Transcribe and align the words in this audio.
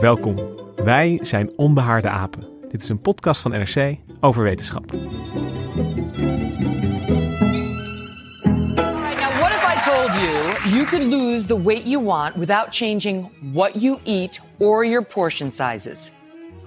Welkom. 0.00 0.36
Wij 0.76 1.18
zijn 1.22 1.50
Onbehaarde 1.56 2.08
Apen. 2.08 2.48
Dit 2.68 2.82
is 2.82 2.88
een 2.88 3.00
podcast 3.00 3.40
van 3.40 3.50
NRC 3.50 3.96
over 4.20 4.42
wetenschap. 4.42 4.92
Now, 4.92 5.02
what 9.38 9.50
if 9.50 9.64
I 9.64 9.90
told 9.90 10.10
you 10.22 10.76
you 10.76 10.84
could 10.84 11.10
lose 11.10 11.46
the 11.46 11.62
weight 11.62 11.86
you 11.86 12.04
want 12.04 12.34
without 12.34 12.66
changing 12.70 13.28
what 13.52 13.82
you 13.82 13.98
eat 14.04 14.40
or 14.58 14.86
your 14.86 15.04
portion 15.04 15.50
sizes? 15.50 16.12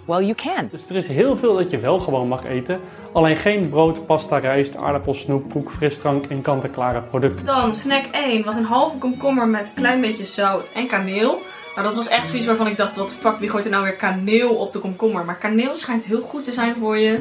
Well, 0.06 0.22
you 0.22 0.36
can. 0.36 0.70
Dus 0.72 0.90
er 0.90 0.96
is 0.96 1.08
heel 1.08 1.38
veel 1.38 1.56
dat 1.56 1.72
je 1.72 1.80
wel 1.80 2.00
gewoon 2.00 2.28
mag 2.28 2.46
eten. 2.46 2.80
Alleen 3.12 3.38
geen 3.38 3.70
brood, 3.70 4.06
pasta, 4.06 4.38
rijst, 4.38 4.76
aardappels, 4.76 5.20
snoep, 5.20 5.52
koek, 5.52 5.72
frisdrank 5.72 6.26
en 6.26 6.42
kant-en-klare 6.42 7.02
producten. 7.02 7.46
Dan 7.46 7.76
snack 7.76 8.06
1 8.12 8.44
was 8.44 8.56
een 8.56 8.66
halve 8.66 8.98
komkommer 8.98 9.48
met 9.48 9.68
een 9.68 9.74
klein 9.74 10.02
beetje 10.02 10.26
zout 10.26 10.72
en 10.74 10.88
kaneel. 10.88 11.42
Nou, 11.76 11.88
dat 11.88 11.96
was 11.96 12.08
echt 12.08 12.28
zoiets 12.28 12.48
waarvan 12.48 12.68
ik 12.68 12.78
dacht, 12.78 12.96
wat 12.96 13.10
de 13.10 13.16
fuck, 13.16 13.40
wie 13.40 13.50
gooit 13.50 13.66
er 13.66 13.72
nou 13.72 13.84
weer 13.84 13.96
kaneel 13.96 14.56
op 14.56 14.72
de 14.72 14.80
komkommer? 14.80 15.26
Maar 15.26 15.38
kaneel 15.38 15.76
schijnt 15.76 16.04
heel 16.04 16.22
goed 16.22 16.44
te 16.44 16.52
zijn 16.52 16.76
voor 16.76 16.98
je 16.98 17.20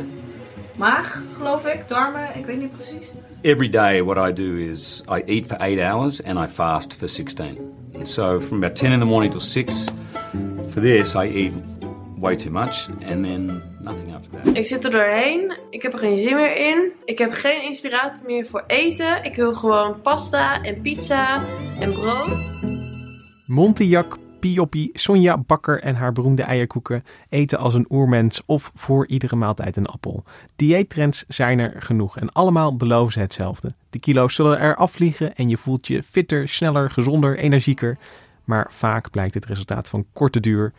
maag, 0.77 1.23
geloof 1.37 1.67
ik, 1.67 1.89
darmen, 1.89 2.29
ik 2.35 2.47
weet 2.47 2.59
niet 2.59 2.73
precies. 2.73 3.13
Every 3.43 3.69
day, 3.69 4.03
what 4.03 4.29
I 4.29 4.33
do 4.33 4.55
is 4.57 5.03
I 5.09 5.23
eat 5.27 5.47
for 5.47 5.57
eight 5.57 5.81
hours 5.81 6.23
and 6.25 6.39
I 6.39 6.53
fast 6.53 6.95
for 6.95 7.09
16. 7.09 7.59
So 8.03 8.41
from 8.41 8.57
about 8.57 8.77
10 8.77 8.93
in 8.93 8.99
the 8.99 9.05
morning 9.05 9.33
till 9.33 9.41
6, 9.41 9.89
for 10.69 10.83
this, 10.83 11.15
I 11.15 11.29
eat 11.29 11.53
way 12.19 12.37
too 12.37 12.51
much 12.51 12.89
and 13.09 13.25
then 13.25 13.63
nothing 13.81 14.15
after 14.15 14.31
that. 14.43 14.57
Ik 14.57 14.67
zit 14.67 14.85
er 14.85 14.91
doorheen. 14.91 15.53
Ik 15.71 15.83
heb 15.83 15.93
er 15.93 15.99
geen 15.99 16.19
zin 16.19 16.35
meer 16.35 16.57
in. 16.57 16.93
Ik 17.05 17.19
heb 17.19 17.33
geen 17.33 17.63
inspiratie 17.63 18.23
meer 18.27 18.47
voor 18.51 18.65
eten. 18.67 19.25
Ik 19.25 19.37
wil 19.37 19.55
gewoon 19.55 20.01
pasta 20.03 20.63
en 20.63 20.81
pizza 20.81 21.45
en 21.81 21.93
brood. 21.93 22.37
Montiak, 23.47 24.17
Pioppie, 24.41 24.91
Sonja 24.93 25.39
Bakker 25.39 25.83
en 25.83 25.95
haar 25.95 26.13
beroemde 26.13 26.43
eierkoeken 26.43 27.05
eten 27.29 27.59
als 27.59 27.75
een 27.75 27.87
oermens 27.91 28.43
of 28.47 28.71
voor 28.75 29.07
iedere 29.07 29.37
maaltijd 29.37 29.77
een 29.77 29.87
appel. 29.87 30.25
Dieettrends 30.57 31.25
zijn 31.29 31.59
er 31.59 31.75
genoeg 31.79 32.19
en 32.19 32.33
allemaal 32.33 32.77
beloven 32.77 33.13
ze 33.13 33.21
hetzelfde. 33.21 33.75
De 33.91 33.99
kilo's 33.99 34.35
zullen 34.35 34.59
er 34.59 34.77
afvliegen 34.77 35.37
en 35.37 35.49
je 35.49 35.57
voelt 35.57 35.87
je 35.87 36.03
fitter, 36.03 36.49
sneller, 36.49 36.91
gezonder, 36.91 37.39
energieker. 37.39 37.99
Maar 38.45 38.67
vaak 38.73 39.11
blijkt 39.11 39.35
het 39.35 39.47
resultaat 39.47 39.89
van 39.89 40.07
korte 40.13 40.41
duur. 40.41 40.73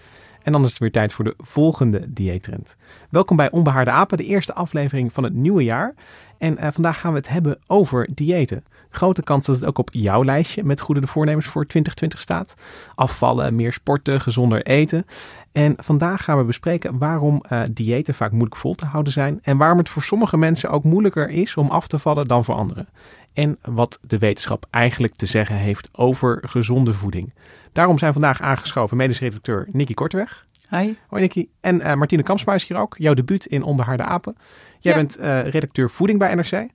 En 0.44 0.52
dan 0.52 0.64
is 0.64 0.70
het 0.70 0.80
weer 0.80 0.92
tijd 0.92 1.14
voor 1.14 1.26
de 1.26 1.34
volgende 1.38 2.14
dieettrend. 2.14 2.76
Welkom 3.10 3.36
bij 3.36 3.52
Onbehaarde 3.52 3.92
Apen, 3.92 4.18
de 4.18 4.26
eerste 4.26 4.54
aflevering 4.54 5.14
van 5.14 5.24
het 5.24 5.34
nieuwe 5.34 5.64
jaar. 5.64 5.94
En 6.38 6.58
eh, 6.58 6.72
vandaag 6.72 7.00
gaan 7.00 7.12
we 7.12 7.18
het 7.18 7.30
hebben 7.30 7.60
over 7.68 8.10
diëten. 8.14 8.64
Grote 8.90 9.24
kans 9.24 9.46
dat 9.46 9.56
het 9.56 9.66
ook 9.66 9.78
op 9.78 9.90
jouw 9.92 10.24
lijstje 10.24 10.64
met 10.64 10.82
goede 10.82 11.08
voornemens 11.08 11.46
voor 11.46 11.66
2020 11.66 12.22
staat. 12.22 12.56
Afvallen, 12.96 13.56
meer 13.56 13.74
sporten, 13.74 14.22
gezonder 14.22 14.62
eten. 14.66 15.06
En 15.52 15.74
vandaag 15.78 16.24
gaan 16.24 16.38
we 16.38 16.44
bespreken 16.44 16.98
waarom 16.98 17.44
uh, 17.50 17.62
diëten 17.72 18.14
vaak 18.14 18.32
moeilijk 18.32 18.56
vol 18.56 18.76
te 18.76 18.86
houden 18.86 19.14
zijn. 19.14 19.40
En 19.42 19.58
waarom 19.58 19.78
het 19.78 19.90
voor 19.90 20.04
sommige 20.04 20.38
mensen 20.38 20.70
ook 20.70 20.84
moeilijker 20.84 21.30
is 21.30 21.58
om 21.58 21.70
af 21.70 21.88
te 21.88 22.00
vallen 22.00 22.28
dan 22.28 22.44
voor 22.44 22.56
anderen. 22.56 22.88
En 23.34 23.58
wat 23.62 24.00
de 24.02 24.18
wetenschap 24.18 24.66
eigenlijk 24.70 25.16
te 25.16 25.26
zeggen 25.26 25.56
heeft 25.56 25.90
over 25.92 26.44
gezonde 26.48 26.94
voeding. 26.94 27.34
Daarom 27.72 27.98
zijn 27.98 28.14
vandaag 28.14 28.42
aangeschoven 28.42 28.98
medisch 28.98 29.20
redacteur 29.20 29.68
Nicky 29.72 29.94
Korteweg. 29.94 30.46
Hi. 30.70 30.94
Hoi 31.08 31.22
Nicky. 31.22 31.48
En 31.62 31.76
uh, 31.80 31.94
Martine 31.94 32.24
Kampsma 32.24 32.54
is 32.54 32.68
hier 32.68 32.78
ook. 32.78 32.96
Jouw 32.98 33.14
debuut 33.14 33.46
in 33.46 33.64
Onbehaarde 33.64 34.04
Apen. 34.04 34.36
Jij 34.80 34.94
Ja. 34.94 34.98
bent 35.00 35.20
uh, 35.20 35.50
redacteur 35.50 35.90
voeding 35.90 36.20
bij 36.20 36.36
NRC. 36.36 36.68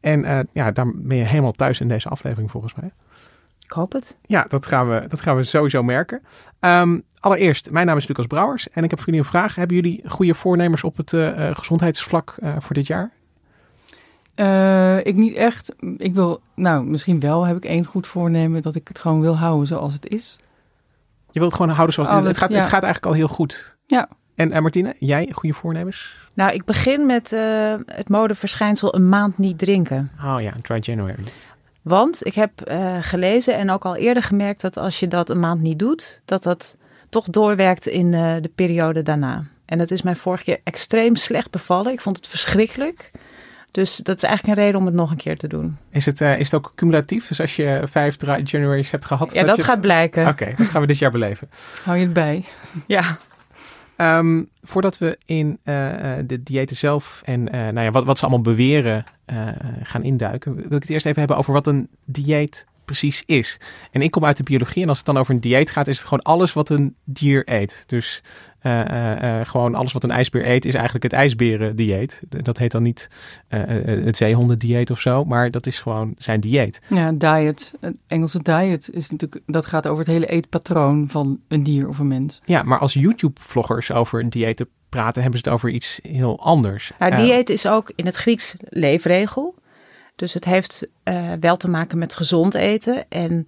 En 0.00 0.20
uh, 0.24 0.38
ja, 0.52 0.70
daar 0.70 0.86
ben 0.94 1.16
je 1.16 1.24
helemaal 1.24 1.50
thuis 1.52 1.80
in 1.80 1.88
deze 1.88 2.08
aflevering 2.08 2.50
volgens 2.50 2.74
mij. 2.74 2.90
Ik 3.64 3.70
hoop 3.72 3.92
het. 3.92 4.16
Ja, 4.22 4.44
dat 4.48 4.66
gaan 4.66 4.88
we, 4.88 5.04
dat 5.08 5.20
gaan 5.20 5.36
we 5.36 5.42
sowieso 5.42 5.82
merken. 5.82 6.22
Um, 6.60 7.02
allereerst, 7.20 7.70
mijn 7.70 7.86
naam 7.86 7.96
is 7.96 8.06
Lucas 8.06 8.26
Brouwers 8.26 8.68
en 8.70 8.84
ik 8.84 8.90
heb 8.90 8.98
voor 8.98 9.08
jullie 9.08 9.20
een 9.24 9.30
vraag. 9.30 9.54
Hebben 9.54 9.76
jullie 9.76 10.02
goede 10.06 10.34
voornemens 10.34 10.84
op 10.84 10.96
het 10.96 11.10
gezondheidsvlak 11.56 12.34
voor 12.58 12.74
dit 12.74 12.86
jaar? 12.86 13.10
Uh, 14.36 15.06
ik 15.06 15.14
niet 15.14 15.34
echt. 15.34 15.74
Ik 15.96 16.14
wil, 16.14 16.40
nou, 16.54 16.84
misschien 16.84 17.20
wel 17.20 17.46
heb 17.46 17.56
ik 17.56 17.64
één 17.64 17.84
goed 17.84 18.06
voornemen 18.06 18.62
dat 18.62 18.74
ik 18.74 18.88
het 18.88 18.98
gewoon 18.98 19.20
wil 19.20 19.36
houden 19.36 19.66
zoals 19.66 19.92
het 19.92 20.08
is. 20.08 20.36
Je 21.30 21.38
wilt 21.38 21.52
het 21.52 21.60
gewoon 21.60 21.74
houden 21.74 21.94
zoals 21.94 22.08
Alles, 22.08 22.26
het 22.26 22.38
gaat. 22.38 22.50
ja. 22.50 22.56
Het 22.56 22.66
gaat 22.66 22.82
eigenlijk 22.82 23.06
al 23.06 23.18
heel 23.18 23.28
goed. 23.34 23.76
Ja. 23.86 24.08
En 24.34 24.52
uh, 24.52 24.58
Martine, 24.58 24.94
jij 24.98 25.28
goede 25.32 25.54
voornemens? 25.54 26.16
Nou, 26.34 26.52
ik 26.52 26.64
begin 26.64 27.06
met 27.06 27.32
uh, 27.32 27.74
het 27.86 28.08
modeverschijnsel 28.08 28.94
een 28.94 29.08
maand 29.08 29.38
niet 29.38 29.58
drinken. 29.58 30.10
Oh 30.24 30.36
ja, 30.40 30.52
dry 30.62 30.78
January. 30.80 31.24
Want 31.82 32.26
ik 32.26 32.34
heb 32.34 32.50
uh, 32.70 32.96
gelezen 33.00 33.56
en 33.56 33.70
ook 33.70 33.84
al 33.84 33.96
eerder 33.96 34.22
gemerkt 34.22 34.60
dat 34.60 34.76
als 34.76 35.00
je 35.00 35.08
dat 35.08 35.30
een 35.30 35.40
maand 35.40 35.60
niet 35.60 35.78
doet, 35.78 36.20
dat 36.24 36.42
dat 36.42 36.76
toch 37.08 37.24
doorwerkt 37.24 37.86
in 37.86 38.12
uh, 38.12 38.34
de 38.40 38.50
periode 38.54 39.02
daarna. 39.02 39.44
En 39.64 39.78
dat 39.78 39.90
is 39.90 40.02
mij 40.02 40.16
vorige 40.16 40.44
keer 40.44 40.60
extreem 40.64 41.16
slecht 41.16 41.50
bevallen. 41.50 41.92
Ik 41.92 42.00
vond 42.00 42.16
het 42.16 42.28
verschrikkelijk. 42.28 43.10
Dus 43.70 43.96
dat 43.96 44.16
is 44.16 44.22
eigenlijk 44.22 44.58
een 44.58 44.64
reden 44.64 44.80
om 44.80 44.86
het 44.86 44.94
nog 44.94 45.10
een 45.10 45.16
keer 45.16 45.38
te 45.38 45.48
doen. 45.48 45.76
Is 45.90 46.06
het, 46.06 46.20
uh, 46.20 46.38
is 46.38 46.50
het 46.50 46.54
ook 46.54 46.72
cumulatief? 46.74 47.28
Dus 47.28 47.40
als 47.40 47.56
je 47.56 47.80
vijf 47.84 48.16
dry 48.16 48.40
January's 48.44 48.90
hebt 48.90 49.04
gehad? 49.04 49.34
Ja, 49.34 49.44
dat, 49.44 49.56
je... 49.56 49.62
gaat 49.62 49.80
blijken. 49.80 50.26
Oké, 50.26 50.42
okay, 50.42 50.54
dat 50.54 50.66
gaan 50.66 50.80
we 50.80 50.86
dit 50.86 50.98
jaar 50.98 51.10
beleven. 51.10 51.48
Hou 51.84 51.96
je 51.96 52.04
het 52.04 52.12
bij? 52.12 52.44
Ja. 52.86 53.18
Um, 53.96 54.48
voordat 54.62 54.98
we 54.98 55.18
in 55.24 55.58
uh, 55.64 55.74
de 56.26 56.42
diëten 56.42 56.76
zelf 56.76 57.22
en 57.24 57.40
uh, 57.40 57.60
nou 57.60 57.80
ja, 57.80 57.90
wat, 57.90 58.04
wat 58.04 58.18
ze 58.18 58.24
allemaal 58.24 58.54
beweren 58.54 59.04
gaan 59.82 60.02
induiken, 60.02 60.54
wil 60.54 60.64
ik 60.64 60.82
het 60.82 60.90
eerst 60.90 61.06
even 61.06 61.18
hebben 61.18 61.36
over 61.36 61.52
wat 61.52 61.66
een 61.66 61.88
dieet 62.04 62.66
precies 62.86 63.22
is. 63.26 63.58
En 63.90 64.02
ik 64.02 64.10
kom 64.10 64.24
uit 64.24 64.36
de 64.36 64.42
biologie 64.42 64.82
en 64.82 64.88
als 64.88 64.96
het 64.96 65.06
dan 65.06 65.16
over 65.18 65.34
een 65.34 65.40
dieet 65.40 65.70
gaat, 65.70 65.86
is 65.86 65.98
het 65.98 66.06
gewoon 66.06 66.22
alles 66.22 66.52
wat 66.52 66.68
een 66.68 66.94
dier 67.04 67.42
eet. 67.44 67.84
Dus 67.86 68.22
uh, 68.62 69.40
gewoon 69.42 69.74
alles 69.74 69.92
wat 69.92 70.02
een 70.02 70.10
ijsbeer 70.10 70.48
eet, 70.48 70.64
is 70.64 70.74
eigenlijk 70.74 71.04
het 71.04 71.12
ijsberendieet. 71.12 72.22
Dat 72.28 72.58
heet 72.58 72.70
dan 72.70 72.82
niet 72.82 73.08
uh, 73.48 73.60
het 74.04 74.16
zeehondendieet 74.16 74.90
of 74.90 75.00
zo, 75.00 75.24
maar 75.24 75.50
dat 75.50 75.66
is 75.66 75.80
gewoon 75.80 76.14
zijn 76.18 76.40
dieet. 76.40 76.80
Ja, 76.88 77.12
diet. 77.12 77.72
Het 77.80 77.96
Engelse 78.06 78.42
diet 78.42 78.90
is 78.92 79.10
natuurlijk, 79.10 79.42
dat 79.46 79.66
gaat 79.66 79.86
over 79.86 79.98
het 80.04 80.12
hele 80.12 80.26
eetpatroon 80.26 81.08
van 81.08 81.40
een 81.48 81.62
dier 81.62 81.88
of 81.88 81.98
een 81.98 82.08
mens. 82.08 82.40
Ja, 82.44 82.62
maar 82.62 82.78
als 82.78 82.92
YouTube-vloggers 82.92 83.92
over 83.92 84.30
diëten 84.30 84.68
praten, 84.88 85.22
hebben 85.22 85.40
ze 85.40 85.48
het 85.48 85.54
over 85.54 85.70
iets 85.70 86.00
heel 86.02 86.40
anders. 86.40 86.92
Nou, 86.98 87.16
dieet 87.16 87.50
is 87.50 87.66
ook 87.66 87.92
in 87.94 88.06
het 88.06 88.16
Grieks 88.16 88.56
leefregel. 88.68 89.54
Dus 90.16 90.34
het 90.34 90.44
heeft 90.44 90.86
uh, 91.04 91.32
wel 91.40 91.56
te 91.56 91.70
maken 91.70 91.98
met 91.98 92.14
gezond 92.14 92.54
eten. 92.54 93.08
En 93.08 93.44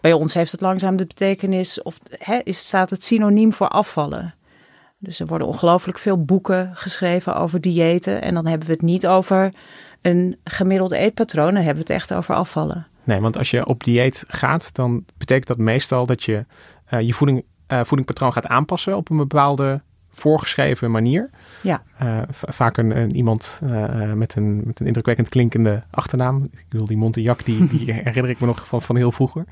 bij 0.00 0.12
ons 0.12 0.34
heeft 0.34 0.52
het 0.52 0.60
langzaam 0.60 0.96
de 0.96 1.06
betekenis, 1.06 1.82
of 1.82 1.98
is, 2.44 2.66
staat 2.66 2.90
het 2.90 3.04
synoniem 3.04 3.52
voor 3.52 3.68
afvallen. 3.68 4.34
Dus 4.98 5.20
er 5.20 5.26
worden 5.26 5.46
ongelooflijk 5.46 5.98
veel 5.98 6.24
boeken 6.24 6.70
geschreven 6.74 7.36
over 7.36 7.60
diëten. 7.60 8.22
En 8.22 8.34
dan 8.34 8.46
hebben 8.46 8.66
we 8.66 8.72
het 8.72 8.82
niet 8.82 9.06
over 9.06 9.52
een 10.02 10.36
gemiddeld 10.44 10.92
eetpatroon, 10.92 11.54
dan 11.54 11.62
hebben 11.62 11.86
we 11.86 11.92
het 11.92 12.02
echt 12.02 12.14
over 12.14 12.34
afvallen. 12.34 12.86
Nee, 13.04 13.20
want 13.20 13.38
als 13.38 13.50
je 13.50 13.66
op 13.66 13.84
dieet 13.84 14.24
gaat, 14.26 14.74
dan 14.74 15.04
betekent 15.16 15.46
dat 15.46 15.58
meestal 15.58 16.06
dat 16.06 16.22
je 16.22 16.44
uh, 16.90 17.00
je 17.00 17.12
voeding, 17.12 17.44
uh, 17.68 17.80
voedingpatroon 17.84 18.32
gaat 18.32 18.46
aanpassen 18.46 18.96
op 18.96 19.10
een 19.10 19.16
bepaalde 19.16 19.82
voorgeschreven 20.12 20.90
manier. 20.90 21.30
Ja. 21.60 21.82
Uh, 22.02 22.18
vaak 22.30 22.76
een, 22.76 22.96
een 22.96 23.16
iemand 23.16 23.60
uh, 23.64 24.12
met, 24.12 24.36
een, 24.36 24.62
met 24.64 24.80
een 24.80 24.86
indrukwekkend 24.86 25.28
klinkende 25.28 25.82
achternaam. 25.90 26.48
Ik 26.52 26.64
bedoel, 26.68 26.86
die 26.86 26.96
Montejak, 26.96 27.44
die, 27.44 27.66
die 27.72 27.92
herinner 27.92 28.30
ik 28.30 28.40
me 28.40 28.46
nog 28.46 28.68
van, 28.68 28.82
van 28.82 28.96
heel 28.96 29.12
vroeger. 29.12 29.44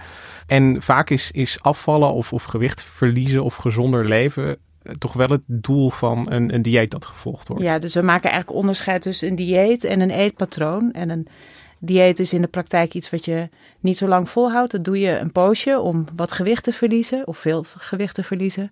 En 0.47 0.83
vaak 0.83 1.11
is, 1.11 1.31
is 1.31 1.63
afvallen 1.63 2.13
of, 2.13 2.33
of 2.33 2.45
gewicht 2.45 2.83
verliezen 2.83 3.45
of 3.45 3.55
gezonder 3.55 4.05
leven 4.05 4.59
toch 4.99 5.13
wel 5.13 5.29
het 5.29 5.43
doel 5.47 5.91
van 5.91 6.27
een, 6.31 6.55
een 6.55 6.63
dieet 6.63 6.91
dat 6.91 7.05
gevolgd 7.05 7.49
wordt. 7.49 7.63
Ja, 7.63 7.79
dus 7.79 7.95
we 7.95 8.03
maken 8.03 8.31
eigenlijk 8.31 8.61
onderscheid 8.61 9.03
tussen 9.03 9.29
een 9.29 9.35
dieet 9.35 9.85
en 9.85 10.01
een 10.01 10.11
eetpatroon. 10.11 10.93
En 10.93 11.11
een 11.11 11.27
dieet 11.79 12.21
is 12.21 12.33
in 12.33 12.41
de 12.41 12.49
praktijk 12.49 12.95
iets 12.95 13.11
wat 13.11 13.25
je 13.25 13.49
niet 13.81 13.99
zo 13.99 14.09
lang 14.09 14.31
volhoudt. 14.31 14.73
Dat 14.73 14.85
doe 14.85 14.99
je 14.99 15.19
een 15.19 15.33
poosje 15.33 15.81
om 15.81 16.05
wat 16.17 16.33
gewicht 16.33 16.65
te 16.65 16.73
verliezen 16.73 17.27
of 17.27 17.39
veel 17.39 17.65
gewicht 17.77 18.15
te 18.15 18.23
verliezen. 18.23 18.71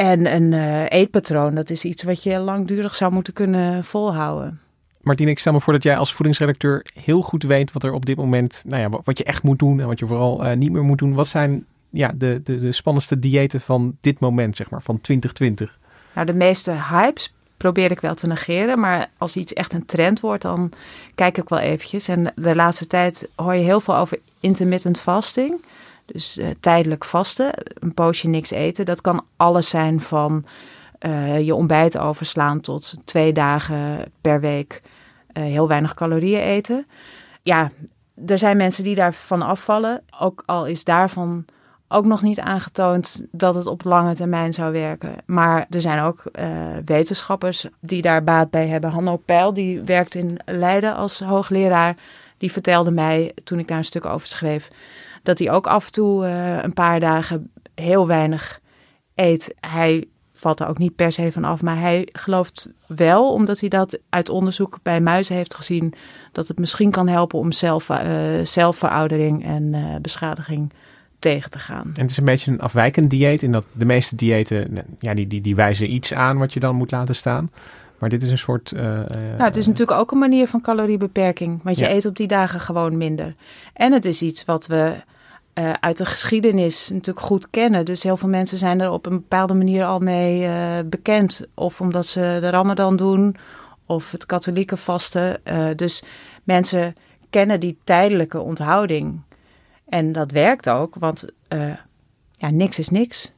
En 0.00 0.34
een 0.34 0.52
uh, 0.52 0.90
eetpatroon, 0.90 1.54
dat 1.54 1.70
is 1.70 1.84
iets 1.84 2.02
wat 2.02 2.22
je 2.22 2.38
langdurig 2.38 2.94
zou 2.94 3.12
moeten 3.12 3.32
kunnen 3.32 3.84
volhouden. 3.84 4.60
Martine, 5.00 5.30
ik 5.30 5.38
stel 5.38 5.52
me 5.52 5.60
voor 5.60 5.72
dat 5.72 5.82
jij 5.82 5.96
als 5.96 6.12
voedingsredacteur 6.12 6.86
heel 6.94 7.22
goed 7.22 7.42
weet 7.42 7.72
wat 7.72 7.82
er 7.82 7.92
op 7.92 8.06
dit 8.06 8.16
moment, 8.16 8.62
nou 8.66 8.82
ja, 8.82 9.00
wat 9.04 9.18
je 9.18 9.24
echt 9.24 9.42
moet 9.42 9.58
doen 9.58 9.80
en 9.80 9.86
wat 9.86 9.98
je 9.98 10.06
vooral 10.06 10.44
uh, 10.44 10.52
niet 10.52 10.72
meer 10.72 10.82
moet 10.82 10.98
doen. 10.98 11.14
Wat 11.14 11.28
zijn 11.28 11.64
ja, 11.90 12.12
de, 12.14 12.40
de, 12.44 12.58
de 12.58 12.72
spannendste 12.72 13.18
diëten 13.18 13.60
van 13.60 13.96
dit 14.00 14.20
moment, 14.20 14.56
zeg 14.56 14.70
maar, 14.70 14.82
van 14.82 15.00
2020? 15.00 15.78
Nou, 16.14 16.26
de 16.26 16.34
meeste 16.34 16.72
hypes 16.90 17.34
probeer 17.56 17.90
ik 17.90 18.00
wel 18.00 18.14
te 18.14 18.26
negeren. 18.26 18.80
Maar 18.80 19.10
als 19.18 19.36
iets 19.36 19.52
echt 19.52 19.72
een 19.72 19.86
trend 19.86 20.20
wordt, 20.20 20.42
dan 20.42 20.72
kijk 21.14 21.38
ik 21.38 21.48
wel 21.48 21.58
eventjes. 21.58 22.08
En 22.08 22.32
de 22.36 22.54
laatste 22.54 22.86
tijd 22.86 23.28
hoor 23.36 23.54
je 23.54 23.64
heel 23.64 23.80
veel 23.80 23.96
over 23.96 24.18
intermittent 24.40 25.00
fasting. 25.00 25.60
Dus 26.12 26.38
uh, 26.38 26.48
tijdelijk 26.60 27.04
vasten, 27.04 27.52
een 27.54 27.94
poosje 27.94 28.28
niks 28.28 28.50
eten. 28.50 28.84
Dat 28.84 29.00
kan 29.00 29.24
alles 29.36 29.68
zijn 29.68 30.00
van 30.00 30.44
uh, 31.06 31.40
je 31.40 31.54
ontbijt 31.54 31.98
overslaan 31.98 32.60
tot 32.60 32.94
twee 33.04 33.32
dagen 33.32 34.12
per 34.20 34.40
week 34.40 34.82
uh, 35.32 35.42
heel 35.42 35.68
weinig 35.68 35.94
calorieën 35.94 36.40
eten. 36.40 36.86
Ja, 37.42 37.70
er 38.26 38.38
zijn 38.38 38.56
mensen 38.56 38.84
die 38.84 38.94
daarvan 38.94 39.42
afvallen. 39.42 40.02
Ook 40.20 40.42
al 40.46 40.66
is 40.66 40.84
daarvan 40.84 41.44
ook 41.88 42.04
nog 42.04 42.22
niet 42.22 42.40
aangetoond 42.40 43.26
dat 43.30 43.54
het 43.54 43.66
op 43.66 43.84
lange 43.84 44.14
termijn 44.14 44.52
zou 44.52 44.72
werken. 44.72 45.14
Maar 45.26 45.66
er 45.70 45.80
zijn 45.80 46.00
ook 46.02 46.22
wetenschappers 46.84 47.66
die 47.80 48.02
daar 48.02 48.24
baat 48.24 48.50
bij 48.50 48.66
hebben. 48.66 48.90
Hanno 48.90 49.16
Peil, 49.16 49.52
die 49.52 49.80
werkt 49.82 50.14
in 50.14 50.38
Leiden 50.44 50.94
als 50.94 51.20
hoogleraar. 51.20 51.96
Die 52.38 52.52
vertelde 52.52 52.90
mij, 52.90 53.32
toen 53.44 53.58
ik 53.58 53.68
daar 53.68 53.78
een 53.78 53.84
stuk 53.84 54.04
over 54.04 54.26
schreef, 54.26 54.68
dat 55.22 55.38
hij 55.38 55.50
ook 55.50 55.66
af 55.66 55.86
en 55.86 55.92
toe 55.92 56.26
uh, 56.26 56.62
een 56.62 56.72
paar 56.72 57.00
dagen 57.00 57.50
heel 57.74 58.06
weinig 58.06 58.60
eet. 59.14 59.54
Hij 59.60 60.08
valt 60.32 60.60
er 60.60 60.68
ook 60.68 60.78
niet 60.78 60.96
per 60.96 61.12
se 61.12 61.32
van 61.32 61.44
af, 61.44 61.62
maar 61.62 61.78
hij 61.78 62.08
gelooft 62.12 62.72
wel, 62.86 63.32
omdat 63.32 63.60
hij 63.60 63.68
dat 63.68 63.98
uit 64.08 64.28
onderzoek 64.28 64.78
bij 64.82 65.00
muizen 65.00 65.36
heeft 65.36 65.54
gezien, 65.54 65.94
dat 66.32 66.48
het 66.48 66.58
misschien 66.58 66.90
kan 66.90 67.08
helpen 67.08 67.38
om 67.38 67.52
zelf, 67.52 67.88
uh, 67.88 67.98
zelfveroudering 68.42 69.44
en 69.44 69.98
beschadiging 70.02 70.72
tegen 71.20 71.50
te 71.50 71.58
gaan. 71.58 71.90
En 71.94 72.00
het 72.00 72.10
is 72.10 72.16
een 72.16 72.24
beetje 72.24 72.50
een 72.50 72.60
afwijkend 72.60 73.10
dieet. 73.10 73.42
In 73.42 73.52
dat 73.52 73.66
de 73.72 73.84
meeste 73.84 74.16
diëten, 74.16 74.84
ja, 74.98 75.14
die, 75.14 75.26
die, 75.26 75.40
die 75.40 75.54
wijzen 75.54 75.92
iets 75.92 76.14
aan 76.14 76.38
wat 76.38 76.52
je 76.52 76.60
dan 76.60 76.74
moet 76.74 76.90
laten 76.90 77.14
staan. 77.14 77.50
Maar 77.98 78.08
dit 78.08 78.22
is 78.22 78.30
een 78.30 78.38
soort. 78.38 78.72
Uh, 78.76 78.82
nou, 78.82 79.42
het 79.42 79.56
is 79.56 79.66
natuurlijk 79.66 79.98
ook 79.98 80.10
een 80.10 80.18
manier 80.18 80.46
van 80.46 80.60
caloriebeperking. 80.60 81.60
Want 81.62 81.78
je 81.78 81.84
ja. 81.84 81.90
eet 81.90 82.06
op 82.06 82.16
die 82.16 82.26
dagen 82.26 82.60
gewoon 82.60 82.96
minder. 82.96 83.34
En 83.72 83.92
het 83.92 84.04
is 84.04 84.22
iets 84.22 84.44
wat 84.44 84.66
we 84.66 84.94
uh, 85.54 85.72
uit 85.72 85.96
de 85.96 86.06
geschiedenis 86.06 86.90
natuurlijk 86.90 87.26
goed 87.26 87.50
kennen. 87.50 87.84
Dus 87.84 88.02
heel 88.02 88.16
veel 88.16 88.28
mensen 88.28 88.58
zijn 88.58 88.80
er 88.80 88.90
op 88.90 89.06
een 89.06 89.16
bepaalde 89.16 89.54
manier 89.54 89.84
al 89.84 89.98
mee 89.98 90.42
uh, 90.42 90.78
bekend. 90.84 91.46
Of 91.54 91.80
omdat 91.80 92.06
ze 92.06 92.38
de 92.40 92.50
Ramadan 92.50 92.96
doen, 92.96 93.36
of 93.86 94.10
het 94.10 94.26
katholieke 94.26 94.76
vasten. 94.76 95.40
dus 95.76 96.02
mensen 96.44 96.94
kennen 97.30 97.60
die 97.60 97.78
tijdelijke 97.84 98.40
onthouding. 98.40 99.20
En 99.90 100.12
dat 100.12 100.30
werkt 100.30 100.68
ook, 100.68 100.94
want 100.94 101.24
uh, 101.48 101.74
ja, 102.32 102.50
niks 102.50 102.78
is 102.78 102.88
niks. 102.88 103.32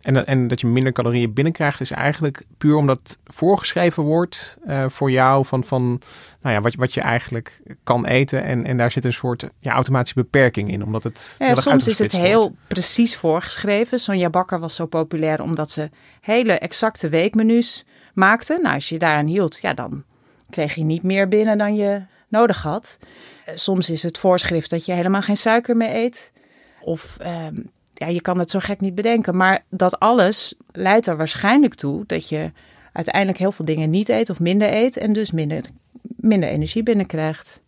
En, 0.00 0.14
dat, 0.14 0.24
en 0.24 0.48
dat 0.48 0.60
je 0.60 0.66
minder 0.66 0.92
calorieën 0.92 1.32
binnenkrijgt 1.32 1.80
is 1.80 1.90
eigenlijk 1.90 2.42
puur 2.58 2.76
omdat 2.76 3.18
voorgeschreven 3.24 4.02
wordt 4.02 4.58
uh, 4.66 4.88
voor 4.88 5.10
jou 5.10 5.44
van, 5.44 5.64
van 5.64 6.00
nou 6.40 6.54
ja, 6.54 6.60
wat, 6.60 6.74
wat 6.74 6.94
je 6.94 7.00
eigenlijk 7.00 7.60
kan 7.82 8.06
eten. 8.06 8.44
En, 8.44 8.64
en 8.64 8.76
daar 8.76 8.90
zit 8.90 9.04
een 9.04 9.12
soort 9.12 9.48
ja, 9.58 9.72
automatische 9.72 10.20
beperking 10.20 10.70
in, 10.70 10.84
omdat 10.84 11.02
het 11.02 11.36
ja, 11.38 11.54
Soms 11.54 11.88
is 11.88 11.98
het 11.98 12.16
heel 12.16 12.54
precies 12.66 13.16
voorgeschreven. 13.16 13.98
Sonja 13.98 14.30
Bakker 14.30 14.58
was 14.58 14.74
zo 14.74 14.86
populair 14.86 15.42
omdat 15.42 15.70
ze 15.70 15.90
hele 16.20 16.52
exacte 16.52 17.08
weekmenu's 17.08 17.86
maakte. 18.14 18.58
Nou, 18.62 18.74
als 18.74 18.88
je 18.88 18.98
daaraan 18.98 19.26
hield, 19.26 19.58
ja, 19.62 19.74
dan 19.74 20.04
kreeg 20.50 20.74
je 20.74 20.84
niet 20.84 21.02
meer 21.02 21.28
binnen 21.28 21.58
dan 21.58 21.74
je 21.74 22.02
nodig 22.28 22.62
had. 22.62 22.98
Soms 23.54 23.90
is 23.90 24.02
het 24.02 24.18
voorschrift 24.18 24.70
dat 24.70 24.84
je 24.84 24.92
helemaal 24.92 25.22
geen 25.22 25.36
suiker 25.36 25.76
meer 25.76 25.94
eet. 25.94 26.32
Of 26.80 27.16
um, 27.20 27.70
ja, 27.92 28.06
je 28.06 28.20
kan 28.20 28.38
het 28.38 28.50
zo 28.50 28.58
gek 28.58 28.80
niet 28.80 28.94
bedenken. 28.94 29.36
Maar 29.36 29.64
dat 29.68 29.98
alles 29.98 30.54
leidt 30.72 31.06
er 31.06 31.16
waarschijnlijk 31.16 31.74
toe 31.74 32.04
dat 32.06 32.28
je 32.28 32.50
uiteindelijk 32.92 33.38
heel 33.38 33.52
veel 33.52 33.64
dingen 33.64 33.90
niet 33.90 34.08
eet 34.08 34.30
of 34.30 34.40
minder 34.40 34.72
eet. 34.72 34.96
En 34.96 35.12
dus 35.12 35.30
minder, 35.30 35.62
minder 36.02 36.48
energie 36.48 36.82
binnenkrijgt. 36.82 37.60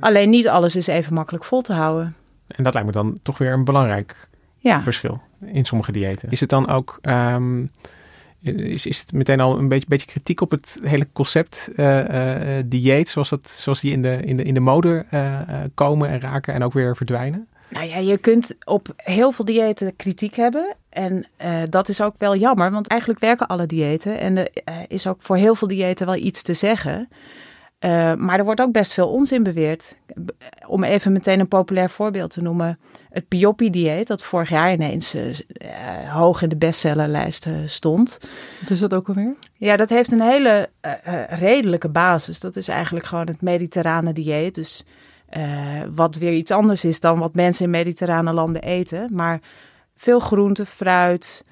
Alleen 0.00 0.30
niet 0.30 0.48
alles 0.48 0.76
is 0.76 0.86
even 0.86 1.14
makkelijk 1.14 1.44
vol 1.44 1.60
te 1.60 1.72
houden. 1.72 2.16
En 2.46 2.64
dat 2.64 2.74
lijkt 2.74 2.88
me 2.88 2.94
dan 2.94 3.18
toch 3.22 3.38
weer 3.38 3.52
een 3.52 3.64
belangrijk 3.64 4.28
ja. 4.58 4.80
verschil 4.80 5.20
in 5.44 5.64
sommige 5.64 5.92
diëten. 5.92 6.30
Is 6.30 6.40
het 6.40 6.48
dan 6.48 6.68
ook. 6.68 6.98
Um, 7.02 7.70
is, 8.44 8.86
is 8.86 9.00
het 9.00 9.12
meteen 9.12 9.40
al 9.40 9.58
een 9.58 9.68
beetje, 9.68 9.88
beetje 9.88 10.06
kritiek 10.06 10.40
op 10.40 10.50
het 10.50 10.78
hele 10.82 11.06
concept 11.12 11.68
uh, 11.76 12.08
uh, 12.08 12.62
dieet, 12.66 13.08
zoals, 13.08 13.28
dat, 13.28 13.50
zoals 13.50 13.80
die 13.80 13.92
in 13.92 14.02
de, 14.02 14.20
in 14.24 14.36
de, 14.36 14.42
in 14.42 14.54
de 14.54 14.60
mode 14.60 15.04
uh, 15.10 15.40
komen 15.74 16.08
en 16.08 16.20
raken 16.20 16.54
en 16.54 16.62
ook 16.62 16.72
weer 16.72 16.96
verdwijnen? 16.96 17.48
Nou 17.68 17.86
ja, 17.86 17.98
je 17.98 18.18
kunt 18.18 18.54
op 18.64 18.92
heel 18.96 19.32
veel 19.32 19.44
diëten 19.44 19.96
kritiek 19.96 20.34
hebben. 20.34 20.74
En 20.88 21.26
dat 21.70 21.88
is 21.88 22.00
ook 22.00 22.14
wel 22.18 22.36
jammer, 22.36 22.70
want 22.70 22.86
eigenlijk 22.86 23.20
werken 23.20 23.46
alle 23.46 23.66
diëten. 23.66 24.18
En 24.18 24.36
er 24.36 24.50
is 24.88 25.06
ook 25.06 25.22
voor 25.22 25.36
heel 25.36 25.54
veel 25.54 25.68
diëten 25.68 26.06
wel 26.06 26.16
iets 26.16 26.42
te 26.42 26.54
zeggen. 26.54 27.08
Uh, 27.84 28.14
maar 28.14 28.38
er 28.38 28.44
wordt 28.44 28.60
ook 28.60 28.72
best 28.72 28.92
veel 28.92 29.08
onzin 29.08 29.42
beweerd. 29.42 29.96
Om 30.66 30.84
even 30.84 31.12
meteen 31.12 31.40
een 31.40 31.48
populair 31.48 31.90
voorbeeld 31.90 32.30
te 32.30 32.42
noemen. 32.42 32.78
Het 33.10 33.28
Pioppi-dieet, 33.28 34.06
dat 34.06 34.22
vorig 34.22 34.48
jaar 34.48 34.72
ineens 34.72 35.14
uh, 35.14 35.32
hoog 36.12 36.42
in 36.42 36.48
de 36.48 36.56
bestsellerlijst 36.56 37.48
stond. 37.64 38.18
Wat 38.60 38.70
is 38.70 38.78
dat 38.78 38.94
ook 38.94 39.08
alweer? 39.08 39.34
Ja, 39.56 39.76
dat 39.76 39.88
heeft 39.88 40.12
een 40.12 40.20
hele 40.20 40.68
redelijke 41.28 41.88
basis. 41.88 42.40
Dat 42.40 42.56
is 42.56 42.68
eigenlijk 42.68 43.06
gewoon 43.06 43.26
het 43.26 43.42
mediterrane 43.42 44.12
dieet. 44.12 44.54
Dus 44.54 44.84
wat 45.90 46.16
weer 46.16 46.32
iets 46.32 46.50
anders 46.50 46.84
is 46.84 47.00
dan 47.00 47.18
wat 47.18 47.34
mensen 47.34 47.64
in 47.64 47.70
mediterrane 47.70 48.32
landen 48.32 48.62
eten. 48.62 49.08
Maar 49.12 49.40
veel 49.96 50.18
groente, 50.18 50.66
fruit, 50.66 51.44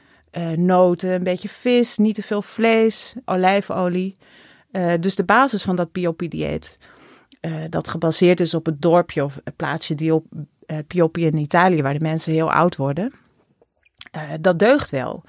noten, 0.57 1.13
een 1.13 1.23
beetje 1.23 1.49
vis, 1.49 1.97
niet 1.97 2.15
te 2.15 2.23
veel 2.23 2.43
vlees, 2.43 3.15
olijfolie... 3.25 4.17
Uh, 4.73 4.93
dus 5.01 5.17
de 5.17 5.25
basis 5.25 5.63
van 5.63 5.77
dat 5.77 5.93
Pioppi-dieet, 5.93 6.79
uh, 7.41 7.55
dat 7.71 7.89
gebaseerd 7.89 8.41
is 8.41 8.55
op 8.55 8.67
het 8.67 8.83
dorpje 8.83 9.25
of 9.25 9.41
het 9.45 9.57
plaatsje 9.57 9.95
die 9.95 10.15
op 10.15 10.25
uh, 10.67 10.77
Pioppi 10.87 11.27
in 11.27 11.37
Italië, 11.37 11.83
waar 11.83 11.93
de 11.93 12.01
mensen 12.01 12.33
heel 12.33 12.53
oud 12.53 12.77
worden, 12.77 13.13
dat 14.41 14.59
deugt 14.59 14.91
wel. 14.91 15.25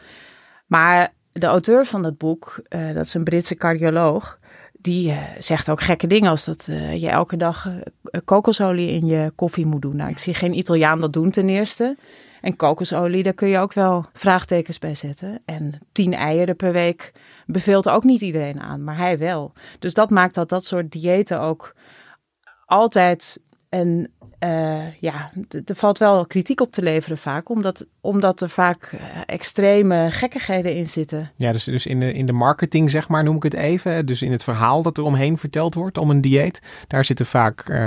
Maar 0.66 1.14
de 1.32 1.46
auteur 1.46 1.86
van 1.86 2.02
dat 2.02 2.18
boek, 2.18 2.62
dat 2.70 3.06
is 3.06 3.14
een 3.14 3.24
Britse 3.24 3.56
cardioloog, 3.56 4.40
die 4.74 5.18
zegt 5.38 5.70
ook 5.70 5.82
gekke 5.82 6.08
dingen 6.08 6.30
als 6.30 6.46
dat 6.46 6.66
je 6.96 7.10
elke 7.10 7.38
dag 7.38 7.70
kokosolie 8.26 8.90
in 8.90 9.06
je 9.06 9.32
koffie 9.36 9.66
moet 9.66 9.82
doen. 9.82 9.96
Nou, 9.96 10.10
ik 10.10 10.20
zie 10.20 10.34
geen 10.34 10.58
Italiaan 10.58 11.00
dat 11.00 11.14
doen 11.14 11.32
ten 11.32 11.50
eerste. 11.50 11.98
En 12.42 12.56
kokosolie, 12.56 13.24
daar 13.24 13.34
kun 13.34 13.48
je 13.48 13.58
ook 13.58 13.74
wel 13.74 14.06
vraagtekens 14.14 14.80
bij 14.80 14.96
zetten. 14.96 15.42
En 15.46 15.80
tien 15.92 16.14
eieren 16.14 16.56
per 16.56 16.72
week 16.72 17.12
beveelt 17.46 17.90
ook 17.90 18.04
niet 18.04 18.22
iedereen 18.22 18.62
aan, 18.62 18.84
maar 18.84 18.98
hij 18.98 19.18
wel. 19.18 19.54
Dus 19.80 19.94
dat 19.94 20.10
maakt 20.10 20.36
dat 20.36 20.50
dat 20.50 20.66
soort 20.66 20.92
diëten 20.92 21.40
ook 21.40 21.76
altijd 22.66 23.42
en 23.70 24.12
uh, 24.44 24.94
ja, 25.00 25.32
er 25.66 25.76
valt 25.76 25.98
wel 25.98 26.26
kritiek 26.26 26.62
op 26.62 26.72
te 26.72 26.82
leveren 26.82 27.18
vaak, 27.18 27.50
omdat, 27.50 27.86
omdat 28.02 28.42
er 28.42 28.50
vaak 28.50 28.92
uh, 28.92 29.02
extreme 29.26 30.08
gekkigheden 30.12 30.76
in 30.76 30.90
zitten. 30.90 31.32
Ja, 31.36 31.52
dus, 31.52 31.64
dus 31.64 31.86
in, 31.86 32.00
de, 32.00 32.14
in 32.14 32.26
de 32.26 32.34
marketing, 32.34 32.90
zeg 32.90 33.08
maar, 33.08 33.24
noem 33.24 33.36
ik 33.36 33.44
het 33.44 33.54
even. 33.54 34.06
Dus 34.06 34.22
in 34.22 34.32
het 34.32 34.44
verhaal 34.44 34.82
dat 34.82 34.98
er 34.98 35.04
omheen 35.04 35.38
verteld 35.38 35.74
wordt 35.74 35.98
om 35.98 36.10
een 36.10 36.22
dieet. 36.22 36.62
Daar 36.88 37.06
zitten 37.06 37.26
vaak, 37.26 37.70
uh, 37.70 37.78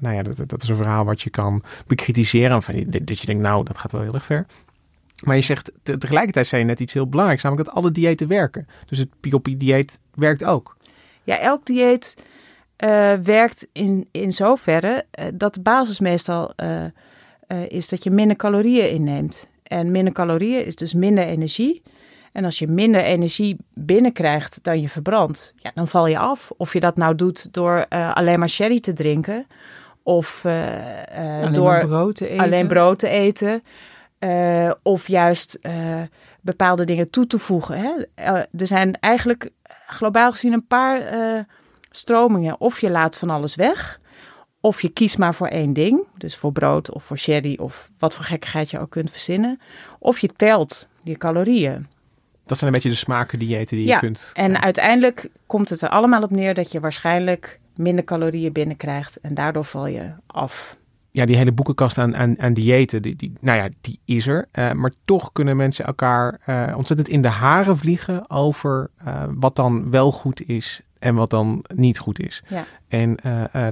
nou 0.00 0.14
ja, 0.14 0.22
dat, 0.22 0.48
dat, 0.48 0.62
is 0.62 0.68
een 0.68 0.76
verhaal 0.76 1.04
wat 1.04 1.22
je 1.22 1.30
kan 1.30 1.62
bekritiseren. 1.86 2.62
Van, 2.62 2.84
dat 2.88 3.18
je 3.18 3.26
denkt, 3.26 3.42
nou, 3.42 3.64
dat 3.64 3.78
gaat 3.78 3.92
wel 3.92 4.02
heel 4.02 4.14
erg 4.14 4.24
ver. 4.24 4.46
Maar 5.24 5.36
je 5.36 5.42
zegt, 5.42 5.72
te, 5.82 5.98
tegelijkertijd 5.98 6.46
zei 6.46 6.62
je 6.62 6.66
net 6.66 6.80
iets 6.80 6.92
heel 6.92 7.08
belangrijks, 7.08 7.42
namelijk 7.42 7.68
dat 7.68 7.76
alle 7.76 7.90
diëten 7.90 8.28
werken. 8.28 8.66
Dus 8.86 8.98
het 8.98 9.08
POP-dieet 9.20 10.00
werkt 10.14 10.44
ook. 10.44 10.76
Ja, 11.22 11.38
elk 11.38 11.66
dieet 11.66 12.16
uh, 12.84 13.12
werkt 13.12 13.66
in, 13.72 14.08
in 14.10 14.32
zoverre 14.32 15.04
uh, 15.18 15.26
dat 15.34 15.54
de 15.54 15.60
basis 15.60 16.00
meestal 16.00 16.52
uh, 16.56 16.84
is 17.68 17.88
dat 17.88 18.04
je 18.04 18.10
minder 18.10 18.36
calorieën 18.36 18.90
inneemt. 18.90 19.48
En 19.62 19.90
minder 19.90 20.12
calorieën 20.12 20.64
is 20.64 20.76
dus 20.76 20.94
minder 20.94 21.24
energie. 21.24 21.82
En 22.32 22.44
als 22.44 22.58
je 22.58 22.66
minder 22.66 23.02
energie 23.02 23.56
binnenkrijgt 23.74 24.58
dan 24.62 24.80
je 24.80 24.88
verbrandt, 24.88 25.54
ja, 25.56 25.70
dan 25.74 25.88
val 25.88 26.06
je 26.06 26.18
af. 26.18 26.50
Of 26.56 26.72
je 26.72 26.80
dat 26.80 26.96
nou 26.96 27.14
doet 27.14 27.52
door 27.52 27.86
uh, 27.88 28.14
alleen 28.14 28.38
maar 28.38 28.48
sherry 28.48 28.80
te 28.80 28.92
drinken. 28.92 29.46
Of 30.02 30.42
uh, 30.46 30.52
uh, 30.52 31.36
alleen 31.36 31.52
door 31.52 31.84
brood 31.86 32.16
te 32.16 32.28
eten. 32.28 32.44
alleen 32.44 32.66
brood 32.66 32.98
te 32.98 33.08
eten. 33.08 33.62
Of 34.82 35.08
juist 35.08 35.58
bepaalde 36.40 36.84
dingen 36.84 37.10
toe 37.10 37.26
te 37.26 37.38
voegen. 37.38 37.78
Hè? 37.78 37.92
er 38.58 38.66
zijn 38.66 39.00
eigenlijk 39.00 39.50
globaal 39.86 40.30
gezien 40.30 40.52
een 40.52 40.66
paar 40.66 41.02
stromingen. 41.90 42.60
Of 42.60 42.80
je 42.80 42.90
laat 42.90 43.16
van 43.16 43.30
alles 43.30 43.54
weg. 43.54 44.00
Of 44.60 44.82
je 44.82 44.88
kiest 44.88 45.18
maar 45.18 45.34
voor 45.34 45.48
één 45.48 45.72
ding. 45.72 46.00
Dus 46.16 46.36
voor 46.36 46.52
brood 46.52 46.92
of 46.92 47.04
voor 47.04 47.18
sherry 47.18 47.56
of 47.60 47.90
wat 47.98 48.14
voor 48.14 48.24
gekkigheid 48.24 48.70
je 48.70 48.78
ook 48.78 48.90
kunt 48.90 49.10
verzinnen. 49.10 49.60
Of 49.98 50.18
je 50.18 50.28
telt 50.28 50.88
je 51.02 51.16
calorieën. 51.16 51.86
Dat 52.46 52.58
zijn 52.58 52.70
een 52.70 52.76
beetje 52.76 52.94
de 52.94 53.02
smaken 53.02 53.38
diëten 53.38 53.76
die 53.76 53.86
ja, 53.86 53.94
je 53.94 54.00
kunt. 54.00 54.30
En 54.34 54.62
uiteindelijk 54.62 55.28
komt 55.46 55.68
het 55.68 55.82
er 55.82 55.88
allemaal 55.88 56.22
op 56.22 56.30
neer 56.30 56.54
dat 56.54 56.72
je 56.72 56.80
waarschijnlijk 56.80 57.58
minder 57.76 58.04
calorieën 58.04 58.52
binnenkrijgt. 58.52 59.20
En 59.20 59.34
daardoor 59.34 59.64
val 59.64 59.86
je 59.86 60.10
af. 60.26 60.76
Ja, 61.16 61.26
die 61.26 61.36
hele 61.36 61.52
boekenkast 61.52 61.98
aan, 61.98 62.16
aan, 62.16 62.40
aan 62.40 62.54
diëten, 62.54 63.02
die, 63.02 63.16
die, 63.16 63.32
nou 63.40 63.58
ja, 63.58 63.68
die 63.80 64.00
is 64.04 64.26
er. 64.26 64.48
Uh, 64.52 64.72
maar 64.72 64.92
toch 65.04 65.32
kunnen 65.32 65.56
mensen 65.56 65.84
elkaar 65.84 66.40
uh, 66.46 66.76
ontzettend 66.76 67.08
in 67.08 67.22
de 67.22 67.28
haren 67.28 67.76
vliegen 67.76 68.30
over 68.30 68.90
uh, 69.06 69.22
wat 69.28 69.56
dan 69.56 69.90
wel 69.90 70.12
goed 70.12 70.48
is 70.48 70.80
en 70.98 71.14
wat 71.14 71.30
dan 71.30 71.64
niet 71.74 71.98
goed 71.98 72.20
is. 72.20 72.42
Ja. 72.48 72.64
En 72.88 73.16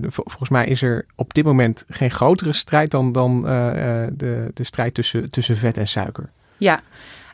de, 0.00 0.06
volgens 0.08 0.48
mij 0.48 0.66
is 0.66 0.82
er 0.82 1.06
op 1.14 1.34
dit 1.34 1.44
moment 1.44 1.84
geen 1.88 2.10
grotere 2.10 2.52
strijd 2.52 2.90
dan, 2.90 3.12
dan 3.12 3.40
de, 3.40 4.50
de 4.54 4.64
strijd 4.64 4.94
tussen, 4.94 5.30
tussen 5.30 5.56
vet 5.56 5.76
en 5.76 5.88
suiker. 5.88 6.30
Ja, 6.56 6.82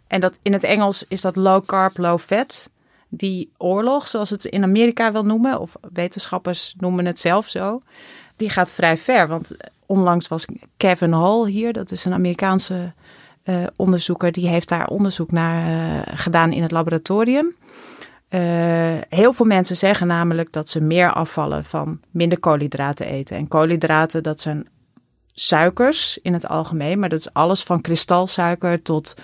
en 0.07 0.21
dat, 0.21 0.39
in 0.43 0.53
het 0.53 0.65
Engels 0.65 1.05
is 1.09 1.21
dat 1.21 1.37
low 1.37 1.67
carb, 1.67 1.99
low 1.99 2.19
fat. 2.19 2.71
Die 3.09 3.51
oorlog, 3.57 4.09
zoals 4.09 4.31
het 4.31 4.45
in 4.45 4.63
Amerika 4.63 5.13
wil 5.13 5.25
noemen, 5.25 5.61
of 5.61 5.77
wetenschappers 5.93 6.75
noemen 6.79 7.07
het 7.07 7.19
zelf 7.19 7.49
zo, 7.49 7.83
die 8.37 8.51
gaat 8.51 8.73
vrij 8.73 8.97
ver. 8.97 9.29
Want 9.29 9.57
onlangs 9.91 10.29
was 10.29 10.47
Kevin 10.77 11.13
Hall 11.13 11.47
hier, 11.47 11.73
dat 11.73 11.91
is 11.91 12.05
een 12.05 12.13
Amerikaanse 12.13 12.93
onderzoeker, 13.77 14.33
die 14.33 14.49
heeft 14.49 14.69
daar 14.69 14.87
onderzoek 14.87 15.33
naar 15.33 16.05
gedaan 16.15 16.53
in 16.53 16.63
het 16.63 16.71
laboratorium. 16.71 17.55
Uh, 18.31 18.41
heel 19.09 19.33
veel 19.33 19.47
mensen 19.47 19.77
zeggen 19.77 20.07
namelijk 20.07 20.53
dat 20.53 20.69
ze 20.69 20.81
meer 20.81 21.13
afvallen 21.13 21.65
van 21.65 22.01
minder 22.11 22.41
koolhydraten 22.41 23.07
eten. 23.07 23.37
En 23.37 23.49
koolhydraten, 23.49 24.23
dat 24.23 24.41
zijn 24.41 24.69
suikers 25.33 26.19
in 26.19 26.33
het 26.33 26.49
algemeen, 26.49 26.99
maar 26.99 27.09
dat 27.09 27.19
is 27.19 27.33
alles 27.33 27.63
van 27.63 27.81
kristalsuiker 27.81 28.83
tot 28.83 29.15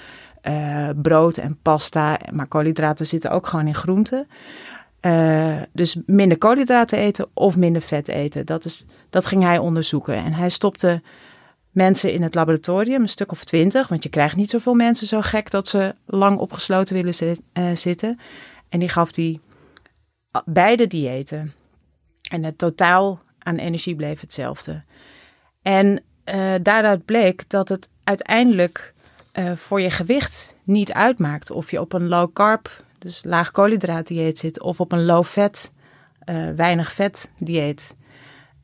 brood 1.03 1.37
en 1.37 1.59
pasta. 1.63 2.19
Maar 2.33 2.47
koolhydraten 2.47 3.07
zitten 3.07 3.31
ook 3.31 3.47
gewoon 3.47 3.67
in 3.67 3.75
groenten. 3.75 4.29
Uh, 5.07 5.63
dus 5.73 5.97
minder 6.07 6.39
koolhydraten 6.39 6.99
eten 6.99 7.29
of 7.35 7.57
minder 7.57 7.83
vet 7.83 8.09
eten. 8.09 8.47
Dat, 8.47 8.65
is, 8.65 8.85
dat 9.11 9.27
ging 9.27 9.43
hij 9.43 9.59
onderzoeken. 9.59 10.15
En 10.15 10.33
hij 10.33 10.49
stopte 10.49 11.03
mensen 11.71 12.13
in 12.13 12.23
het 12.23 12.35
laboratorium, 12.35 13.03
een 13.03 13.09
stuk 13.09 13.33
of 13.33 13.45
twintig. 13.45 13.89
Want 13.89 14.03
je 14.03 14.09
krijgt 14.09 14.37
niet 14.37 14.51
zoveel 14.51 14.75
mensen 14.75 15.07
zo 15.07 15.21
gek 15.21 15.51
dat 15.51 15.69
ze 15.69 15.95
lang 16.07 16.39
opgesloten 16.39 16.95
willen 16.95 17.15
zit, 17.15 17.41
zitten. 17.73 18.21
En 18.69 18.79
die 18.79 18.89
gaf 18.89 19.13
die 19.13 19.41
beide 20.45 20.87
diëten. 20.87 21.53
En 22.31 22.45
het 22.45 22.59
totaal 22.59 23.21
aan 23.39 23.57
energie 23.57 23.95
bleef 23.95 24.21
hetzelfde. 24.21 24.83
En 25.63 26.03
uh, 26.25 26.55
daaruit 26.63 27.05
bleek 27.05 27.49
dat 27.49 27.69
het 27.69 27.89
uiteindelijk 28.05 28.95
voor 29.55 29.81
je 29.81 29.91
gewicht 29.91 30.55
niet 30.65 30.93
uitmaakt 30.93 31.51
of 31.51 31.71
je 31.71 31.81
op 31.81 31.93
een 31.93 32.09
low 32.09 32.33
carb, 32.33 32.85
dus 33.07 33.21
laag 33.25 33.51
koolhydraat 33.51 34.07
dieet 34.07 34.39
zit, 34.39 34.61
of 34.61 34.81
op 34.81 34.93
een 34.93 35.05
low 35.05 35.25
fat, 35.25 35.73
uh, 36.31 36.51
weinig 36.57 36.93
vet 36.93 37.31
dieet. 37.39 37.97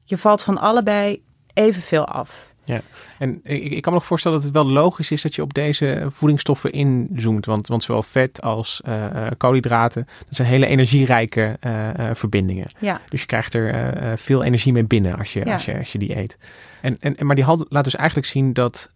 Je 0.05 0.19
valt 0.19 0.43
van 0.43 0.59
allebei 0.59 1.23
evenveel 1.53 2.05
af. 2.05 2.51
Ja, 2.65 2.81
en 3.19 3.41
ik, 3.43 3.73
ik, 3.73 3.83
kan 3.83 3.93
me 3.93 3.99
nog 3.99 4.07
voorstellen 4.07 4.37
dat 4.37 4.47
het 4.47 4.57
wel 4.57 4.67
logisch 4.67 5.11
is 5.11 5.23
dat 5.23 5.35
je 5.35 5.43
op 5.43 5.55
deze 5.55 6.07
voedingsstoffen 6.11 6.73
inzoomt. 6.73 7.47
Want, 7.47 7.67
want 7.67 7.83
zowel 7.83 8.03
vet 8.03 8.43
als 8.43 8.83
uh, 8.89 9.27
koolhydraten, 9.37 10.07
dat 10.27 10.37
zijn 10.37 10.49
hele 10.49 10.67
energierijke 10.67 11.57
uh, 11.67 12.11
verbindingen. 12.13 12.67
Ja. 12.79 13.01
Dus 13.09 13.21
je 13.21 13.27
krijgt 13.27 13.55
er 13.55 14.19
veel 14.19 14.43
energie 14.43 14.73
mee 14.73 14.85
binnen 14.85 15.19
als 15.19 15.33
je, 15.33 15.45
ja. 15.45 15.53
als 15.53 15.65
je, 15.65 15.79
als 15.79 15.93
je 15.93 15.99
die 15.99 16.17
eet. 16.17 16.39
En, 16.81 16.97
en, 17.01 17.27
maar 17.27 17.37
die 17.37 17.45
laat 17.69 17.85
dus 17.85 17.97
eigenlijk 17.97 18.27
zien 18.27 18.53
dat 18.53 18.93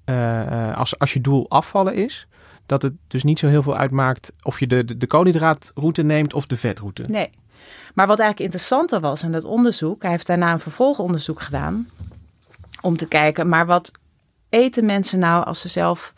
als, 0.74 0.98
als 0.98 1.12
je 1.12 1.20
doel 1.20 1.50
afvallen 1.50 1.94
is, 1.94 2.26
dat 2.66 2.82
het 2.82 2.92
dus 3.08 3.24
niet 3.24 3.38
zo 3.38 3.46
heel 3.46 3.62
veel 3.62 3.76
uitmaakt 3.76 4.32
of 4.42 4.60
je 4.60 4.66
de, 4.66 4.98
de, 4.98 5.06
koolhydraatroute 5.06 6.02
neemt 6.02 6.34
of 6.34 6.46
de 6.46 6.56
vetroute. 6.56 7.04
Nee. 7.08 7.30
Maar 7.94 8.06
wat 8.06 8.18
eigenlijk 8.18 8.52
interessanter 8.52 9.00
was 9.00 9.24
aan 9.24 9.32
dat 9.32 9.44
onderzoek, 9.44 10.02
hij 10.02 10.10
heeft 10.10 10.26
daarna 10.26 10.52
een 10.52 10.60
vervolgonderzoek 10.60 11.40
gedaan 11.40 11.88
om 12.80 12.96
te 12.96 13.08
kijken, 13.08 13.48
maar 13.48 13.66
wat 13.66 13.92
eten 14.48 14.84
mensen 14.84 15.18
nou 15.18 15.44
als 15.44 15.60
ze 15.60 15.68
zelf 15.68 16.14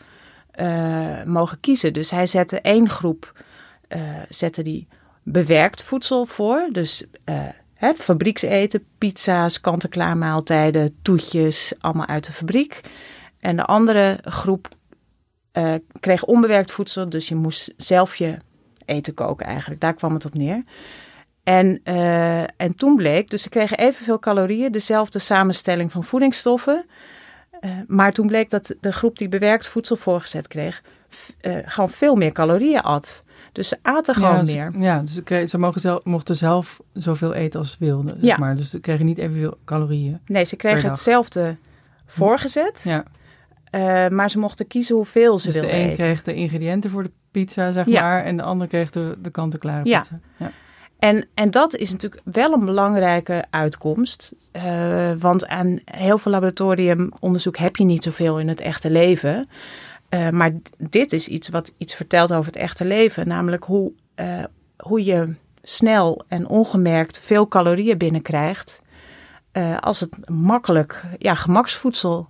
uh, 0.59 1.23
mogen 1.23 1.59
kiezen? 1.59 1.93
Dus 1.93 2.11
hij 2.11 2.25
zette 2.25 2.61
één 2.61 2.89
groep, 2.89 3.43
uh, 3.89 4.01
zette 4.29 4.61
die 4.61 4.87
bewerkt 5.23 5.83
voedsel 5.83 6.25
voor. 6.25 6.69
Dus 6.71 7.03
uh, 7.25 7.35
hè, 7.73 7.93
fabriekseten, 7.93 8.83
pizza's, 8.97 9.61
kant-en-klaar 9.61 10.17
maaltijden, 10.17 10.95
toetjes, 11.01 11.73
allemaal 11.77 12.07
uit 12.07 12.25
de 12.25 12.33
fabriek. 12.33 12.81
En 13.39 13.55
de 13.55 13.65
andere 13.65 14.19
groep 14.23 14.69
kreeg 15.99 16.23
onbewerkt 16.23 16.71
voedsel, 16.71 17.09
dus 17.09 17.27
je 17.27 17.35
moest 17.35 17.73
zelf 17.77 18.15
je 18.15 18.37
eten 18.85 19.13
koken 19.13 19.45
eigenlijk. 19.45 19.81
Daar 19.81 19.93
kwam 19.93 20.13
het 20.13 20.25
op 20.25 20.33
neer. 20.33 20.63
En, 21.43 21.81
uh, 21.83 22.41
en 22.41 22.75
toen 22.75 22.95
bleek, 22.95 23.29
dus 23.29 23.41
ze 23.41 23.49
kregen 23.49 23.77
evenveel 23.77 24.19
calorieën, 24.19 24.71
dezelfde 24.71 25.19
samenstelling 25.19 25.91
van 25.91 26.03
voedingsstoffen. 26.03 26.85
Uh, 27.61 27.71
maar 27.87 28.11
toen 28.11 28.27
bleek 28.27 28.49
dat 28.49 28.73
de 28.79 28.91
groep 28.91 29.17
die 29.17 29.29
bewerkt 29.29 29.67
voedsel 29.67 29.95
voorgezet 29.95 30.47
kreeg, 30.47 30.83
uh, 31.41 31.57
gewoon 31.65 31.89
veel 31.89 32.15
meer 32.15 32.31
calorieën 32.31 32.81
at. 32.81 33.23
Dus 33.51 33.67
ze 33.67 33.77
aten 33.81 34.15
gewoon 34.15 34.45
ja, 34.45 34.53
meer. 34.69 34.81
Ja, 34.81 34.99
dus 34.99 35.13
ze, 35.13 35.23
kregen, 35.23 35.47
ze 35.47 35.57
mogen 35.57 35.81
zelf, 35.81 36.03
mochten 36.03 36.35
zelf 36.35 36.79
zoveel 36.93 37.33
eten 37.33 37.59
als 37.59 37.71
ze 37.71 37.75
wilden. 37.79 38.15
Zeg 38.19 38.29
Ja. 38.29 38.37
maar. 38.37 38.55
Dus 38.55 38.69
ze 38.69 38.79
kregen 38.79 39.05
niet 39.05 39.17
evenveel 39.17 39.57
calorieën. 39.65 40.19
Nee, 40.25 40.43
ze 40.43 40.55
kregen 40.55 40.89
hetzelfde 40.89 41.57
voorgezet. 42.05 42.81
Ja. 42.83 43.03
Uh, 43.71 44.07
maar 44.07 44.29
ze 44.29 44.39
mochten 44.39 44.67
kiezen 44.67 44.95
hoeveel 44.95 45.37
ze 45.37 45.45
Dus 45.45 45.53
de 45.55 45.61
wilden 45.61 45.79
een 45.79 45.85
eten. 45.89 46.03
kreeg 46.03 46.23
de 46.23 46.33
ingrediënten 46.33 46.89
voor 46.89 47.03
de 47.03 47.11
pizza, 47.31 47.71
zeg 47.71 47.85
Ja. 47.85 48.01
maar. 48.01 48.23
En 48.23 48.37
de 48.37 48.43
ander 48.43 48.67
kreeg 48.67 48.89
de, 48.89 49.15
de 49.21 49.29
kant-en-klare 49.29 49.89
Ja. 49.89 49.99
pizza. 49.99 50.19
Ja. 50.37 50.51
En, 50.99 51.27
en 51.33 51.51
dat 51.51 51.75
is 51.75 51.91
natuurlijk 51.91 52.21
wel 52.23 52.53
een 52.53 52.65
belangrijke 52.65 53.45
uitkomst. 53.49 54.33
Uh, 54.55 55.11
want 55.17 55.47
aan 55.47 55.79
heel 55.85 56.17
veel 56.17 56.31
laboratoriumonderzoek 56.31 57.57
heb 57.57 57.75
je 57.75 57.83
niet 57.83 58.03
zoveel 58.03 58.39
in 58.39 58.47
het 58.47 58.61
echte 58.61 58.89
leven. 58.89 59.49
Uh, 60.09 60.29
maar 60.29 60.51
dit 60.77 61.13
is 61.13 61.27
iets 61.27 61.49
wat 61.49 61.73
iets 61.77 61.93
vertelt 61.95 62.33
over 62.33 62.45
het 62.45 62.55
echte 62.55 62.85
leven. 62.85 63.27
Namelijk 63.27 63.63
hoe, 63.63 63.91
uh, 64.15 64.43
hoe 64.77 65.03
je 65.03 65.33
snel 65.61 66.21
en 66.27 66.47
ongemerkt 66.47 67.19
veel 67.19 67.47
calorieën 67.47 67.97
binnenkrijgt. 67.97 68.81
als 69.79 69.99
het 69.99 70.29
makkelijk, 70.29 71.03
ja, 71.17 71.35
gemaksvoedsel 71.35 72.29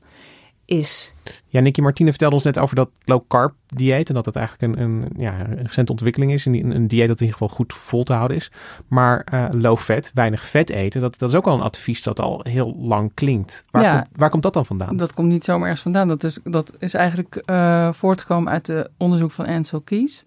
is. 0.70 1.14
Ja, 1.48 1.60
Nicky 1.62 1.82
Martine 1.82 2.10
vertelde 2.10 2.36
ons 2.36 2.44
net 2.44 2.58
over 2.60 2.76
dat 2.76 2.90
low 3.04 3.22
carb 3.28 3.54
dieet. 3.68 4.10
En 4.10 4.16
dat 4.16 4.26
het 4.26 4.36
eigenlijk 4.36 4.74
een, 4.74 4.84
een, 4.84 5.08
ja, 5.18 5.40
een 5.40 5.66
recente 5.66 5.92
ontwikkeling 5.92 6.32
is. 6.32 6.46
Een, 6.46 6.76
een 6.76 6.88
dieet 6.88 7.08
dat 7.08 7.20
in 7.20 7.26
ieder 7.26 7.40
geval 7.40 7.56
goed 7.56 7.74
vol 7.74 8.04
te 8.04 8.14
houden 8.14 8.38
is. 8.38 8.52
Maar 8.88 9.28
uh, 9.34 9.46
low 9.52 9.78
fat, 9.78 10.12
weinig 10.14 10.46
vet 10.46 10.70
eten, 10.70 11.02
dat, 11.02 11.20
dat 11.20 11.30
is 11.30 11.36
ook 11.36 11.48
al 11.48 11.54
een 11.54 11.62
advies 11.62 12.04
dat 12.04 12.20
al 12.20 12.42
heel 12.44 12.76
lang 12.80 13.12
klinkt. 13.14 13.66
Waar, 13.72 13.84
Ja. 13.84 13.94
komt, 14.00 14.08
waar 14.16 14.30
komt 14.30 14.44
dat 14.44 14.54
dan 14.54 14.66
vandaan? 14.66 14.98
Dat 14.98 15.14
komt 15.14 15.28
niet 15.28 15.44
zomaar 15.44 15.64
ergens 15.64 15.82
vandaan. 15.82 16.08
Dat 16.08 16.24
is, 16.24 16.40
dat 16.44 16.74
is 16.80 16.94
eigenlijk 16.94 17.44
uh, 17.46 17.94
voortgekomen 17.94 18.52
uit 18.52 18.68
het 18.68 18.90
onderzoek 18.98 19.32
van 19.32 19.46
Ansel 19.46 19.82
Keys. 19.82 20.26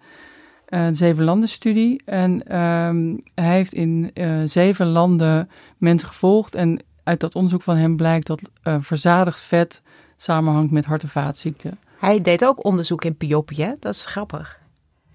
Uh, 0.69 0.87
de 0.87 0.95
zeven 0.95 1.25
landen 1.25 1.49
studie. 1.49 2.03
En 2.05 2.59
um, 2.61 3.23
hij 3.35 3.55
heeft 3.55 3.73
in 3.73 4.11
uh, 4.15 4.41
zeven 4.45 4.87
landen 4.87 5.51
mensen 5.79 6.09
gevolgd. 6.09 6.55
En 6.55 6.81
uit 7.05 7.21
dat 7.21 7.35
onderzoek 7.35 7.63
van 7.63 7.77
hem 7.77 7.97
blijkt 7.97 8.27
dat 8.27 8.41
uh, 8.65 8.77
verzadigd 8.81 9.41
vet 9.41 9.83
samenhangt 10.23 10.71
met 10.73 10.85
hart- 10.85 11.02
en 11.02 11.09
vaatziekten. 11.09 11.79
Hij 11.99 12.21
deed 12.21 12.45
ook 12.45 12.64
onderzoek 12.64 13.05
in 13.05 13.17
Piopie, 13.17 13.64
hè? 13.64 13.73
Dat 13.81 13.95
is 13.95 14.05
grappig. 14.07 14.61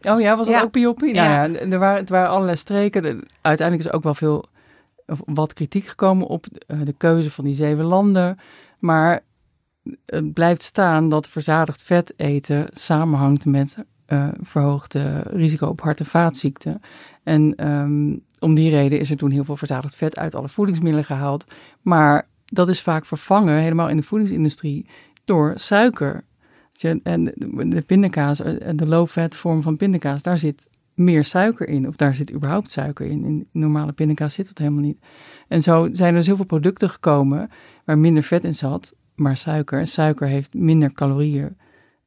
Oh 0.01 0.19
ja, 0.21 0.35
was 0.37 0.45
dat 0.45 0.55
Ja. 0.55 0.61
ook 0.61 0.71
Piopie? 0.71 1.13
Ja. 1.13 1.27
Nou 1.47 1.53
ja, 1.53 1.59
er 1.59 1.79
waren, 1.79 1.99
het 1.99 2.09
waren 2.09 2.29
allerlei 2.29 2.57
streken. 2.57 3.01
De- 3.01 3.27
uiteindelijk 3.41 3.87
is 3.89 3.93
ook 3.95 4.03
wel 4.03 4.13
veel, 4.13 4.45
wat 5.25 5.53
kritiek 5.53 5.85
gekomen 5.85 6.27
op 6.27 6.45
eh, 6.67 6.77
de 6.83 6.93
keuze 6.97 7.31
van 7.31 7.43
die 7.45 7.55
zeven 7.55 7.83
landen. 7.85 8.37
Maar 8.79 9.19
het 10.05 10.33
blijft 10.33 10.63
staan 10.63 11.09
dat 11.09 11.27
verzadigd 11.27 11.83
vet 11.83 12.13
eten 12.17 12.65
samenhangt 12.71 13.45
met 13.45 13.77
eh 14.05 14.27
verhoogde 14.41 15.21
risico 15.29 15.67
op 15.67 15.81
hart- 15.81 15.99
en 15.99 16.05
vaatziekten. 16.05 16.81
En 17.23 17.55
ehm, 17.55 18.15
om 18.39 18.53
die 18.55 18.69
reden 18.69 18.99
is 18.99 19.09
er 19.09 19.17
toen 19.17 19.31
heel 19.31 19.43
veel 19.43 19.57
verzadigd 19.57 19.95
vet 19.95 20.17
uit 20.17 20.35
alle 20.35 20.49
voedingsmiddelen 20.49 21.05
gehaald. 21.05 21.45
Maar 21.81 22.27
dat 22.51 22.69
is 22.69 22.81
vaak 22.81 23.05
vervangen, 23.05 23.61
helemaal 23.61 23.89
in 23.89 23.97
de 23.97 24.03
voedingsindustrie, 24.03 24.89
door 25.23 25.53
suiker. 25.55 26.25
En 27.03 27.23
de 27.69 27.83
pindakaas, 27.85 28.41
eh, 28.41 28.69
de 28.75 28.85
low-fat 28.85 29.35
vorm 29.35 29.61
van 29.61 29.77
pindakaas, 29.77 30.21
daar 30.21 30.37
zit 30.37 30.69
meer 30.93 31.23
suiker 31.23 31.67
in. 31.67 31.87
Of 31.87 31.95
daar 31.95 32.15
zit 32.15 32.33
überhaupt 32.33 32.71
suiker 32.71 33.05
in. 33.05 33.25
In 33.25 33.47
normale 33.51 33.91
pindakaas 33.91 34.33
zit 34.33 34.47
dat 34.47 34.57
helemaal 34.57 34.81
niet. 34.81 35.05
En 35.47 35.61
zo 35.61 35.89
zijn 35.91 36.09
er 36.09 36.15
dus 36.15 36.25
heel 36.25 36.35
veel 36.35 36.45
producten 36.45 36.89
gekomen 36.89 37.49
waar 37.85 37.97
minder 37.97 38.23
vet 38.23 38.43
in 38.43 38.55
zat, 38.55 38.93
maar 39.15 39.37
suiker. 39.37 39.79
En 39.79 39.87
suiker 39.87 40.27
heeft 40.27 40.53
minder 40.53 40.93
calorieën 40.93 41.57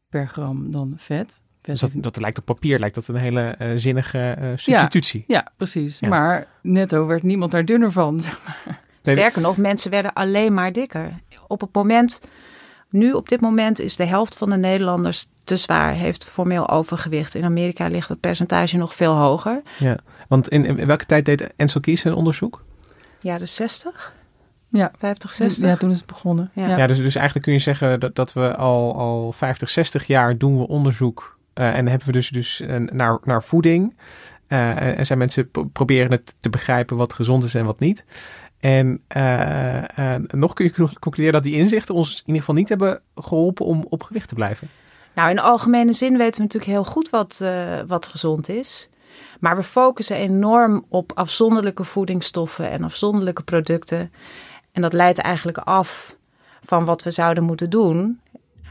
per 0.09 0.29
gram 0.29 0.71
dan 0.71 0.93
vet. 0.97 1.41
dus 1.61 1.81
dat, 1.81 1.91
dat, 1.95 2.21
lijkt 2.21 2.39
op 2.39 2.45
papier 2.45 2.79
lijkt 2.79 2.95
dat 2.95 3.09
een 3.09 3.17
hele 3.17 3.57
uh, 3.63 3.69
zinnige 3.75 4.37
uh, 4.41 4.49
substitutie. 4.57 5.25
Ja, 5.27 5.37
ja 5.37 5.53
precies. 5.57 6.01
Maar 6.01 6.47
netto 6.63 7.07
werd 7.07 7.23
niemand 7.23 7.51
daar 7.51 7.65
dunner 7.65 7.93
van. 7.93 8.21
Zeg 8.27 8.41
maar. 8.47 8.81
Sterker 9.03 9.41
nog, 9.41 9.57
mensen 9.57 9.91
werden 9.91 10.13
alleen 10.13 10.55
maar 10.55 10.73
dikker. 10.73 11.21
Op 11.47 11.61
het 11.61 11.75
moment, 11.75 12.21
nu 12.89 13.13
op 13.13 13.29
dit 13.29 13.41
moment 13.41 13.81
is 13.81 13.97
de 13.97 14.05
helft 14.05 14.37
van 14.37 14.51
de 14.51 14.57
Nederlanders 14.57 15.29
te 15.45 15.57
zwaar, 15.57 15.93
heeft 15.93 16.25
formeel 16.25 16.69
overgewicht. 16.69 17.35
In 17.35 17.45
Amerika 17.45 17.87
ligt 17.87 18.09
het 18.09 18.21
percentage 18.21 18.77
nog 18.77 18.95
veel 18.95 19.15
hoger. 19.15 19.63
Ja, 19.79 19.97
want 20.29 20.49
in, 20.49 20.65
in 20.65 20.87
welke 20.87 21.07
tijd 21.07 21.25
deed 21.25 21.55
Ensel 21.57 21.81
Kies 21.81 22.05
een 22.05 22.15
onderzoek? 22.15 22.65
Ja, 23.21 23.39
de 23.39 23.47
60. 23.47 24.15
Ja, 24.69 24.93
50, 24.99 25.33
60. 25.33 25.69
Ja, 25.69 25.77
toen 25.77 25.91
is 25.91 25.97
het 25.97 26.07
begonnen. 26.07 26.51
Ja, 26.55 26.77
ja 26.77 26.87
dus, 26.87 26.99
dus 26.99 27.15
eigenlijk 27.15 27.45
kun 27.45 27.55
je 27.55 27.61
zeggen 27.61 28.01
dat, 28.01 28.15
dat 28.15 28.33
we 28.33 28.57
al, 28.57 28.97
al 28.97 29.33
50, 29.33 29.71
60 29.71 30.07
jaar 30.07 30.39
doen 30.39 30.59
we 30.59 30.69
onderzoek. 30.69 31.39
Uh, 31.55 31.77
en 31.77 31.89
hebben 31.89 32.07
we 32.07 32.13
dus, 32.13 32.29
dus 32.29 32.61
uh, 32.61 32.77
naar, 32.77 33.19
naar 33.25 33.43
voeding. 33.43 33.95
Uh, 34.49 34.99
en 34.99 35.07
zijn 35.07 35.19
mensen 35.19 35.51
proberen 35.73 36.11
het 36.11 36.35
te 36.39 36.51
begrijpen 36.51 36.97
wat 36.97 37.13
gezond 37.13 37.45
is 37.45 37.55
en 37.55 37.65
wat 37.65 37.79
niet. 37.79 38.05
En 38.61 39.03
nog 40.29 40.53
kun 40.53 40.65
je 40.65 40.89
concluderen 41.01 41.33
dat 41.33 41.43
die 41.43 41.57
inzichten 41.57 41.95
ons 41.95 42.15
in 42.15 42.23
ieder 42.27 42.41
geval 42.41 42.55
niet 42.55 42.69
hebben 42.69 43.01
geholpen 43.15 43.67
om 43.67 43.87
op 43.89 44.03
gewicht 44.03 44.29
te 44.29 44.35
blijven. 44.35 44.69
Nou, 45.15 45.31
in 45.31 45.39
algemene 45.39 45.93
zin 45.93 46.17
weten 46.17 46.37
we 46.37 46.43
natuurlijk 46.43 46.73
heel 46.73 46.85
goed 46.85 47.11
wat, 47.11 47.41
wat 47.87 48.07
gezond 48.07 48.49
is. 48.49 48.89
Maar 49.41 49.57
we 49.57 49.63
focussen 49.63 50.17
enorm 50.17 50.85
op 50.89 51.13
afzonderlijke 51.15 51.85
voedingsstoffen 51.85 52.71
en 52.71 52.85
afzonderlijke 52.85 53.43
producten. 53.43 54.13
En 54.73 54.83
dat 54.83 54.93
leidt 54.93 55.19
eigenlijk 55.19 55.59
af 55.59 56.17
van 56.63 56.85
wat 56.85 57.03
we 57.03 57.11
zouden 57.11 57.45
moeten 57.45 57.71
doen. 57.71 58.21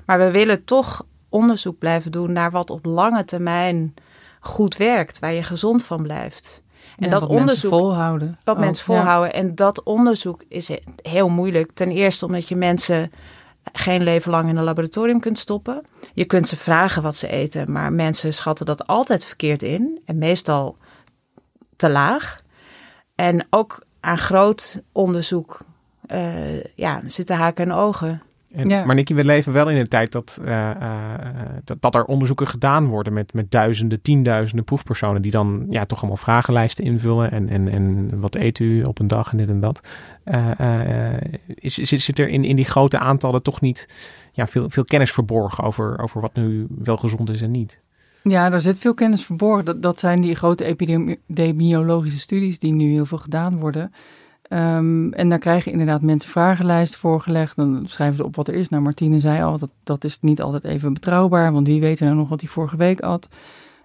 Maar 0.06 0.20
we 0.20 0.32
willen 0.32 0.66
toch 0.66 1.06
onderzoek 1.30 1.78
blijven 1.78 2.12
doen 2.12 2.32
naar 2.32 2.52
wat 2.52 2.70
op 2.70 2.86
lange 2.86 3.26
termijn 3.26 3.94
goed 4.40 4.78
werkt, 4.78 5.20
waar 5.20 5.34
je 5.34 5.44
gezond 5.44 5.86
van 5.86 6.04
blijft. 6.04 6.64
En 7.00 7.10
dat 7.10 7.22
onderzoek. 7.22 7.46
Mensen 7.46 7.70
volhouden. 7.70 8.38
Wat 8.44 8.58
mensen 8.58 8.86
volhouden. 8.86 9.34
En 9.34 9.56
dat 9.56 9.84
onderzoek 9.84 10.44
is 10.48 10.72
heel 11.02 11.30
moeilijk. 11.30 11.72
Ten 11.74 11.92
eerste 11.92 12.26
omdat 12.26 12.48
je 12.48 12.56
mensen 12.56 13.12
geen 13.74 14.04
leven 14.04 14.32
lang 14.32 14.50
in 14.50 14.58
een 14.58 14.64
laboratorium 14.64 15.20
kunt 15.20 15.40
stoppen. 15.40 15.86
Je 16.14 16.26
kunt 16.26 16.48
ze 16.48 16.56
vragen 16.56 17.02
wat 17.02 17.16
ze 17.16 17.28
eten, 17.28 17.72
maar 17.72 17.94
mensen 17.94 18.34
schatten 18.34 18.66
dat 18.66 18.88
altijd 18.88 19.26
verkeerd 19.26 19.64
in. 19.64 20.02
En 20.06 20.18
meestal 20.18 20.78
te 21.76 21.90
laag. 21.90 22.40
En 23.16 23.48
ook 23.50 23.84
aan 24.00 24.18
groot 24.18 24.82
onderzoek 24.92 25.60
uh, 26.08 26.64
ja, 26.64 27.02
zitten 27.06 27.36
haken 27.36 27.66
en 27.70 27.76
ogen. 27.76 28.22
En, 28.52 28.70
ja. 28.70 28.86
Maar 28.86 28.96
Nicky, 28.96 29.14
we 29.14 29.26
leven 29.26 29.54
wel 29.54 29.70
in 29.70 29.78
een 29.78 29.88
tijd 29.88 30.12
dat, 30.12 30.40
uh, 30.42 30.70
uh, 30.82 31.14
dat, 31.64 31.82
dat, 31.82 31.96
er 31.96 32.06
onderzoeken 32.06 32.48
gedaan 32.48 32.88
worden 32.88 33.14
met, 33.14 33.34
met 33.34 33.52
duizenden, 33.52 34.02
tienduizenden 34.02 34.66
proefpersonen 34.66 35.22
die 35.22 35.32
dan 35.32 35.66
ja, 35.70 35.86
toch 35.86 36.00
allemaal 36.00 36.18
vragenlijsten 36.18 36.84
invullen 36.84 37.32
en, 37.32 37.50
en, 37.50 37.70
en 37.70 38.20
wat 38.20 38.36
eet 38.36 38.60
u 38.60 38.84
op 38.84 39.00
een 39.00 39.08
dag 39.08 39.32
en 39.32 39.38
dit 39.38 39.50
en 39.50 39.60
dat. 39.60 39.88
is, 41.46 41.74
zit, 41.74 42.02
zit 42.02 42.20
er 42.20 42.28
in, 42.28 42.44
in 42.44 42.56
die 42.56 42.66
grote 42.66 43.00
aantallen 43.00 43.44
toch 43.44 43.62
niet 43.62 43.88
ja, 44.32 44.48
veel, 44.48 44.70
veel 44.70 44.86
kennis 44.86 45.12
verborgen 45.12 45.64
over, 45.64 46.00
over 46.00 46.22
wat 46.22 46.36
nu 46.36 46.68
wel 46.70 46.98
gezond 46.98 47.30
is 47.30 47.42
en 47.42 47.52
niet? 47.52 47.80
Ja, 48.24 48.52
er 48.52 48.62
zit 48.62 48.78
veel 48.78 48.94
kennis 48.94 49.26
verborgen. 49.26 49.66
Dat, 49.66 49.82
dat 49.82 50.00
zijn 50.00 50.22
die 50.22 50.36
grote 50.36 50.64
epidemiologische 50.64 52.20
studies 52.20 52.60
die 52.60 52.74
nu 52.74 52.92
heel 52.92 53.06
veel 53.06 53.18
gedaan 53.18 53.60
worden. 53.60 53.92
Um, 54.50 55.14
en 55.14 55.30
daar 55.30 55.40
krijgen 55.40 55.72
inderdaad 55.72 56.02
mensen 56.02 56.30
vragenlijsten 56.30 57.00
voorgelegd. 57.00 57.56
Dan 57.56 57.84
schrijven 57.86 58.18
ze 58.18 58.26
op 58.26 58.36
wat 58.36 58.48
er 58.48 58.54
is. 58.54 58.70
Nou, 58.70 58.84
Martine 58.84 59.20
zei 59.20 59.44
al, 59.44 59.58
dat, 59.58 59.70
dat 59.84 60.04
is 60.04 60.18
niet 60.22 60.42
altijd 60.42 60.64
even 60.64 60.94
betrouwbaar. 60.94 61.54
Want 61.54 61.68
wie 61.68 61.82
weet 61.82 62.00
nou 62.00 62.16
nog 62.16 62.30
wat 62.30 62.42
hij 62.42 62.50
vorige 62.50 62.78
week 62.78 63.02
at. 63.02 63.28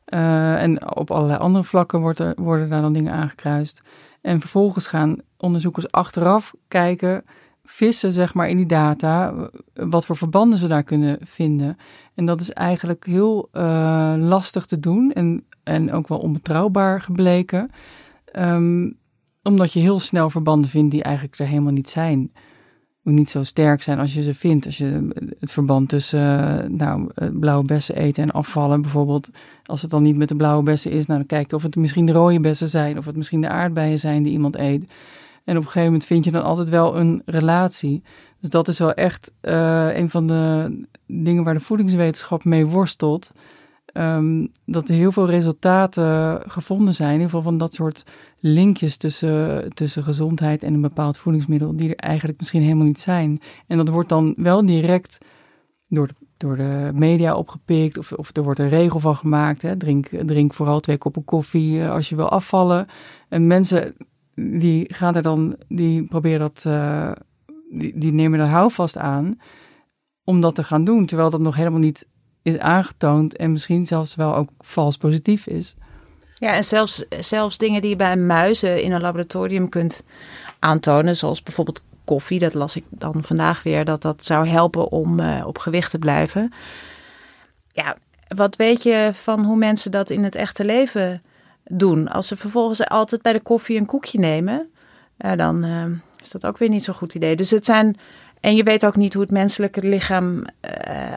Uh, 0.09 0.63
en 0.63 0.97
op 0.97 1.11
allerlei 1.11 1.39
andere 1.39 1.65
vlakken 1.65 2.01
worden, 2.01 2.35
worden 2.37 2.69
daar 2.69 2.83
dan 2.83 2.93
dingen 2.93 3.13
aangekruist. 3.13 3.83
En 4.21 4.41
vervolgens 4.41 4.87
gaan 4.87 5.17
onderzoekers 5.37 5.91
achteraf 5.91 6.55
kijken, 6.69 7.25
vissen 7.65 8.13
zeg 8.13 8.35
maar 8.35 8.49
in 8.49 8.57
die 8.57 8.67
data, 8.67 9.35
wat 9.75 10.07
voor 10.07 10.17
verbanden 10.17 10.59
ze 10.59 10.69
daar 10.69 10.83
kunnen 10.83 11.19
vinden. 11.23 11.77
En 12.15 12.27
dat 12.27 12.41
is 12.41 12.51
eigenlijk 12.51 13.07
heel 13.07 13.49
uh, 13.53 14.15
lastig 14.19 14.67
te 14.67 14.81
doen 14.81 15.13
en, 15.13 15.45
en 15.63 15.93
ook 15.93 16.09
wel 16.09 16.19
onbetrouwbaar 16.19 17.01
gebleken. 17.01 17.71
Um, 18.39 18.97
omdat 19.45 19.73
je 19.73 19.81
heel 19.81 20.01
snel 20.01 20.31
verbanden 20.31 20.71
vindt 20.71 20.91
die 20.91 21.03
eigenlijk 21.03 21.39
er 21.39 21.47
helemaal 21.47 21.73
niet 21.73 21.89
zijn. 21.89 22.33
Niet 23.03 23.31
zo 23.31 23.43
sterk 23.43 23.83
zijn 23.83 23.99
als 23.99 24.15
je 24.15 24.23
ze 24.23 24.35
vindt. 24.35 24.67
Als 24.67 24.79
je 24.79 25.09
het 25.41 25.53
verband 25.53 25.89
tussen 25.89 26.21
uh, 26.21 26.79
nou, 26.79 27.09
blauwe 27.31 27.65
bessen 27.65 27.97
eten 27.97 28.23
en 28.23 28.31
afvallen 28.31 28.83
bijvoorbeeld. 28.83 29.31
Als 29.65 29.83
het 29.83 29.91
dan 29.91 30.03
niet 30.03 30.17
met 30.17 30.29
de 30.29 30.37
blauwe 30.37 30.63
bessen 30.63 30.91
is, 30.91 31.07
nou, 31.07 31.19
dan 31.19 31.29
kijk 31.29 31.51
je 31.51 31.57
of 31.57 31.63
het 31.63 31.77
misschien 31.77 32.07
de 32.07 32.13
rode 32.13 32.41
bessen 32.41 32.69
zijn. 32.69 32.99
Of 32.99 33.05
het 33.05 33.17
misschien 33.17 33.41
de 33.41 33.49
aardbeien 33.49 33.99
zijn 33.99 34.23
die 34.23 34.33
iemand 34.33 34.57
eet. 34.57 34.91
En 35.45 35.57
op 35.57 35.63
een 35.63 35.69
gegeven 35.69 35.85
moment 35.85 36.05
vind 36.05 36.25
je 36.25 36.31
dan 36.31 36.43
altijd 36.43 36.69
wel 36.69 36.97
een 36.97 37.23
relatie. 37.25 38.03
Dus 38.41 38.51
dat 38.51 38.69
is 38.69 38.79
wel 38.79 38.93
echt 38.93 39.33
uh, 39.43 39.97
een 39.97 40.11
van 40.11 40.27
de 40.27 40.73
dingen 41.07 41.45
waar 41.45 41.55
de 41.55 41.61
voedingswetenschap 41.61 42.45
mee 42.45 42.67
worstelt. 42.67 43.33
Um, 43.97 44.49
dat 44.67 44.89
er 44.89 44.95
heel 44.95 45.13
veel 45.13 45.29
resultaten 45.29 46.43
gevonden 46.47 46.95
zijn, 46.95 47.09
in 47.09 47.15
ieder 47.15 47.29
geval 47.29 47.43
van 47.43 47.59
dat 47.59 47.75
soort 47.75 48.05
linkjes 48.47 48.97
tussen, 48.97 49.75
tussen 49.75 50.03
gezondheid 50.03 50.63
en 50.63 50.75
een 50.75 50.81
bepaald 50.81 51.19
voedingsmiddel, 51.19 51.77
die 51.77 51.89
er 51.89 51.97
eigenlijk 51.97 52.39
misschien 52.39 52.63
helemaal 52.63 52.87
niet 52.87 53.01
zijn. 53.01 53.41
En 53.67 53.77
dat 53.77 53.89
wordt 53.89 54.09
dan 54.09 54.35
wel 54.37 54.67
direct 54.67 55.19
door 55.89 56.07
de, 56.07 56.15
door 56.37 56.57
de 56.57 56.91
media 56.95 57.37
opgepikt, 57.37 57.99
of, 57.99 58.13
of 58.13 58.37
er 58.37 58.43
wordt 58.43 58.59
een 58.59 58.69
regel 58.69 59.01
van 59.01 59.17
gemaakt. 59.17 59.63
Hè? 59.63 59.77
Drink, 59.77 60.09
drink 60.27 60.55
vooral 60.55 60.81
twee 60.81 60.99
koppen 60.99 61.25
koffie 61.25 61.81
eh, 61.81 61.91
als 61.91 62.09
je 62.09 62.17
wil 62.17 62.29
afvallen. 62.29 62.87
En 63.29 63.47
mensen 63.47 63.95
die 64.35 64.95
gaan 64.95 65.15
er 65.15 65.23
dan, 65.23 65.57
die 65.69 66.05
proberen 66.05 66.39
dat, 66.39 66.65
uh, 66.67 67.13
die, 67.71 67.99
die 67.99 68.13
nemen 68.13 68.41
er 68.41 68.47
houvast 68.47 68.97
aan 68.97 69.39
om 70.25 70.41
dat 70.41 70.55
te 70.55 70.65
gaan 70.65 70.85
doen, 70.85 71.07
terwijl 71.07 71.31
dat 71.31 71.41
nog 71.41 71.57
helemaal 71.57 71.79
niet 71.79 72.09
is 72.43 72.59
aangetoond 72.59 73.37
en 73.37 73.53
misschien 73.53 73.87
zelfs 73.87 74.15
wel 74.15 74.37
ook 74.37 74.49
vals 74.59 74.97
positief 74.97 75.47
is. 75.47 75.77
Ja, 76.45 76.53
en 76.53 76.65
zelfs, 76.65 77.05
zelfs 77.21 77.59
dingen 77.59 77.81
die 77.81 77.91
je 77.91 77.97
bij 77.97 78.17
muizen 78.17 78.83
in 78.83 78.93
een 78.93 79.01
laboratorium 79.01 79.69
kunt 79.69 80.03
aantonen, 80.59 81.17
zoals 81.17 81.43
bijvoorbeeld 81.43 81.83
koffie, 82.05 82.39
dat 82.39 82.55
las 82.55 82.77
ik 82.77 82.85
dan 82.89 83.23
vandaag 83.23 83.63
weer, 83.63 83.85
dat 83.85 84.03
dat 84.03 84.25
zou 84.25 84.49
helpen 84.49 84.91
om 84.91 85.21
uh, 85.21 85.47
op 85.47 85.59
gewicht 85.59 85.91
te 85.91 85.99
blijven. 85.99 86.53
Ja, 87.73 87.97
wat 88.29 88.57
weet 88.57 88.83
je 88.83 89.11
van 89.13 89.45
hoe 89.45 89.57
mensen 89.57 89.91
dat 89.91 90.11
in 90.11 90.25
het 90.25 90.35
echte 90.35 90.65
leven 90.65 91.23
doen? 91.65 92.09
Als 92.09 92.27
ze 92.27 92.37
vervolgens 92.37 92.87
altijd 92.87 93.23
bij 93.23 93.33
de 93.33 93.41
koffie 93.41 93.79
een 93.79 93.87
koekje 93.87 94.19
nemen, 94.19 94.71
uh, 95.19 95.37
dan 95.37 95.65
uh, 95.65 95.85
is 96.23 96.31
dat 96.31 96.47
ook 96.47 96.59
weer 96.59 96.69
niet 96.69 96.85
zo'n 96.85 96.95
goed 96.95 97.15
idee. 97.15 97.37
Dus 97.37 97.51
het 97.51 97.65
zijn 97.65 97.97
en 98.41 98.57
je 98.57 98.63
weet 98.63 98.87
ook 98.87 98.97
niet 98.97 99.13
hoe 99.13 99.23
het 99.23 99.33
menselijke 99.33 99.89
lichaam 99.89 100.45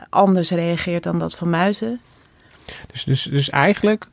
anders 0.09 0.49
reageert 0.49 1.03
dan 1.03 1.19
dat 1.19 1.35
van 1.35 1.49
muizen. 1.49 1.99
Dus, 2.91 3.03
dus, 3.03 3.23
dus 3.23 3.49
eigenlijk 3.49 4.07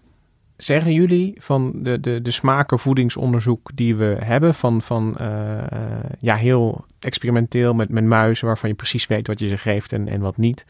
zeggen 0.57 0.93
jullie 0.93 1.35
van 1.39 1.73
de, 1.75 2.01
de, 2.01 2.23
de 2.23 2.31
smakenvoedingsonderzoek 2.31 3.71
die 3.75 3.97
we 3.97 4.17
hebben, 4.21 4.55
van, 4.55 4.83
van 4.83 5.17
uh, 5.21 5.63
ja, 6.19 6.37
heel 6.37 6.85
experimenteel 7.01 7.75
met, 7.75 7.89
met 7.89 8.05
muizen, 8.05 8.47
waarvan 8.47 8.69
je 8.69 8.75
precies 8.75 9.07
weet 9.07 9.27
wat 9.27 9.39
je 9.39 9.49
ze 9.49 9.59
geeft 9.59 9.93
en, 9.93 10.09
en 10.09 10.21
wat 10.21 10.37
niet. 10.37 10.67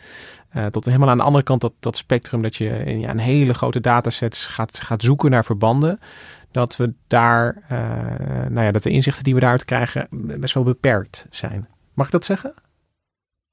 Uh, 0.56 0.66
tot 0.66 0.84
helemaal 0.84 1.08
aan 1.08 1.16
de 1.16 1.22
andere 1.22 1.44
kant 1.44 1.60
dat, 1.60 1.72
dat 1.78 1.96
spectrum 1.96 2.42
dat 2.42 2.56
je 2.56 2.68
in 2.68 3.00
ja, 3.00 3.10
een 3.10 3.18
hele 3.18 3.54
grote 3.54 3.80
datasets 3.80 4.46
gaat, 4.46 4.80
gaat 4.80 5.02
zoeken 5.02 5.30
naar 5.30 5.44
verbanden. 5.44 5.98
Dat 6.50 6.76
we 6.76 6.92
daar, 7.06 7.62
nou 8.48 8.66
ja, 8.66 8.70
dat 8.70 8.82
de 8.82 8.90
inzichten 8.90 9.24
die 9.24 9.34
we 9.34 9.40
daaruit 9.40 9.64
krijgen 9.64 10.06
best 10.10 10.54
wel 10.54 10.62
beperkt 10.62 11.26
zijn. 11.30 11.68
Mag 11.94 12.06
ik 12.06 12.12
dat 12.12 12.24
zeggen? 12.24 12.54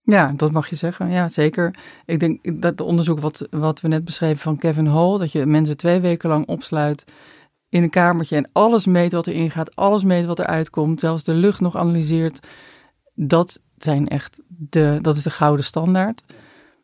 Ja, 0.04 0.34
dat 0.36 0.52
mag 0.52 0.70
je 0.70 0.76
zeggen. 0.76 1.10
Ja, 1.10 1.28
zeker. 1.28 1.76
Ik 2.06 2.20
denk 2.20 2.62
dat 2.62 2.72
het 2.72 2.82
onderzoek 2.82 3.20
wat, 3.20 3.48
wat 3.50 3.82
we 3.82 3.88
net 3.88 4.06
beschreven 4.06 4.38
van 4.38 4.58
Kevin 4.58 4.88
Hall, 4.88 5.18
dat 5.18 5.32
je 5.32 5.46
mensen 5.46 5.78
twee 5.78 6.00
weken 6.00 6.30
lang 6.30 6.48
opsluit 6.48 7.06
in 7.70 7.84
een 7.84 7.90
kamertje 7.90 8.36
en 8.36 8.50
alles 8.54 8.86
meet 8.86 9.12
wat 9.12 9.28
erin 9.28 9.52
gaat, 9.52 9.76
alles 9.76 10.04
meet 10.04 10.26
wat 10.26 10.40
eruit 10.40 10.70
komt, 10.70 11.00
zelfs 11.00 11.24
de 11.24 11.34
lucht 11.34 11.60
nog 11.60 11.78
analyseert. 11.78 12.48
Dat 13.14 13.60
zijn 13.78 14.08
echt 14.08 14.42
de, 14.48 15.00
dat 15.02 15.16
is 15.16 15.24
de 15.24 15.30
gouden 15.30 15.66
standaard. 15.66 16.24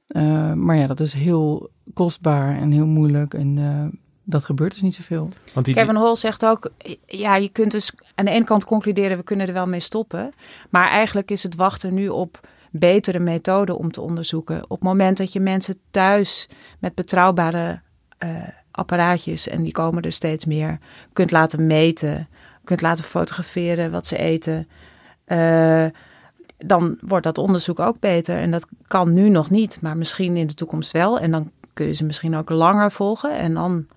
Uh, 0.07 0.53
maar 0.53 0.75
ja, 0.75 0.87
dat 0.87 0.99
is 0.99 1.13
heel 1.13 1.69
kostbaar 1.93 2.57
en 2.57 2.71
heel 2.71 2.85
moeilijk. 2.85 3.33
En 3.33 3.57
uh, 3.57 3.85
dat 4.23 4.43
gebeurt 4.43 4.73
dus 4.73 4.81
niet 4.81 4.95
zoveel. 4.95 5.29
Want 5.53 5.65
die, 5.65 5.75
Kevin 5.75 5.95
Hall 5.95 6.15
zegt 6.15 6.45
ook, 6.45 6.71
ja, 7.05 7.35
je 7.35 7.49
kunt 7.49 7.71
dus 7.71 7.93
aan 8.15 8.25
de 8.25 8.31
ene 8.31 8.45
kant 8.45 8.65
concluderen, 8.65 9.17
we 9.17 9.23
kunnen 9.23 9.47
er 9.47 9.53
wel 9.53 9.65
mee 9.65 9.79
stoppen. 9.79 10.33
Maar 10.69 10.89
eigenlijk 10.89 11.31
is 11.31 11.43
het 11.43 11.55
wachten 11.55 11.93
nu 11.93 12.09
op 12.09 12.39
betere 12.71 13.19
methoden 13.19 13.77
om 13.77 13.91
te 13.91 14.01
onderzoeken. 14.01 14.63
Op 14.63 14.69
het 14.69 14.83
moment 14.83 15.17
dat 15.17 15.33
je 15.33 15.39
mensen 15.39 15.79
thuis 15.91 16.49
met 16.79 16.95
betrouwbare 16.95 17.79
uh, 18.23 18.29
apparaatjes, 18.71 19.47
en 19.47 19.63
die 19.63 19.73
komen 19.73 20.03
er 20.03 20.11
steeds 20.11 20.45
meer, 20.45 20.79
kunt 21.13 21.31
laten 21.31 21.67
meten, 21.67 22.27
kunt 22.63 22.81
laten 22.81 23.03
fotograferen 23.03 23.91
wat 23.91 24.07
ze 24.07 24.17
eten, 24.17 24.67
uh, 25.27 25.85
dan 26.57 26.97
wordt 27.01 27.23
dat 27.23 27.37
onderzoek 27.37 27.79
ook 27.79 27.99
beter. 27.99 28.37
En 28.37 28.51
dat 28.51 28.67
kan 28.87 29.13
nu 29.13 29.29
nog 29.29 29.49
niet, 29.49 29.81
maar 29.81 29.97
misschien 29.97 30.37
in 30.37 30.47
de 30.47 30.53
toekomst 30.53 30.91
wel. 30.91 31.19
En 31.19 31.31
dan 31.31 31.51
kun 31.73 31.85
je 31.85 31.93
ze 31.93 32.05
misschien 32.05 32.35
ook 32.35 32.49
langer 32.49 32.91
volgen 32.91 33.37
en 33.37 33.53
dan 33.53 33.87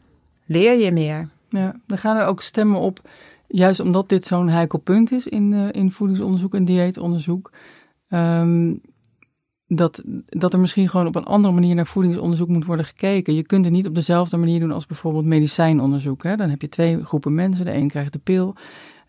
leer 0.47 0.79
je 0.79 0.93
meer. 0.93 1.29
Ja, 1.49 1.75
dan 1.87 1.99
gaan 1.99 2.17
er 2.17 2.27
ook 2.27 2.43
stemmen 2.43 2.81
op, 2.81 3.01
juist 3.47 3.81
omdat 3.81 4.09
dit 4.09 4.25
zo'n 4.25 4.49
heikel 4.49 4.79
punt 4.79 5.13
is 5.13 5.27
in, 5.27 5.53
uh, 5.53 5.69
in 5.71 5.93
voedingsonderzoek 5.93 6.55
en 6.55 6.65
dieetonderzoek. 6.65 7.51
Um, 8.11 8.81
dat, 9.67 10.03
dat 10.25 10.53
er 10.53 10.59
misschien 10.59 10.89
gewoon 10.89 11.07
op 11.07 11.15
een 11.15 11.25
andere 11.25 11.55
manier 11.55 11.75
naar 11.75 11.87
voedingsonderzoek 11.87 12.49
moet 12.49 12.65
worden 12.65 12.85
gekeken. 12.85 13.35
Je 13.35 13.47
kunt 13.47 13.65
het 13.65 13.75
niet 13.75 13.87
op 13.87 13.95
dezelfde 13.95 14.37
manier 14.37 14.61
doen 14.61 14.73
als 14.73 14.87
bijvoorbeeld 14.87 15.25
medicijnonderzoek. 15.25 16.23
Hè? 16.23 16.37
Dan 16.37 16.51
heb 16.51 16.61
je 16.61 16.69
twee 16.69 17.05
groepen 17.05 17.35
mensen. 17.35 17.65
De 17.65 17.75
een 17.75 17.89
krijgt 17.89 18.13
de 18.13 18.19
pil 18.19 18.55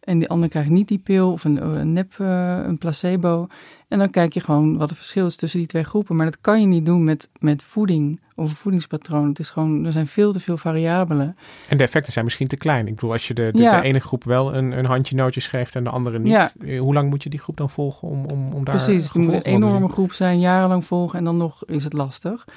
en 0.01 0.19
de 0.19 0.27
ander 0.27 0.49
krijgt 0.49 0.69
niet 0.69 0.87
die 0.87 0.97
pil 0.97 1.31
of 1.31 1.43
een, 1.43 1.65
een 1.65 1.93
nep, 1.93 2.13
uh, 2.21 2.59
een 2.63 2.77
placebo. 2.77 3.47
En 3.87 3.99
dan 3.99 4.09
kijk 4.09 4.33
je 4.33 4.39
gewoon 4.39 4.77
wat 4.77 4.89
het 4.89 4.97
verschil 4.97 5.25
is 5.25 5.35
tussen 5.35 5.59
die 5.59 5.67
twee 5.67 5.83
groepen. 5.83 6.15
Maar 6.15 6.25
dat 6.25 6.41
kan 6.41 6.61
je 6.61 6.67
niet 6.67 6.85
doen 6.85 7.03
met, 7.03 7.29
met 7.39 7.63
voeding 7.63 8.19
of 8.35 8.49
een 8.49 8.55
voedingspatroon. 8.55 9.27
Het 9.27 9.39
is 9.39 9.49
gewoon, 9.49 9.85
er 9.85 9.91
zijn 9.91 10.07
veel 10.07 10.31
te 10.31 10.39
veel 10.39 10.57
variabelen. 10.57 11.37
En 11.69 11.77
de 11.77 11.83
effecten 11.83 12.13
zijn 12.13 12.25
misschien 12.25 12.47
te 12.47 12.57
klein. 12.57 12.87
Ik 12.87 12.95
bedoel, 12.95 13.11
als 13.11 13.27
je 13.27 13.33
de, 13.33 13.49
de, 13.51 13.69
de 13.69 13.81
ene 13.81 13.99
groep 13.99 14.23
wel 14.23 14.55
een, 14.55 14.77
een 14.77 14.85
handje 14.85 15.15
nootjes 15.15 15.47
geeft 15.47 15.75
en 15.75 15.83
de 15.83 15.89
andere 15.89 16.19
niet. 16.19 16.31
Ja. 16.31 16.51
Eh, 16.59 16.79
hoe 16.79 16.93
lang 16.93 17.09
moet 17.09 17.23
je 17.23 17.29
die 17.29 17.39
groep 17.39 17.57
dan 17.57 17.69
volgen 17.69 18.07
om, 18.07 18.25
om, 18.25 18.53
om 18.53 18.63
daar 18.63 18.75
Precies, 18.75 19.03
het 19.03 19.13
moet 19.13 19.33
een 19.33 19.41
enorme 19.41 19.87
groep 19.87 20.13
zijn, 20.13 20.39
jarenlang 20.39 20.85
volgen 20.85 21.19
en 21.19 21.25
dan 21.25 21.37
nog 21.37 21.65
is 21.65 21.83
het 21.83 21.93
lastig. 21.93 22.47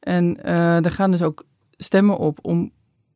En 0.00 0.38
uh, 0.44 0.84
er 0.84 0.90
gaan 0.90 1.10
dus 1.10 1.22
ook 1.22 1.44
stemmen 1.70 2.18
op 2.18 2.38
om 2.42 2.70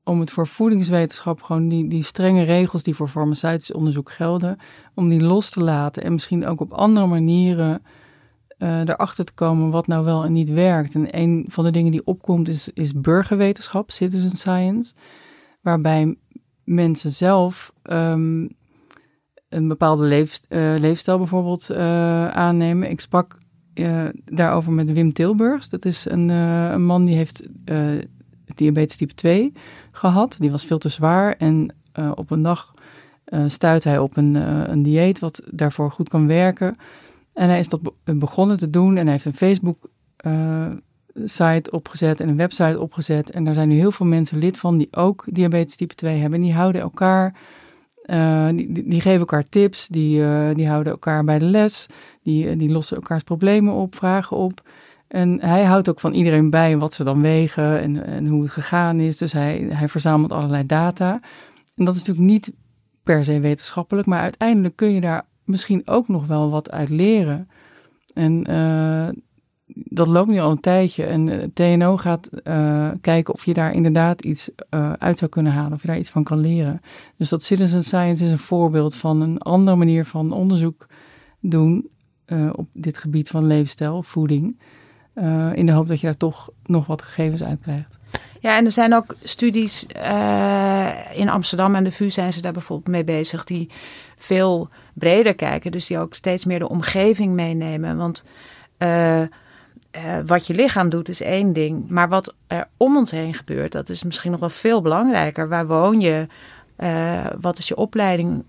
om 0.09 0.21
het 0.21 0.31
voor 0.31 0.47
voedingswetenschap 0.47 1.43
gewoon 1.43 1.69
die, 1.69 1.89
die 1.89 2.03
strenge 2.03 2.43
regels 2.43 2.83
die 2.83 2.95
voor 2.95 3.09
farmaceutisch 3.09 3.73
onderzoek 3.73 4.11
gelden, 4.11 4.59
om 4.95 5.09
die 5.09 5.21
los 5.21 5.51
te 5.51 5.63
laten 5.63 6.03
en 6.03 6.13
misschien 6.13 6.47
ook 6.47 6.61
op 6.61 6.73
andere 6.73 7.07
manieren 7.07 7.83
uh, 8.59 8.81
erachter 8.81 9.25
te 9.25 9.33
komen 9.33 9.71
wat 9.71 9.87
nou 9.87 10.05
wel 10.05 10.25
en 10.25 10.33
niet 10.33 10.49
werkt. 10.51 10.95
En 10.95 11.19
een 11.19 11.45
van 11.49 11.65
de 11.65 11.71
dingen 11.71 11.93
die 11.93 12.07
opkomt 12.07 12.49
is, 12.49 12.71
is 12.75 12.93
burgerwetenschap, 12.93 13.91
citizen 13.91 14.37
science, 14.37 14.95
waarbij 15.61 16.17
mensen 16.65 17.13
zelf 17.13 17.73
um, 17.83 18.49
een 19.49 19.69
bepaalde 19.69 20.05
leef, 20.05 20.41
uh, 20.49 20.75
leefstijl 20.79 21.19
bijvoorbeeld 21.19 21.69
uh, 21.71 22.29
aannemen. 22.29 22.91
Ik 22.91 23.01
sprak 23.01 23.39
daarover 24.25 24.73
met 24.73 24.93
Wim 24.93 25.13
Tilburgs. 25.13 25.69
Dat 25.69 25.85
is 25.85 26.05
een, 26.11 26.29
een 26.29 26.85
man 26.85 27.05
die 27.05 27.17
heeft 27.17 27.49
diabetes 28.55 28.97
type 28.97 29.15
2 29.15 29.53
gehad. 29.99 30.37
Die 30.39 30.51
was 30.51 30.65
veel 30.65 30.79
te 30.79 30.89
zwaar 30.89 31.37
en 31.37 31.75
uh, 31.99 32.11
op 32.15 32.31
een 32.31 32.43
dag 32.43 32.75
uh, 33.27 33.45
stuit 33.47 33.85
hij 33.85 33.99
op 33.99 34.17
een, 34.17 34.35
uh, 34.35 34.63
een 34.67 34.83
dieet 34.83 35.19
wat 35.19 35.43
daarvoor 35.51 35.91
goed 35.91 36.09
kan 36.09 36.27
werken. 36.27 36.77
En 37.33 37.49
hij 37.49 37.59
is 37.59 37.69
dat 37.69 37.81
begonnen 38.05 38.59
te 38.59 38.71
doen 38.71 38.97
en 38.97 39.03
hij 39.03 39.13
heeft 39.13 39.25
een 39.25 39.35
Facebook 39.35 39.79
site 41.25 41.71
opgezet 41.71 42.21
en 42.21 42.29
een 42.29 42.37
website 42.37 42.81
opgezet. 42.81 43.31
En 43.31 43.45
daar 43.45 43.55
zijn 43.55 43.69
nu 43.69 43.77
heel 43.77 43.93
veel 43.93 44.07
mensen 44.07 44.39
lid 44.39 44.59
van 44.59 44.79
die 44.79 44.89
ook 44.91 45.25
diabetes 45.31 45.77
type 45.77 45.95
2 45.95 46.19
hebben. 46.19 46.39
En 46.39 46.45
die 46.45 46.55
houden 46.55 46.81
elkaar, 46.81 47.35
die, 48.55 49.01
geven 49.01 49.19
elkaar 49.19 49.49
tips, 49.49 49.89
die, 49.89 50.23
die 50.55 50.69
houden 50.69 50.93
elkaar 50.93 51.25
bij 51.25 51.39
de 51.39 51.45
les, 51.45 51.87
die, 52.23 52.57
die 52.57 52.71
lossen 52.71 52.97
elkaars 52.97 53.23
problemen 53.23 53.75
op, 53.75 53.95
vragen 53.95 54.37
op. 54.37 54.63
En 55.09 55.41
hij 55.41 55.65
houdt 55.65 55.89
ook 55.89 56.01
van 56.01 56.13
iedereen 56.13 56.51
bij 56.51 56.79
wat 56.79 56.95
ze 56.95 57.05
dan 57.05 57.21
wegen 57.21 57.81
en, 57.81 58.07
en 58.07 58.27
hoe 58.27 58.43
het 58.43 58.51
gegaan 58.51 59.01
is. 59.01 59.17
Dus 59.17 59.33
hij, 59.33 59.67
hij 59.71 59.89
verzamelt 59.89 60.33
allerlei 60.33 60.67
data. 60.67 61.21
En 61.77 61.85
dat 61.85 61.95
is 61.95 62.01
natuurlijk 62.01 62.29
niet 62.29 62.53
per 63.03 63.25
se 63.25 63.41
wetenschappelijk, 63.41 64.07
maar 64.07 64.21
uiteindelijk 64.21 64.77
kun 64.77 64.91
je 64.91 65.01
daar 65.01 65.27
misschien 65.45 65.83
ook 65.85 66.09
nog 66.09 66.27
wel 66.27 66.51
wat 66.51 66.71
uit 66.71 66.89
leren. 66.89 67.49
En 68.15 68.51
uh, 68.51 69.09
dat 69.67 70.07
loopt 70.07 70.29
nu 70.29 70.39
al 70.39 70.51
een 70.51 70.61
tijdje. 70.61 71.05
En 71.05 71.51
TNO 71.53 71.97
gaat 71.97 72.31
uh, 72.45 72.91
kijken 73.01 73.35
of 73.35 73.45
je 73.45 73.55
daar 73.55 73.73
inderdaad 73.73 74.25
iets 74.25 74.51
uit 74.99 75.19
zou 75.19 75.31
kunnen 75.31 75.53
halen, 75.53 75.73
of 75.73 75.81
je 75.81 75.89
daar 75.89 75.99
iets 75.99 76.11
van 76.11 76.25
kan 76.25 76.39
leren. 76.39 76.81
Dus 77.17 77.29
dat 77.29 77.43
citizen 77.43 77.85
science 77.85 78.25
is 78.25 78.31
een 78.31 78.39
voorbeeld 78.39 78.95
van 78.95 79.21
een 79.21 79.39
andere 79.39 79.77
manier 79.77 80.05
van 80.05 80.33
onderzoek 80.33 80.87
doen 81.41 81.89
op 82.53 82.69
dit 82.73 82.99
gebied 82.99 83.29
van 83.29 83.47
leefstijl, 83.47 84.03
voeding. 84.03 84.59
Uh, 85.23 85.51
in 85.55 85.67
de 85.67 85.73
hoop 85.73 85.89
dat 85.89 86.01
je 86.01 86.07
daar 86.07 86.17
toch 86.17 86.51
nog 86.67 86.87
wat 86.87 87.03
gegevens 87.03 87.43
uit 87.43 87.61
krijgt. 87.61 87.99
Ja, 88.41 88.57
en 88.57 88.65
er 88.65 88.71
zijn 88.71 88.95
ook 88.95 89.15
studies 89.23 89.87
uh, 89.97 90.91
in 91.15 91.29
Amsterdam 91.29 91.75
en 91.75 91.85
de 91.85 91.93
VU 91.93 92.11
zijn 92.11 92.33
ze 92.33 92.43
daar 92.43 92.53
bijvoorbeeld 92.53 92.89
mee 92.89 93.05
bezig, 93.05 93.45
die 93.45 93.71
veel 94.17 94.69
breder 94.93 95.35
kijken. 95.35 95.71
Dus 95.71 95.87
die 95.87 95.99
ook 95.99 96.15
steeds 96.15 96.45
meer 96.45 96.59
de 96.59 96.69
omgeving 96.69 97.35
meenemen. 97.35 97.97
Want 97.97 98.25
uh, 98.79 99.23
wat 100.27 100.47
je 100.47 100.55
lichaam 100.55 100.89
doet 100.89 101.09
is 101.09 101.21
één 101.21 101.53
ding, 101.53 101.89
maar 101.89 102.09
wat 102.09 102.35
er 102.47 102.69
om 102.77 102.97
ons 102.97 103.11
heen 103.11 103.35
gebeurt, 103.35 103.73
dat 103.73 103.89
is 103.89 104.05
misschien 104.05 104.31
nog 104.31 104.41
wel 104.41 104.51
veel 104.51 104.83
belangrijker. 104.83 105.49
Waar 105.49 105.67
woon 105.67 106.01
je? 106.01 106.27
wat 107.41 107.59
is 107.59 107.69
je 107.69 107.77
opleiding? 107.77 108.45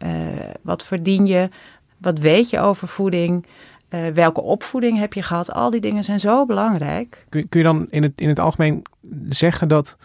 wat 0.62 0.86
verdien 0.86 1.25
je? 1.25 1.49
Wat 1.97 2.19
weet 2.19 2.49
je 2.49 2.60
over 2.60 2.88
voeding? 2.88 3.45
Uh, 3.89 4.08
welke 4.08 4.41
opvoeding 4.41 4.97
heb 4.97 5.13
je 5.13 5.23
gehad? 5.23 5.52
Al 5.52 5.69
die 5.69 5.82
dingen 5.82 6.04
zijn 6.04 6.19
zo 6.19 6.45
belangrijk. 6.45 7.25
Kun, 7.30 7.49
kun 7.49 7.60
je 7.60 7.65
dan 7.65 7.88
in 7.89 8.04
het, 8.04 8.13
in 8.15 8.28
het 8.28 8.39
algemeen 8.39 8.82
zeggen 9.30 9.67
dat, 9.67 9.97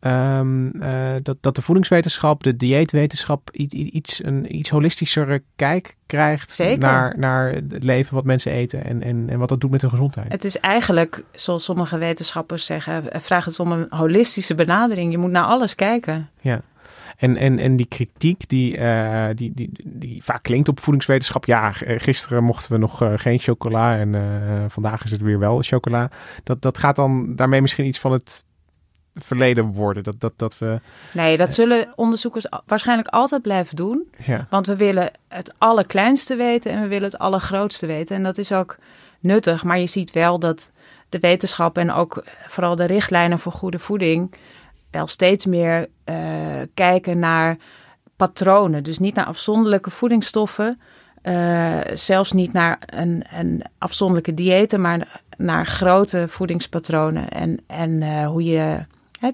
um, 0.00 0.72
uh, 0.74 0.90
dat, 1.22 1.36
dat 1.40 1.56
de 1.56 1.62
voedingswetenschap, 1.62 2.42
de 2.42 2.56
dieetwetenschap 2.56 3.50
iets, 3.52 3.74
iets, 3.74 4.24
een 4.24 4.56
iets 4.56 4.70
holistischere 4.70 5.42
kijk 5.56 5.94
krijgt 6.06 6.58
Naar, 6.78 7.18
naar 7.18 7.52
het 7.52 7.82
leven 7.82 8.14
wat 8.14 8.24
mensen 8.24 8.52
eten 8.52 8.84
en, 8.84 9.02
en, 9.02 9.26
en 9.28 9.38
wat 9.38 9.48
dat 9.48 9.60
doet 9.60 9.70
met 9.70 9.80
hun 9.80 9.90
gezondheid? 9.90 10.32
Het 10.32 10.44
is 10.44 10.58
eigenlijk, 10.58 11.24
zoals 11.32 11.64
sommige 11.64 11.98
wetenschappers 11.98 12.66
zeggen, 12.66 13.12
eh, 13.12 13.20
vraag 13.20 13.44
het 13.44 13.60
om 13.60 13.72
een 13.72 13.86
holistische 13.88 14.54
benadering. 14.54 15.12
Je 15.12 15.18
moet 15.18 15.30
naar 15.30 15.44
alles 15.44 15.74
kijken. 15.74 16.28
Ja. 16.40 16.60
En, 17.16 17.36
en, 17.36 17.58
en 17.58 17.76
die 17.76 17.86
kritiek 17.86 18.48
die, 18.48 18.78
uh, 18.78 19.26
die, 19.34 19.52
die, 19.54 19.70
die 19.84 20.22
vaak 20.22 20.42
klinkt 20.42 20.68
op 20.68 20.80
voedingswetenschap. 20.80 21.44
Ja, 21.44 21.72
gisteren 21.72 22.44
mochten 22.44 22.72
we 22.72 22.78
nog 22.78 23.02
uh, 23.02 23.12
geen 23.16 23.38
chocola 23.38 23.98
en 23.98 24.14
vandaag 24.70 25.04
is 25.04 25.10
het 25.10 25.20
weer 25.20 25.38
wel 25.38 25.62
chocola. 25.62 26.10
Dat, 26.42 26.62
dat 26.62 26.78
gaat 26.78 26.96
dan 26.96 27.36
daarmee 27.36 27.60
misschien 27.60 27.86
iets 27.86 27.98
van 27.98 28.12
het 28.12 28.44
verleden 29.14 29.64
worden. 29.64 30.02
Dat, 30.02 30.20
dat, 30.20 30.32
dat 30.36 30.58
we, 30.58 30.80
nee, 31.12 31.36
dat 31.36 31.54
zullen 31.54 31.92
onderzoekers 31.96 32.46
waarschijnlijk 32.66 33.08
altijd 33.08 33.42
blijven 33.42 33.76
doen. 33.76 34.10
Ja. 34.24 34.46
Want 34.50 34.66
we 34.66 34.76
willen 34.76 35.10
het 35.28 35.54
allerkleinste 35.58 36.36
weten 36.36 36.72
en 36.72 36.80
we 36.80 36.88
willen 36.88 37.10
het 37.10 37.18
allergrootste 37.18 37.86
weten. 37.86 38.16
En 38.16 38.22
dat 38.22 38.38
is 38.38 38.52
ook 38.52 38.76
nuttig. 39.20 39.64
Maar 39.64 39.78
je 39.78 39.86
ziet 39.86 40.12
wel 40.12 40.38
dat 40.38 40.70
de 41.08 41.18
wetenschap 41.18 41.78
en 41.78 41.92
ook 41.92 42.24
vooral 42.46 42.76
de 42.76 42.84
richtlijnen 42.84 43.38
voor 43.38 43.52
goede 43.52 43.78
voeding 43.78 44.34
wel 44.94 45.06
steeds 45.06 45.46
meer 45.46 45.88
uh, 46.04 46.16
kijken 46.74 47.18
naar 47.18 47.56
patronen. 48.16 48.82
Dus 48.82 48.98
niet 48.98 49.14
naar 49.14 49.24
afzonderlijke 49.24 49.90
voedingsstoffen, 49.90 50.80
uh, 51.22 51.80
zelfs 51.94 52.32
niet 52.32 52.52
naar 52.52 52.78
een, 52.86 53.24
een 53.38 53.62
afzonderlijke 53.78 54.34
diëten, 54.34 54.80
maar 54.80 55.22
naar 55.36 55.66
grote 55.66 56.28
voedingspatronen. 56.28 57.28
En, 57.28 57.60
en 57.66 57.90
uh, 57.90 58.26
hoe, 58.26 58.44
je, 58.44 58.78
hè, 59.18 59.30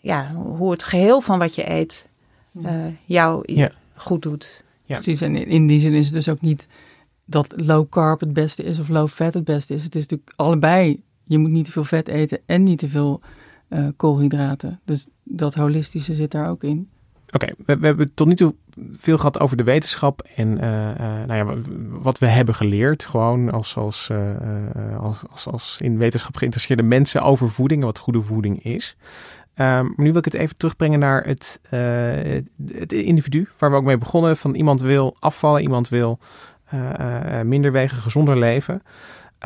ja, 0.00 0.32
hoe 0.32 0.70
het 0.70 0.82
geheel 0.84 1.20
van 1.20 1.38
wat 1.38 1.54
je 1.54 1.70
eet 1.70 2.06
jou 3.04 3.42
ja. 3.52 3.70
goed 3.94 4.22
doet. 4.22 4.64
Ja. 4.84 4.94
Precies, 4.94 5.20
en 5.20 5.46
in 5.46 5.66
die 5.66 5.80
zin 5.80 5.94
is 5.94 6.04
het 6.04 6.14
dus 6.14 6.28
ook 6.28 6.40
niet 6.40 6.66
dat 7.24 7.54
low 7.56 7.88
carb 7.88 8.20
het 8.20 8.32
beste 8.32 8.62
is 8.62 8.78
of 8.78 8.88
low 8.88 9.08
fat 9.08 9.34
het 9.34 9.44
beste 9.44 9.74
is. 9.74 9.82
Het 9.82 9.94
is 9.94 10.02
natuurlijk 10.02 10.32
allebei. 10.36 11.02
Je 11.24 11.38
moet 11.38 11.50
niet 11.50 11.64
te 11.64 11.72
veel 11.72 11.84
vet 11.84 12.08
eten 12.08 12.38
en 12.46 12.62
niet 12.62 12.78
te 12.78 12.88
veel 12.88 13.20
uh, 13.68 13.88
koolhydraten. 13.96 14.80
Dus 14.84 15.06
dat 15.22 15.54
holistische 15.54 16.14
zit 16.14 16.30
daar 16.30 16.48
ook 16.48 16.62
in. 16.62 16.88
Oké, 17.30 17.46
we, 17.64 17.78
we, 17.78 17.86
hebben 17.86 18.14
tot 18.14 18.26
nu 18.26 18.34
toe 18.34 18.54
veel 18.92 19.16
gehad 19.16 19.40
over 19.40 19.56
de 19.56 19.62
wetenschap 19.62 20.28
en 20.36 20.48
uh, 20.48 20.90
uh, 20.90 21.24
nou 21.26 21.34
ja, 21.34 21.54
wat 21.88 22.18
we 22.18 22.26
hebben 22.26 22.54
geleerd, 22.54 23.04
gewoon 23.04 23.50
als, 23.50 23.76
als, 23.76 24.10
als, 24.98 25.22
als, 25.30 25.46
als, 25.46 25.78
in 25.80 25.98
wetenschap 25.98 26.36
geïnteresseerde 26.36 26.82
mensen 26.82 27.22
over 27.22 27.50
voeding 27.50 27.80
en 27.80 27.86
wat 27.86 27.98
goede 27.98 28.20
voeding 28.20 28.64
is. 28.64 28.96
Um, 29.00 29.64
maar 29.64 29.92
nu 29.96 30.08
wil 30.08 30.18
ik 30.18 30.24
het 30.24 30.34
even 30.34 30.56
terugbrengen 30.56 30.98
naar 30.98 31.24
het, 31.24 31.60
het 32.72 32.92
individu 32.92 33.48
waar 33.58 33.70
we 33.70 33.76
ook 33.76 33.84
mee 33.84 33.98
begonnen. 33.98 34.36
Van 34.36 34.54
iemand 34.54 34.80
wil 34.80 35.16
afvallen, 35.18 35.62
iemand 35.62 35.88
wil 35.88 36.18
minder 37.44 37.72
wegen, 37.72 37.96
gezonder 37.96 38.38
leven. 38.38 38.82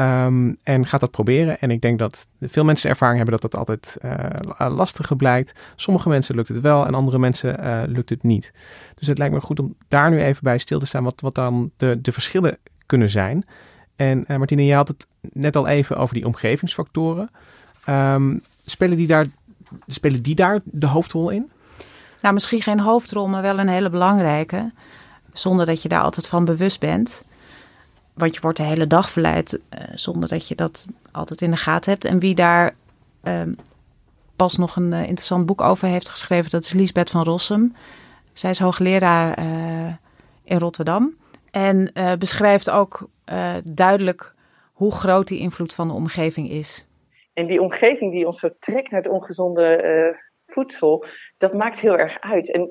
Um, 0.01 0.57
en 0.63 0.87
gaat 0.87 1.01
dat 1.01 1.11
proberen. 1.11 1.61
En 1.61 1.71
ik 1.71 1.81
denk 1.81 1.99
dat 1.99 2.29
veel 2.41 2.65
mensen 2.65 2.91
ervaring 2.91 3.17
hebben 3.17 3.41
dat 3.41 3.51
dat 3.51 3.61
altijd 3.61 3.99
uh, 4.05 4.77
lastiger 4.77 5.17
blijkt. 5.17 5.61
Sommige 5.77 6.09
mensen 6.09 6.35
lukt 6.35 6.49
het 6.49 6.61
wel 6.61 6.87
en 6.87 6.95
andere 6.95 7.19
mensen 7.19 7.65
uh, 7.65 7.83
lukt 7.87 8.09
het 8.09 8.23
niet. 8.23 8.53
Dus 8.95 9.07
het 9.07 9.19
lijkt 9.19 9.35
me 9.35 9.41
goed 9.41 9.61
om 9.61 9.75
daar 9.89 10.11
nu 10.11 10.23
even 10.23 10.43
bij 10.43 10.59
stil 10.59 10.79
te 10.79 10.87
staan 10.87 11.05
wat, 11.05 11.21
wat 11.21 11.35
dan 11.35 11.71
de, 11.77 11.99
de 12.01 12.13
verschillen 12.13 12.59
kunnen 12.87 13.11
zijn. 13.11 13.45
En 13.97 14.25
uh, 14.29 14.37
Martine, 14.37 14.65
je 14.65 14.75
had 14.75 14.89
het 14.89 15.07
net 15.21 15.57
al 15.57 15.67
even 15.67 15.97
over 15.97 16.15
die 16.15 16.27
omgevingsfactoren. 16.27 17.31
Um, 17.89 18.43
spelen, 18.65 18.97
die 18.97 19.07
daar, 19.07 19.27
spelen 19.87 20.23
die 20.23 20.35
daar 20.35 20.61
de 20.65 20.87
hoofdrol 20.87 21.31
in? 21.31 21.51
Nou, 22.23 22.35
misschien 22.35 22.63
geen 22.63 22.81
hoofdrol, 22.81 23.29
maar 23.29 23.43
wel 23.43 23.59
een 23.59 23.69
hele 23.69 23.91
belangrijke. 23.91 24.73
Zonder 25.33 25.67
dat 25.67 25.83
je 25.83 25.89
daar 25.89 26.03
altijd 26.03 26.27
van 26.27 26.45
bewust 26.45 26.81
bent. 26.81 27.23
Want 28.15 28.35
je 28.35 28.41
wordt 28.41 28.57
de 28.57 28.65
hele 28.65 28.87
dag 28.87 29.11
verleid 29.11 29.53
uh, 29.53 29.81
zonder 29.95 30.29
dat 30.29 30.49
je 30.49 30.55
dat 30.55 30.87
altijd 31.13 31.43
in 31.43 31.51
de 31.51 31.57
gaten 31.57 31.93
hebt. 31.93 32.05
En 32.05 32.19
wie 32.19 32.35
daar 32.35 32.75
uh, 33.25 33.43
pas 34.37 34.57
nog 34.57 34.77
een 34.77 34.93
uh, 34.93 35.01
interessant 35.01 35.47
boek 35.47 35.61
over 35.61 35.89
heeft 35.89 36.09
geschreven, 36.09 36.51
dat 36.51 36.63
is 36.63 36.73
Liesbeth 36.73 37.11
van 37.11 37.25
Rossum. 37.25 37.75
Zij 38.33 38.51
is 38.51 38.59
hoogleraar 38.59 39.39
in 40.45 40.59
Rotterdam. 40.59 41.17
En 41.51 41.93
beschrijft 42.19 42.71
ook 42.71 43.09
duidelijk 43.65 44.35
hoe 44.73 44.93
groot 44.93 45.29
die 45.29 45.39
invloed 45.39 45.75
van 45.75 45.89
de 45.89 45.95
omgeving 45.95 46.51
is. 46.51 46.87
En 47.33 47.47
die 47.47 47.61
omgeving 47.61 48.13
die 48.13 48.27
ons 48.27 48.39
zo 48.39 48.49
trekt 48.59 48.91
naar 48.91 49.03
het 49.03 49.11
ongezonde 49.11 50.17
voedsel, 50.47 51.05
dat 51.39 51.55
maakt 51.55 51.81
heel 51.81 51.99
erg 51.99 52.21
uit. 52.21 52.53
En 52.53 52.71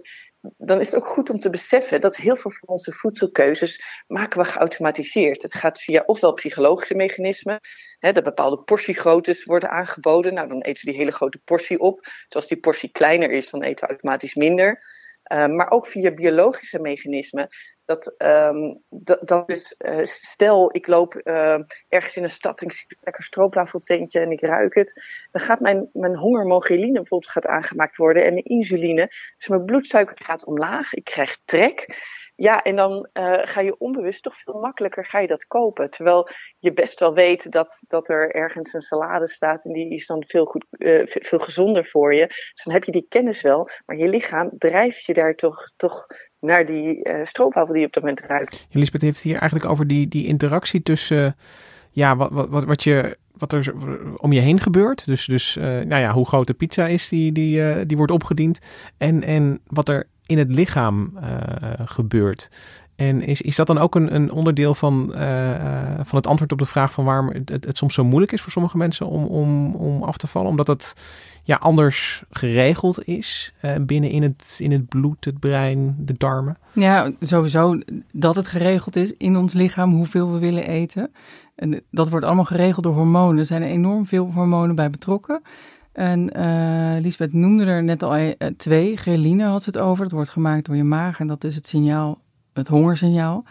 dan 0.57 0.79
is 0.79 0.91
het 0.91 0.95
ook 0.95 1.07
goed 1.07 1.29
om 1.29 1.39
te 1.39 1.49
beseffen 1.49 2.01
dat 2.01 2.15
heel 2.15 2.35
veel 2.35 2.51
van 2.51 2.67
onze 2.67 2.91
voedselkeuzes 2.91 4.03
maken 4.07 4.39
we 4.39 4.45
geautomatiseerd. 4.45 5.41
Het 5.41 5.53
gaat 5.53 5.81
via 5.81 6.03
ofwel 6.05 6.33
psychologische 6.33 6.95
mechanismen, 6.95 7.59
hè, 7.99 8.11
dat 8.11 8.23
bepaalde 8.23 8.57
portiegroottes 8.57 9.43
worden 9.43 9.69
aangeboden. 9.69 10.33
Nou, 10.33 10.47
dan 10.47 10.61
eten 10.61 10.85
we 10.85 10.91
die 10.91 10.99
hele 10.99 11.11
grote 11.11 11.39
portie 11.39 11.79
op. 11.79 12.01
Dus 12.01 12.35
als 12.35 12.47
die 12.47 12.59
portie 12.59 12.91
kleiner 12.91 13.31
is, 13.31 13.49
dan 13.49 13.63
eten 13.63 13.87
we 13.87 13.93
automatisch 13.93 14.35
minder. 14.35 14.83
Uh, 15.31 15.45
maar 15.45 15.71
ook 15.71 15.87
via 15.87 16.11
biologische 16.11 16.79
mechanismen. 16.79 17.47
Dat, 17.85 18.13
um, 18.17 18.83
dat, 18.89 19.27
dat 19.27 19.49
is, 19.49 19.75
uh, 19.85 19.99
stel, 20.03 20.75
ik 20.75 20.87
loop 20.87 21.21
uh, 21.23 21.59
ergens 21.89 22.17
in 22.17 22.23
een 22.23 22.29
stad 22.29 22.61
en 22.61 22.67
ik 22.67 22.73
zie 22.73 22.85
een 22.87 22.97
lekker 23.01 23.23
stroopwafeltentje 23.23 24.19
en 24.19 24.31
ik 24.31 24.41
ruik 24.41 24.75
het. 24.75 25.03
Dan 25.31 25.41
gaat 25.41 25.59
mijn, 25.59 25.89
mijn 25.93 26.15
hongermogeline 26.15 26.93
bijvoorbeeld 26.93 27.31
gaat 27.31 27.47
aangemaakt 27.47 27.97
worden 27.97 28.23
en 28.23 28.35
de 28.35 28.41
insuline. 28.41 29.07
Dus 29.37 29.47
mijn 29.47 29.65
bloedsuiker 29.65 30.25
gaat 30.25 30.45
omlaag. 30.45 30.93
Ik 30.93 31.03
krijg 31.03 31.37
trek. 31.45 31.85
Ja, 32.41 32.61
en 32.61 32.75
dan 32.75 33.07
uh, 33.13 33.39
ga 33.41 33.61
je 33.61 33.77
onbewust 33.77 34.23
toch 34.23 34.35
veel 34.35 34.59
makkelijker 34.59 35.05
ga 35.05 35.19
je 35.19 35.27
dat 35.27 35.47
kopen. 35.47 35.89
Terwijl 35.89 36.27
je 36.59 36.73
best 36.73 36.99
wel 36.99 37.13
weet 37.13 37.51
dat, 37.51 37.83
dat 37.87 38.09
er 38.09 38.35
ergens 38.35 38.73
een 38.73 38.81
salade 38.81 39.27
staat 39.27 39.65
en 39.65 39.73
die 39.73 39.89
is 39.89 40.05
dan 40.05 40.23
veel, 40.27 40.45
goed, 40.45 40.65
uh, 40.69 41.01
veel 41.05 41.39
gezonder 41.39 41.85
voor 41.85 42.13
je. 42.15 42.27
Dus 42.27 42.61
dan 42.63 42.73
heb 42.73 42.83
je 42.83 42.91
die 42.91 43.05
kennis 43.09 43.41
wel, 43.41 43.69
maar 43.85 43.97
je 43.97 44.09
lichaam 44.09 44.49
drijft 44.57 45.05
je 45.05 45.13
daar 45.13 45.35
toch, 45.35 45.71
toch 45.75 46.07
naar 46.39 46.65
die 46.65 47.09
uh, 47.09 47.23
stroopwafel 47.23 47.71
die 47.71 47.81
je 47.81 47.87
op 47.87 47.93
dat 47.93 48.03
moment 48.03 48.25
ruikt. 48.25 48.67
Lisbeth 48.71 49.01
heeft 49.01 49.15
het 49.15 49.23
hier 49.23 49.37
eigenlijk 49.37 49.71
over 49.71 49.87
die, 49.87 50.07
die 50.07 50.25
interactie 50.25 50.83
tussen 50.83 51.35
ja, 51.91 52.15
wat, 52.15 52.49
wat, 52.49 52.63
wat, 52.63 52.83
je, 52.83 53.17
wat 53.31 53.53
er 53.53 53.73
om 54.17 54.31
je 54.31 54.41
heen 54.41 54.59
gebeurt. 54.59 55.05
Dus, 55.05 55.25
dus 55.25 55.55
nou 55.55 55.95
ja, 55.95 56.11
hoe 56.11 56.27
groot 56.27 56.47
de 56.47 56.53
pizza 56.53 56.87
is 56.87 57.09
die, 57.09 57.31
die, 57.31 57.85
die 57.85 57.97
wordt 57.97 58.11
opgediend. 58.11 58.59
En, 58.97 59.23
en 59.23 59.61
wat 59.67 59.89
er 59.89 60.09
in 60.31 60.37
het 60.37 60.55
lichaam 60.55 61.11
uh, 61.15 61.27
gebeurt. 61.85 62.49
En 62.95 63.21
is, 63.21 63.41
is 63.41 63.55
dat 63.55 63.67
dan 63.67 63.77
ook 63.77 63.95
een, 63.95 64.15
een 64.15 64.31
onderdeel 64.31 64.75
van, 64.75 65.11
uh, 65.15 65.19
van 66.03 66.17
het 66.17 66.27
antwoord 66.27 66.51
op 66.51 66.57
de 66.57 66.65
vraag 66.65 66.91
van 66.91 67.05
waarom 67.05 67.27
het, 67.27 67.49
het, 67.49 67.77
soms 67.77 67.93
zo 67.93 68.03
moeilijk 68.03 68.31
is 68.31 68.41
voor 68.41 68.51
sommige 68.51 68.77
mensen 68.77 69.07
om, 69.07 69.25
om, 69.25 69.75
om 69.75 70.03
af 70.03 70.17
te 70.17 70.27
vallen? 70.27 70.49
Omdat 70.49 70.67
het 70.67 70.95
ja, 71.43 71.55
anders 71.55 72.23
geregeld 72.29 73.07
is 73.07 73.53
binnen 73.81 74.09
in 74.09 74.23
het, 74.23 74.57
in 74.59 74.71
het 74.71 74.87
bloed, 74.87 75.25
het 75.25 75.39
brein, 75.39 75.95
de 75.99 76.15
darmen? 76.17 76.57
Ja, 76.71 77.11
sowieso 77.19 77.79
dat 78.11 78.35
het 78.35 78.47
geregeld 78.47 78.95
is 78.95 79.13
in 79.17 79.37
ons 79.37 79.53
lichaam 79.53 79.93
hoeveel 79.93 80.31
we 80.31 80.39
willen 80.39 80.67
eten. 80.67 81.11
En 81.55 81.81
dat 81.91 82.09
wordt 82.09 82.25
allemaal 82.25 82.45
geregeld 82.45 82.83
door 82.83 82.93
hormonen. 82.93 83.39
Er 83.39 83.45
zijn 83.45 83.63
enorm 83.63 84.07
veel 84.07 84.31
hormonen 84.33 84.75
bij 84.75 84.89
betrokken. 84.89 85.41
En 85.91 86.37
uh, 86.37 87.01
Lisbeth 87.01 87.33
noemde 87.33 87.65
er 87.65 87.83
net 87.83 88.03
al 88.03 88.17
uh, 88.17 88.31
twee. 88.57 88.97
Ghreline 88.97 89.43
had 89.43 89.65
het 89.65 89.77
over. 89.77 90.03
Dat 90.03 90.13
wordt 90.13 90.29
gemaakt 90.29 90.65
door 90.65 90.75
je 90.75 90.83
maag 90.83 91.19
en 91.19 91.27
dat 91.27 91.43
is 91.43 91.55
het 91.55 91.67
signaal, 91.67 92.21
het 92.53 92.67
hongersignaal. 92.67 93.43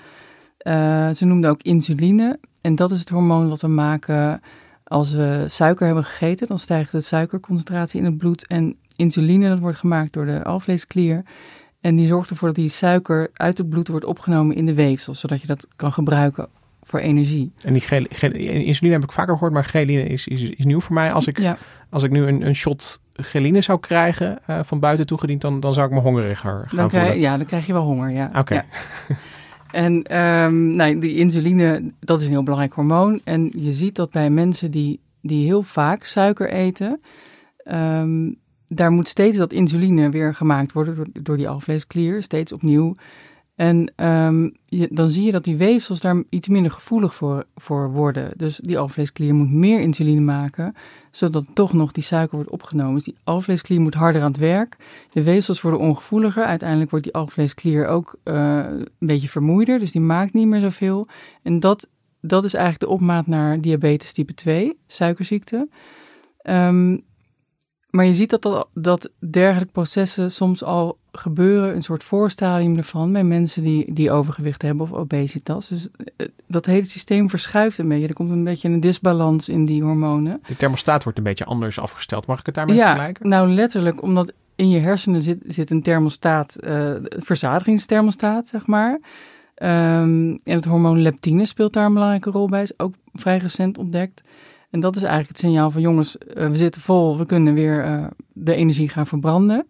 Uh, 0.63 1.11
ze 1.11 1.25
noemde 1.25 1.49
ook 1.49 1.63
insuline. 1.63 2.39
En 2.61 2.75
dat 2.75 2.91
is 2.91 3.01
het 3.01 3.09
hormoon 3.09 3.49
wat 3.49 3.61
we 3.61 3.69
maken 3.69 4.41
als 4.85 5.13
we 5.13 5.45
suiker 5.47 5.87
hebben 5.87 6.05
gegeten. 6.05 6.49
Dan 6.49 6.59
stijgt 6.59 6.93
de 6.93 7.01
suikerconcentratie 7.01 7.99
in 7.99 8.05
het 8.05 8.19
bloed. 8.19 8.47
En 8.47 8.77
insuline, 8.97 9.49
dat 9.49 9.59
wordt 9.59 9.79
gemaakt 9.79 10.13
door 10.13 10.27
de 10.27 10.45
alvleesklier. 10.45 11.23
En 11.81 11.97
die 11.97 12.07
zorgt 12.07 12.31
ervoor 12.31 12.49
dat 12.49 12.57
die 12.57 12.69
suiker 12.69 13.31
uit 13.33 13.59
het 13.59 13.69
bloed 13.69 13.89
wordt 13.89 14.05
opgenomen 14.05 14.57
in 14.57 14.67
de 14.67 14.75
weefsel. 14.75 15.15
Zodat 15.15 15.41
je 15.41 15.47
dat 15.47 15.67
kan 15.77 15.93
gebruiken 15.93 16.49
voor 16.91 17.01
energie. 17.01 17.53
En 17.65 17.73
die 17.73 17.83
gel, 17.83 18.05
gel, 18.09 18.33
insuline 18.33 18.95
heb 18.95 19.05
ik 19.05 19.13
vaker 19.13 19.33
gehoord, 19.33 19.53
maar 19.53 19.65
geline 19.65 20.03
is, 20.03 20.27
is, 20.27 20.43
is 20.43 20.65
nieuw 20.65 20.81
voor 20.81 20.95
mij. 20.95 21.13
Als 21.13 21.27
ik, 21.27 21.39
ja. 21.39 21.57
als 21.91 22.03
ik 22.03 22.11
nu 22.11 22.27
een, 22.27 22.47
een 22.47 22.55
shot 22.55 23.01
geline 23.13 23.61
zou 23.61 23.81
krijgen 23.81 24.39
uh, 24.51 24.61
van 24.63 24.81
buiten 24.81 25.07
toegediend, 25.07 25.41
dan, 25.41 25.61
dan 25.61 25.75
zou 25.75 25.87
ik 25.87 25.93
me 25.93 26.01
hongeriger 26.01 26.65
gaan 26.67 26.77
dan 26.77 26.89
krijg, 26.89 27.05
voelen. 27.05 27.23
Ja, 27.23 27.37
dan 27.37 27.47
krijg 27.47 27.67
je 27.67 27.73
wel 27.73 27.83
honger, 27.83 28.11
ja. 28.11 28.27
Oké. 28.29 28.39
Okay. 28.39 28.65
Ja. 29.09 29.17
en 29.85 30.19
um, 30.19 30.77
nou, 30.77 30.99
die 30.99 31.17
insuline, 31.17 31.93
dat 32.01 32.19
is 32.19 32.25
een 32.25 32.33
heel 32.33 32.43
belangrijk 32.43 32.75
hormoon. 32.75 33.21
En 33.25 33.53
je 33.57 33.73
ziet 33.73 33.95
dat 33.95 34.11
bij 34.11 34.31
mensen 34.31 34.71
die, 34.71 35.01
die 35.21 35.45
heel 35.45 35.63
vaak 35.63 36.05
suiker 36.05 36.51
eten, 36.51 37.01
um, 37.65 38.37
daar 38.69 38.91
moet 38.91 39.09
steeds 39.09 39.37
dat 39.37 39.53
insuline 39.53 40.11
weer 40.11 40.35
gemaakt 40.35 40.73
worden 40.73 40.95
door, 40.97 41.07
door 41.23 41.37
die 41.37 41.49
alvleesklier, 41.49 42.23
steeds 42.23 42.53
opnieuw. 42.53 42.97
En 43.61 43.93
je, 44.67 44.89
dan 44.91 45.11
zie 45.11 45.25
je 45.25 45.33
dat 45.33 45.45
die 45.45 45.57
weefsels 45.57 46.01
daar 46.01 46.23
iets 46.29 46.49
minder 46.49 46.71
gevoelig 46.71 47.15
voor, 47.15 47.45
voor 47.57 47.91
worden. 47.91 48.33
Dus 48.37 48.57
die 48.57 48.79
alvleesklier 48.79 49.35
moet 49.35 49.53
meer 49.53 49.81
insuline 49.81 50.21
maken, 50.21 50.75
zodat 51.11 51.47
toch 51.55 51.73
nog 51.73 51.93
die 51.93 52.03
suiker 52.03 52.37
wordt 52.37 52.51
opgenomen. 52.51 52.95
Dus 52.95 53.05
die 53.05 53.17
alvleesklier 53.25 53.81
moet 53.81 53.95
harder 53.95 54.23
aan 54.23 54.31
het 54.31 54.41
werk. 54.41 54.77
De 55.13 55.23
weefsels 55.23 55.61
worden 55.61 55.81
ongevoeliger. 55.81 56.45
Uiteindelijk 56.45 56.91
wordt 56.91 57.05
die 57.05 57.15
alvleesklier 57.15 57.87
ook 57.87 58.19
uh, 58.25 58.65
een 58.67 58.89
beetje 58.99 59.29
vermoeider, 59.29 59.79
dus 59.79 59.93
die 59.93 60.01
maakt 60.01 60.33
niet 60.33 60.47
meer 60.47 60.61
zoveel. 60.61 61.07
En 61.43 61.61
dat, 61.61 61.89
dat 62.21 62.45
is 62.45 62.55
eigenlijk 62.55 62.85
de 62.85 62.99
opmaat 62.99 63.27
naar 63.27 63.61
diabetes 63.61 64.13
type 64.13 64.35
2, 64.35 64.79
suikerziekte. 64.87 65.69
Um, 66.43 67.03
maar 67.91 68.05
je 68.05 68.15
ziet 68.15 68.31
dat, 68.31 68.43
dat, 68.43 68.69
dat 68.75 69.11
dergelijke 69.19 69.73
processen 69.73 70.31
soms 70.31 70.65
al 70.65 70.99
gebeuren, 71.13 71.75
een 71.75 71.83
soort 71.83 72.05
voorstadium 72.05 72.77
ervan, 72.77 73.13
bij 73.13 73.25
mensen 73.25 73.63
die, 73.63 73.95
die 73.95 74.11
overgewicht 74.11 74.63
hebben 74.63 74.91
of 74.91 74.93
obesitas. 74.93 75.69
Dus 75.69 75.89
dat 76.47 76.67
hele 76.67 76.87
systeem 76.87 77.31
verschuift 77.31 77.79
een 77.79 77.89
beetje. 77.89 78.09
Er 78.09 78.15
komt 78.15 78.31
een 78.31 78.45
beetje 78.45 78.69
een 78.69 78.81
disbalans 78.81 79.49
in 79.49 79.65
die 79.65 79.83
hormonen. 79.83 80.43
De 80.47 80.57
thermostaat 80.57 81.03
wordt 81.03 81.19
een 81.19 81.25
beetje 81.25 81.45
anders 81.45 81.81
afgesteld. 81.81 82.27
Mag 82.27 82.41
ik 82.41 82.47
het 82.47 82.55
daarmee 82.55 82.77
ja, 82.77 82.87
vergelijken? 82.87 83.29
Nou, 83.29 83.49
letterlijk, 83.49 84.03
omdat 84.03 84.33
in 84.55 84.71
je 84.71 84.79
hersenen 84.79 85.23
zit, 85.23 85.43
zit 85.47 85.71
een 85.71 85.83
thermostaat, 85.83 86.57
uh, 86.61 86.95
verzadigingsthermostaat, 87.03 88.49
zeg 88.49 88.67
maar. 88.67 89.01
Um, 89.63 90.41
en 90.45 90.57
het 90.57 90.65
hormoon 90.65 91.03
leptine 91.03 91.45
speelt 91.45 91.73
daar 91.73 91.87
een 91.87 91.93
belangrijke 91.93 92.31
rol 92.31 92.49
bij, 92.49 92.63
is 92.63 92.79
ook 92.79 92.95
vrij 93.13 93.39
recent 93.39 93.79
ontdekt. 93.79 94.29
En 94.71 94.81
dat 94.81 94.97
is 94.97 95.03
eigenlijk 95.03 95.31
het 95.31 95.39
signaal 95.39 95.71
van 95.71 95.81
jongens, 95.81 96.17
uh, 96.17 96.49
we 96.49 96.57
zitten 96.57 96.81
vol, 96.81 97.19
we 97.19 97.27
kunnen 97.27 97.55
weer 97.55 97.87
uh, 97.87 98.07
de 98.33 98.55
energie 98.55 98.89
gaan 98.89 99.07
verbranden. 99.07 99.67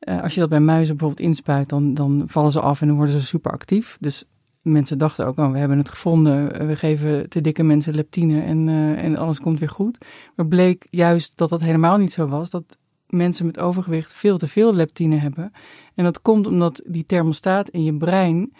Uh, 0.00 0.22
als 0.22 0.34
je 0.34 0.40
dat 0.40 0.48
bij 0.48 0.60
muizen 0.60 0.96
bijvoorbeeld 0.96 1.28
inspuit, 1.28 1.68
dan, 1.68 1.94
dan 1.94 2.24
vallen 2.26 2.50
ze 2.50 2.60
af 2.60 2.80
en 2.80 2.86
dan 2.86 2.96
worden 2.96 3.20
ze 3.20 3.26
super 3.26 3.52
actief. 3.52 3.96
Dus 4.00 4.24
mensen 4.62 4.98
dachten 4.98 5.26
ook, 5.26 5.38
oh, 5.38 5.52
we 5.52 5.58
hebben 5.58 5.78
het 5.78 5.88
gevonden, 5.88 6.66
we 6.66 6.76
geven 6.76 7.28
te 7.28 7.40
dikke 7.40 7.62
mensen 7.62 7.94
leptine 7.94 8.40
en, 8.40 8.68
en 8.96 9.16
alles 9.16 9.40
komt 9.40 9.58
weer 9.58 9.68
goed. 9.68 10.04
Maar 10.34 10.46
bleek 10.46 10.86
juist 10.90 11.36
dat 11.36 11.48
dat 11.48 11.60
helemaal 11.60 11.96
niet 11.96 12.12
zo 12.12 12.26
was, 12.26 12.50
dat 12.50 12.78
mensen 13.08 13.46
met 13.46 13.58
overgewicht 13.58 14.12
veel 14.12 14.38
te 14.38 14.48
veel 14.48 14.74
leptine 14.74 15.16
hebben. 15.16 15.52
En 15.94 16.04
dat 16.04 16.22
komt 16.22 16.46
omdat 16.46 16.82
die 16.86 17.06
thermostaat 17.06 17.68
in 17.68 17.84
je 17.84 17.94
brein 17.94 18.52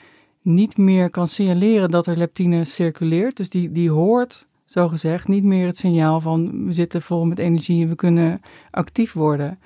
niet 0.43 0.77
meer 0.77 1.11
kan 1.11 1.29
signaleren 1.29 1.91
dat 1.91 2.07
er 2.07 2.17
leptine 2.17 2.65
circuleert. 2.65 3.37
Dus 3.37 3.51
die, 3.51 3.73
die 3.73 3.91
hoort 3.91 4.47
zo 4.67 4.89
gezegd, 4.89 5.29
niet 5.29 5.45
meer 5.45 5.67
het 5.67 5.77
signaal 5.77 6.21
van 6.21 6.67
we 6.67 6.73
zitten 6.73 7.03
vol 7.03 7.25
met 7.25 7.39
energie 7.39 7.83
en 7.83 7.89
we 7.89 7.95
kunnen 7.95 8.41
actief 8.71 9.13
worden. 9.13 9.59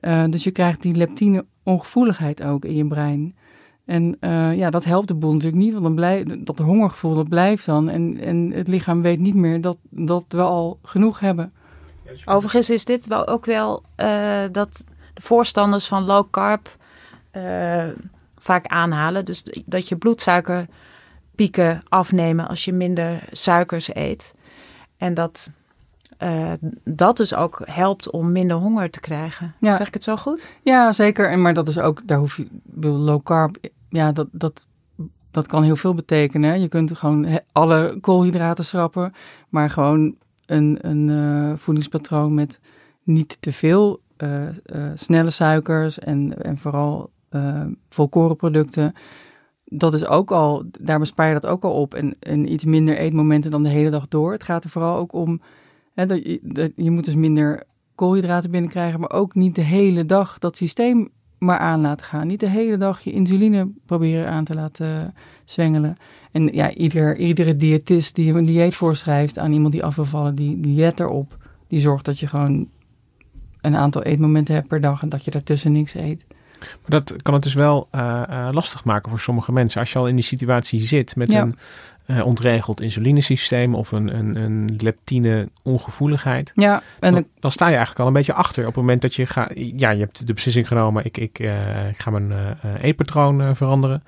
Uh, 0.00 0.24
dus 0.28 0.44
je 0.44 0.50
krijgt 0.50 0.82
die 0.82 0.94
leptine 0.94 1.44
ongevoeligheid 1.62 2.42
ook 2.42 2.64
in 2.64 2.76
je 2.76 2.86
brein. 2.86 3.36
En 3.84 4.16
uh, 4.20 4.56
ja, 4.56 4.70
dat 4.70 4.84
helpt 4.84 5.08
de 5.08 5.14
boel 5.14 5.32
natuurlijk 5.32 5.62
niet, 5.62 5.72
want 5.72 5.84
dan 5.84 5.94
blijft 5.94 6.46
dat 6.46 6.58
hongergevoel 6.58 7.14
dat 7.14 7.28
blijft 7.28 7.66
dan. 7.66 7.88
En, 7.88 8.20
en 8.20 8.50
het 8.50 8.68
lichaam 8.68 9.02
weet 9.02 9.18
niet 9.18 9.34
meer 9.34 9.60
dat, 9.60 9.76
dat 9.90 10.24
we 10.28 10.40
al 10.40 10.78
genoeg 10.82 11.20
hebben. 11.20 11.52
Overigens 12.24 12.70
is 12.70 12.84
dit 12.84 13.06
wel 13.06 13.26
ook 13.26 13.44
wel 13.44 13.82
uh, 13.96 14.42
dat 14.52 14.84
de 15.14 15.22
voorstanders 15.22 15.86
van 15.86 16.04
low 16.04 16.30
carb 16.30 16.76
vaak 18.36 18.66
aanhalen. 18.66 19.24
Dus 19.24 19.44
dat 19.64 19.88
je 19.88 19.96
bloedsuiker 19.96 20.66
pieken 21.34 21.82
afnemen 21.88 22.48
als 22.48 22.64
je 22.64 22.72
minder 22.72 23.24
suikers 23.30 23.94
eet. 23.94 24.34
En 24.96 25.14
dat 25.14 25.50
uh, 26.22 26.52
dat 26.84 27.16
dus 27.16 27.34
ook 27.34 27.62
helpt 27.64 28.10
om 28.10 28.32
minder 28.32 28.56
honger 28.56 28.90
te 28.90 29.00
krijgen. 29.00 29.54
Ja. 29.60 29.74
Zeg 29.74 29.86
ik 29.86 29.94
het 29.94 30.02
zo 30.02 30.16
goed? 30.16 30.48
Ja, 30.62 30.92
zeker. 30.92 31.30
En 31.30 31.42
maar 31.42 31.54
dat 31.54 31.68
is 31.68 31.78
ook, 31.78 32.02
daar 32.06 32.18
hoef 32.18 32.36
je, 32.36 32.46
low 32.80 33.22
carb, 33.22 33.56
ja, 33.88 34.12
dat, 34.12 34.28
dat 34.30 34.66
dat 35.34 35.46
kan 35.46 35.62
heel 35.62 35.76
veel 35.76 35.94
betekenen. 35.94 36.60
Je 36.60 36.68
kunt 36.68 36.96
gewoon 36.96 37.40
alle 37.52 37.98
koolhydraten 38.00 38.64
schrappen, 38.64 39.14
maar 39.48 39.70
gewoon 39.70 40.14
een, 40.46 40.78
een 40.80 41.10
eh, 41.10 41.58
voedingspatroon 41.58 42.34
met 42.34 42.60
niet 43.02 43.36
te 43.40 43.52
veel 43.52 44.00
eh, 44.16 44.40
snelle 44.94 45.30
suikers 45.30 45.98
en, 45.98 46.42
en 46.42 46.58
vooral 46.58 47.10
eh 47.28 47.62
volkorenproducten. 47.88 48.94
Dat 49.76 49.94
is 49.94 50.06
ook 50.06 50.30
al, 50.30 50.64
daar 50.80 50.98
bespaar 50.98 51.26
je 51.26 51.40
dat 51.40 51.46
ook 51.46 51.62
al 51.62 51.72
op. 51.72 51.94
En, 51.94 52.16
en 52.20 52.52
iets 52.52 52.64
minder 52.64 52.98
eetmomenten 52.98 53.50
dan 53.50 53.62
de 53.62 53.68
hele 53.68 53.90
dag 53.90 54.08
door. 54.08 54.32
Het 54.32 54.42
gaat 54.42 54.64
er 54.64 54.70
vooral 54.70 54.96
ook 54.96 55.12
om, 55.12 55.40
hè, 55.94 56.06
dat 56.06 56.22
je, 56.22 56.40
dat, 56.42 56.70
je 56.76 56.90
moet 56.90 57.04
dus 57.04 57.14
minder 57.14 57.62
koolhydraten 57.94 58.50
binnenkrijgen, 58.50 59.00
maar 59.00 59.12
ook 59.12 59.34
niet 59.34 59.54
de 59.54 59.62
hele 59.62 60.06
dag 60.06 60.38
dat 60.38 60.56
systeem 60.56 61.08
maar 61.38 61.58
aan 61.58 61.80
laten 61.80 62.06
gaan. 62.06 62.26
Niet 62.26 62.40
de 62.40 62.48
hele 62.48 62.76
dag 62.76 63.00
je 63.00 63.12
insuline 63.12 63.68
proberen 63.86 64.28
aan 64.28 64.44
te 64.44 64.54
laten 64.54 65.14
zwengelen. 65.44 65.96
En 66.32 66.46
ja, 66.52 66.74
ieder, 66.74 67.16
iedere 67.16 67.56
diëtist 67.56 68.14
die 68.14 68.34
een 68.34 68.44
dieet 68.44 68.76
voorschrijft 68.76 69.38
aan 69.38 69.52
iemand 69.52 69.72
die 69.72 69.84
af 69.84 69.96
wil 69.96 70.04
vallen, 70.04 70.34
die, 70.34 70.60
die 70.60 70.76
let 70.76 71.00
erop. 71.00 71.36
Die 71.68 71.78
zorgt 71.78 72.04
dat 72.04 72.18
je 72.18 72.26
gewoon 72.26 72.68
een 73.60 73.76
aantal 73.76 74.02
eetmomenten 74.02 74.54
hebt 74.54 74.68
per 74.68 74.80
dag 74.80 75.02
en 75.02 75.08
dat 75.08 75.24
je 75.24 75.30
daartussen 75.30 75.72
niks 75.72 75.94
eet. 75.94 76.26
Maar 76.80 77.00
dat 77.00 77.22
kan 77.22 77.34
het 77.34 77.42
dus 77.42 77.54
wel 77.54 77.88
eh, 77.90 78.22
eh, 78.28 78.48
lastig 78.52 78.84
maken 78.84 79.10
voor 79.10 79.20
sommige 79.20 79.52
mensen. 79.52 79.80
Als 79.80 79.92
je 79.92 79.98
al 79.98 80.08
in 80.08 80.14
die 80.14 80.24
situatie 80.24 80.80
zit 80.86 81.16
met 81.16 81.30
Ja. 81.32 81.40
een 81.40 81.56
eh, 82.06 82.26
ontregeld 82.26 82.80
insulinesysteem 82.80 83.74
of 83.74 83.92
een, 83.92 84.16
een, 84.18 84.36
een 84.36 84.74
leptine 84.82 85.48
ongevoeligheid. 85.62 86.52
Ja, 86.54 86.82
en 87.00 87.26
dan, 87.40 87.50
sta 87.50 87.64
je 87.64 87.70
eigenlijk 87.70 88.00
al 88.00 88.06
een 88.06 88.12
beetje 88.12 88.34
achter 88.34 88.60
op 88.60 88.74
het 88.74 88.76
moment 88.76 89.02
dat 89.02 89.14
je 89.14 89.26
gaat. 89.26 89.50
Ja, 89.54 89.90
je 89.90 90.00
hebt 90.00 90.26
de 90.26 90.34
beslissing 90.34 90.68
genomen. 90.68 91.04
Ik, 91.04 91.16
ik, 91.16 91.38
ik 91.88 91.98
ga 92.00 92.10
mijn 92.10 92.32
eetpatroon 92.80 93.56
veranderen. 93.56 94.02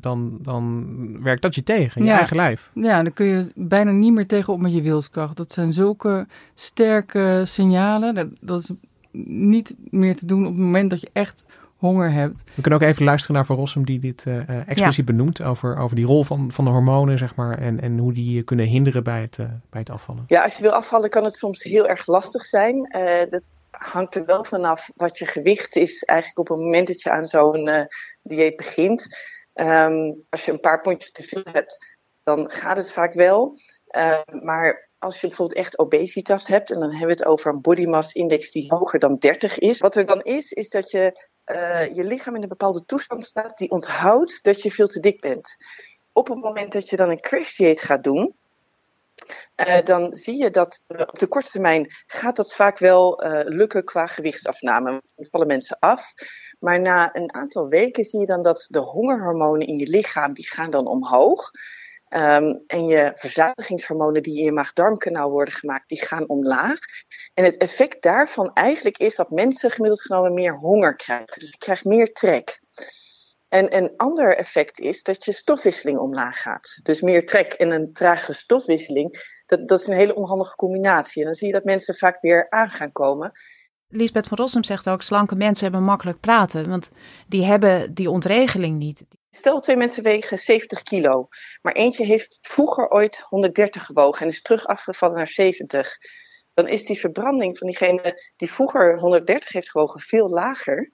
Dan, 0.00 0.38
dan 0.40 0.86
werkt 1.22 1.42
dat 1.42 1.54
je 1.54 1.62
tegen, 1.62 2.00
in 2.00 2.06
je 2.06 2.12
eigen 2.12 2.36
lijf. 2.36 2.70
Ja, 2.74 3.02
dan 3.02 3.12
kun 3.12 3.26
je 3.26 3.52
bijna 3.54 3.90
niet 3.90 4.12
meer 4.12 4.26
tegenop 4.26 4.60
met 4.60 4.74
je 4.74 4.82
wilskracht. 4.82 5.36
Dat 5.36 5.52
zijn 5.52 5.72
zulke 5.72 6.26
sterke 6.54 7.42
signalen. 7.44 8.14
Dat, 8.14 8.26
dat 8.40 8.60
is 8.60 8.70
niet 9.12 9.74
meer 9.90 10.16
te 10.16 10.26
doen 10.26 10.46
op 10.46 10.52
het 10.52 10.62
moment 10.62 10.90
dat 10.90 11.00
je 11.00 11.10
echt 11.12 11.44
honger 11.76 12.12
hebt. 12.12 12.42
We 12.54 12.62
kunnen 12.62 12.80
ook 12.80 12.88
even 12.88 13.04
luisteren 13.04 13.36
naar 13.36 13.46
Van 13.46 13.56
Rossum 13.56 13.84
die 13.84 13.98
dit 13.98 14.26
eh, 14.26 14.48
eh, 14.48 14.68
expliciet 14.68 15.04
benoemt 15.04 15.42
over, 15.42 15.76
over 15.76 15.96
die 15.96 16.04
rol 16.04 16.24
van, 16.24 16.52
van 16.52 16.64
de 16.64 16.70
hormonen, 16.70 17.18
zeg 17.18 17.34
maar, 17.34 17.58
en, 17.58 17.80
en 17.80 17.98
hoe 17.98 18.12
die 18.12 18.34
je 18.34 18.42
kunnen 18.42 18.66
hinderen 18.66 19.04
bij 19.04 19.20
het, 19.20 19.38
eh, 19.38 19.46
bij 19.70 19.80
het 19.80 19.90
afvallen. 19.90 20.24
Ja, 20.26 20.42
als 20.42 20.56
je 20.56 20.62
wil 20.62 20.72
afvallen 20.72 21.10
kan 21.10 21.24
het 21.24 21.34
soms 21.34 21.62
heel 21.62 21.88
erg 21.88 22.06
lastig 22.06 22.44
zijn. 22.44 22.86
Eh, 22.86 23.30
dat 23.30 23.42
hangt 23.70 24.14
er 24.14 24.24
wel 24.24 24.44
vanaf 24.44 24.90
wat 24.96 25.18
je 25.18 25.26
gewicht 25.26 25.76
is 25.76 26.02
eigenlijk 26.02 26.38
op 26.38 26.48
het 26.48 26.64
moment 26.64 26.86
dat 26.86 27.02
je 27.02 27.10
aan 27.10 27.26
zo'n 27.26 27.68
eh, 27.68 27.84
dieet 28.22 28.56
begint. 28.56 29.06
Ehm, 29.52 30.12
als 30.30 30.44
je 30.44 30.52
een 30.52 30.60
paar 30.60 30.80
pondjes 30.80 31.12
te 31.12 31.22
veel 31.22 31.44
hebt, 31.44 31.96
dan 32.22 32.50
gaat 32.50 32.76
het 32.76 32.92
vaak 32.92 33.12
wel. 33.12 33.58
Ehm, 33.86 34.44
maar 34.44 34.90
als 35.02 35.20
je 35.20 35.26
bijvoorbeeld 35.26 35.58
echt 35.58 35.78
obesitas 35.78 36.46
hebt, 36.46 36.70
en 36.70 36.80
dan 36.80 36.90
hebben 36.90 37.06
we 37.06 37.12
het 37.12 37.24
over 37.24 37.52
een 37.52 37.60
body 37.60 37.84
mass 37.84 38.12
index 38.12 38.50
die 38.50 38.66
hoger 38.68 38.98
dan 38.98 39.16
30 39.16 39.58
is. 39.58 39.78
Wat 39.78 39.96
er 39.96 40.06
dan 40.06 40.22
is, 40.22 40.52
is 40.52 40.70
dat 40.70 40.90
je, 40.90 41.28
eh, 41.44 41.94
je 41.94 42.04
lichaam 42.04 42.36
in 42.36 42.42
een 42.42 42.48
bepaalde 42.48 42.84
toestand 42.84 43.24
staat 43.24 43.56
die 43.56 43.70
onthoudt 43.70 44.42
dat 44.42 44.62
je 44.62 44.70
veel 44.70 44.86
te 44.86 45.00
dik 45.00 45.20
bent. 45.20 45.56
Op 46.12 46.28
het 46.28 46.38
moment 46.38 46.72
dat 46.72 46.88
je 46.88 46.96
dan 46.96 47.10
een 47.10 47.20
crash 47.20 47.56
dieet 47.56 47.80
gaat 47.80 48.04
doen, 48.04 48.34
eh, 49.54 49.84
dan 49.84 50.14
zie 50.14 50.36
je 50.36 50.50
dat 50.50 50.82
eh, 50.86 51.00
op 51.00 51.18
de 51.18 51.26
korte 51.26 51.50
termijn 51.50 51.86
gaat 52.06 52.36
dat 52.36 52.52
vaak 52.52 52.78
wel 52.78 53.22
lukken 53.44 53.84
qua 53.84 54.06
gewichtsafname. 54.06 54.90
Dan 54.90 55.26
vallen 55.30 55.46
mensen 55.46 55.78
af. 55.78 56.12
Maar 56.58 56.80
na 56.80 57.16
een 57.16 57.34
aantal 57.34 57.68
weken 57.68 58.04
zie 58.04 58.20
je 58.20 58.26
dan 58.26 58.42
dat 58.42 58.66
de 58.68 58.78
hongerhormonen 58.78 59.66
in 59.66 59.78
je 59.78 59.88
lichaam, 59.88 60.32
die 60.32 60.50
gaan 60.50 60.70
dan 60.70 60.86
omhoog. 60.86 61.50
Ehm, 62.12 62.54
en 62.66 62.86
je 62.86 63.12
verzadigingshormonen 63.14 64.22
die 64.22 64.38
in 64.38 64.44
je 64.44 64.52
maag-darmkanaal 64.52 65.30
worden 65.30 65.54
gemaakt, 65.54 65.88
die 65.88 66.04
gaan 66.04 66.28
omlaag. 66.28 66.78
En 67.34 67.44
het 67.44 67.56
effect 67.56 68.02
daarvan 68.02 68.52
eigenlijk 68.52 68.98
is 68.98 69.16
dat 69.16 69.30
mensen 69.30 69.70
gemiddeld 69.70 70.02
genomen 70.02 70.34
meer 70.34 70.56
honger 70.56 70.96
krijgen. 70.96 71.40
Dus 71.40 71.50
je 71.50 71.58
krijgt 71.58 71.84
meer 71.84 72.12
trek. 72.12 72.60
En 73.48 73.76
een 73.76 73.92
ander 73.96 74.36
effect 74.36 74.80
is 74.80 75.02
dat 75.02 75.24
je 75.24 75.32
stofwisseling 75.32 75.98
omlaag 75.98 76.40
gaat. 76.40 76.80
Dus 76.82 77.00
meer 77.00 77.26
trek 77.26 77.52
en 77.52 77.70
een 77.70 77.92
trage 77.92 78.32
stofwisseling. 78.32 79.40
Dat, 79.46 79.68
dat 79.68 79.80
is 79.80 79.86
een 79.86 79.96
hele 79.96 80.14
onhandige 80.14 80.56
combinatie. 80.56 81.20
En 81.20 81.26
dan 81.26 81.34
zie 81.34 81.46
je 81.46 81.52
dat 81.52 81.64
mensen 81.64 81.94
vaak 81.94 82.20
weer 82.20 82.46
aan 82.50 82.70
gaan 82.70 82.92
komen. 82.92 83.32
Lisbeth 83.88 84.26
van 84.26 84.38
Rossum 84.38 84.64
zegt 84.64 84.88
ook, 84.88 85.02
slanke 85.02 85.34
mensen 85.34 85.64
hebben 85.64 85.84
makkelijk 85.84 86.20
praten. 86.20 86.68
Want 86.68 86.90
die 87.28 87.44
hebben 87.44 87.94
die 87.94 88.10
ontregeling 88.10 88.78
niet. 88.78 89.04
Stel 89.34 89.60
twee 89.60 89.76
mensen 89.76 90.02
wegen 90.02 90.38
70 90.38 90.82
kilo. 90.82 91.28
Maar 91.62 91.72
eentje 91.72 92.04
heeft 92.04 92.38
vroeger 92.40 92.88
ooit 92.88 93.20
130 93.20 93.84
gewogen 93.84 94.20
en 94.20 94.28
is 94.28 94.42
terug 94.42 94.66
afgevallen 94.66 95.16
naar 95.16 95.28
70. 95.28 95.96
Dan 96.54 96.68
is 96.68 96.84
die 96.84 97.00
verbranding 97.00 97.58
van 97.58 97.66
diegene 97.66 98.32
die 98.36 98.50
vroeger 98.50 98.98
130 98.98 99.52
heeft 99.52 99.70
gewogen 99.70 100.00
veel 100.00 100.28
lager. 100.28 100.90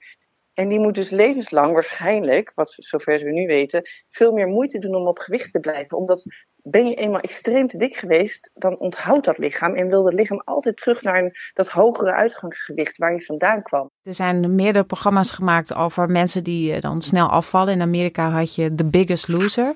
En 0.53 0.69
die 0.69 0.79
moet 0.79 0.95
dus 0.95 1.11
levenslang 1.11 1.73
waarschijnlijk, 1.73 2.53
wat 2.55 2.75
zover 2.77 3.19
we 3.19 3.31
nu 3.31 3.47
weten, 3.47 3.83
veel 4.09 4.33
meer 4.33 4.47
moeite 4.47 4.79
doen 4.79 4.95
om 4.95 5.07
op 5.07 5.19
gewicht 5.19 5.53
te 5.53 5.61
blijven. 5.61 5.99
Omdat 5.99 6.25
ben 6.57 6.87
je 6.87 6.95
eenmaal 6.95 7.21
extreem 7.21 7.67
te 7.67 7.79
dik 7.79 7.97
geweest, 7.97 8.51
dan 8.55 8.79
onthoudt 8.79 9.25
dat 9.25 9.39
lichaam 9.39 9.75
en 9.75 9.89
wil 9.89 10.03
dat 10.03 10.13
lichaam 10.13 10.43
altijd 10.45 10.77
terug 10.77 11.03
naar 11.03 11.19
een, 11.19 11.33
dat 11.53 11.69
hogere 11.69 12.13
uitgangsgewicht 12.13 12.97
waar 12.99 13.13
je 13.13 13.25
vandaan 13.25 13.63
kwam. 13.63 13.88
Er 14.09 14.15
zijn 14.15 14.55
meerdere 14.55 14.85
programma's 14.85 15.31
gemaakt 15.31 15.75
over 15.75 16.11
mensen 16.11 16.45
die 16.45 16.73
eh, 16.73 16.81
dan 16.81 17.03
snel 17.03 17.29
afvallen. 17.29 17.73
In 17.73 17.83
Amerika 17.83 18.31
had 18.31 18.55
je 18.55 18.75
The 18.75 18.85
Biggest 18.85 19.29
Loser. 19.29 19.75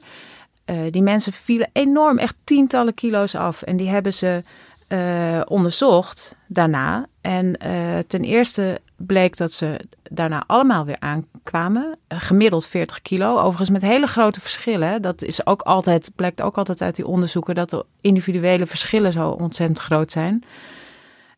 Eh, 0.65 0.77
die 0.91 1.03
mensen 1.03 1.33
vielen 1.33 1.71
enorm, 1.73 2.19
echt 2.19 2.35
tientallen 2.45 2.95
kilo's 2.95 3.35
af. 3.35 3.63
En 3.63 3.77
die 3.77 3.89
hebben 3.89 4.13
ze 4.13 4.43
eh, 4.89 5.41
onderzocht 5.45 6.37
daarna. 6.47 7.07
En 7.21 7.59
ten 8.07 8.25
eerste 8.25 8.81
bleek 8.97 9.37
dat 9.37 9.53
ze 9.53 9.81
daarna 10.03 10.45
allemaal 10.47 10.85
weer 10.85 10.97
aankwamen. 10.99 11.99
Gemiddeld 12.09 12.67
40 12.67 13.03
kilo. 13.03 13.39
Overigens 13.39 13.71
met 13.71 13.83
hele 13.83 14.07
grote 14.07 14.41
verschillen. 14.41 15.03
Dat 15.03 15.23
is 15.23 15.47
ook 15.47 15.63
altijd, 15.63 16.11
blijkt 16.17 16.43
ook 16.43 16.59
altijd 16.59 16.83
uit 16.83 16.97
die 16.97 17.07
onderzoeken 17.07 17.55
dat 17.55 17.71
de 17.71 17.85
individuele 18.01 18.67
verschillen 18.67 19.13
zo 19.13 19.31
ontzettend 19.31 19.79
groot 19.79 20.13
zijn. 20.13 20.45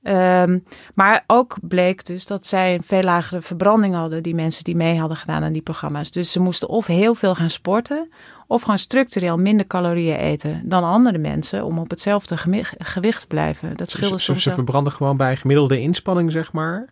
Ehm, 0.05 0.59
maar 0.95 1.25
ook 1.27 1.57
bleek 1.63 2.07
dus 2.07 2.27
dat 2.27 2.47
zij 2.47 2.75
een 2.75 2.83
veel 2.83 3.03
lagere 3.03 3.41
verbranding 3.41 3.95
hadden, 3.95 4.23
die 4.23 4.35
mensen 4.35 4.65
die 4.65 4.77
mee 4.77 4.99
hadden 4.99 5.17
gedaan 5.17 5.43
aan 5.43 5.53
die 5.53 5.63
programma's. 5.63 6.11
Dus 6.11 6.33
ze 6.33 6.41
moesten 6.41 6.69
of 6.69 6.87
heel 6.87 7.15
veel 7.15 7.35
gaan 7.35 7.51
sporten, 7.51 8.09
of 8.47 8.63
gewoon 8.63 8.79
structureel 8.79 9.37
minder 9.37 9.67
calorieën 9.67 10.17
eten 10.17 10.63
dan 10.65 10.85
andere 10.85 11.19
mensen 11.19 11.65
om 11.65 11.79
op 11.79 11.91
hetzelfde 11.91 12.37
gewicht 12.79 13.21
te 13.21 13.27
blijven. 13.27 13.77
Dat 13.77 13.91
scheelde 13.91 14.15
Dus 14.15 14.25
soms 14.25 14.43
ze 14.43 14.51
verbranden 14.51 14.93
gewoon 14.93 15.17
bij 15.17 15.37
gemiddelde 15.37 15.81
inspanning, 15.81 16.33
zeg 16.33 16.53
maar. 16.53 16.89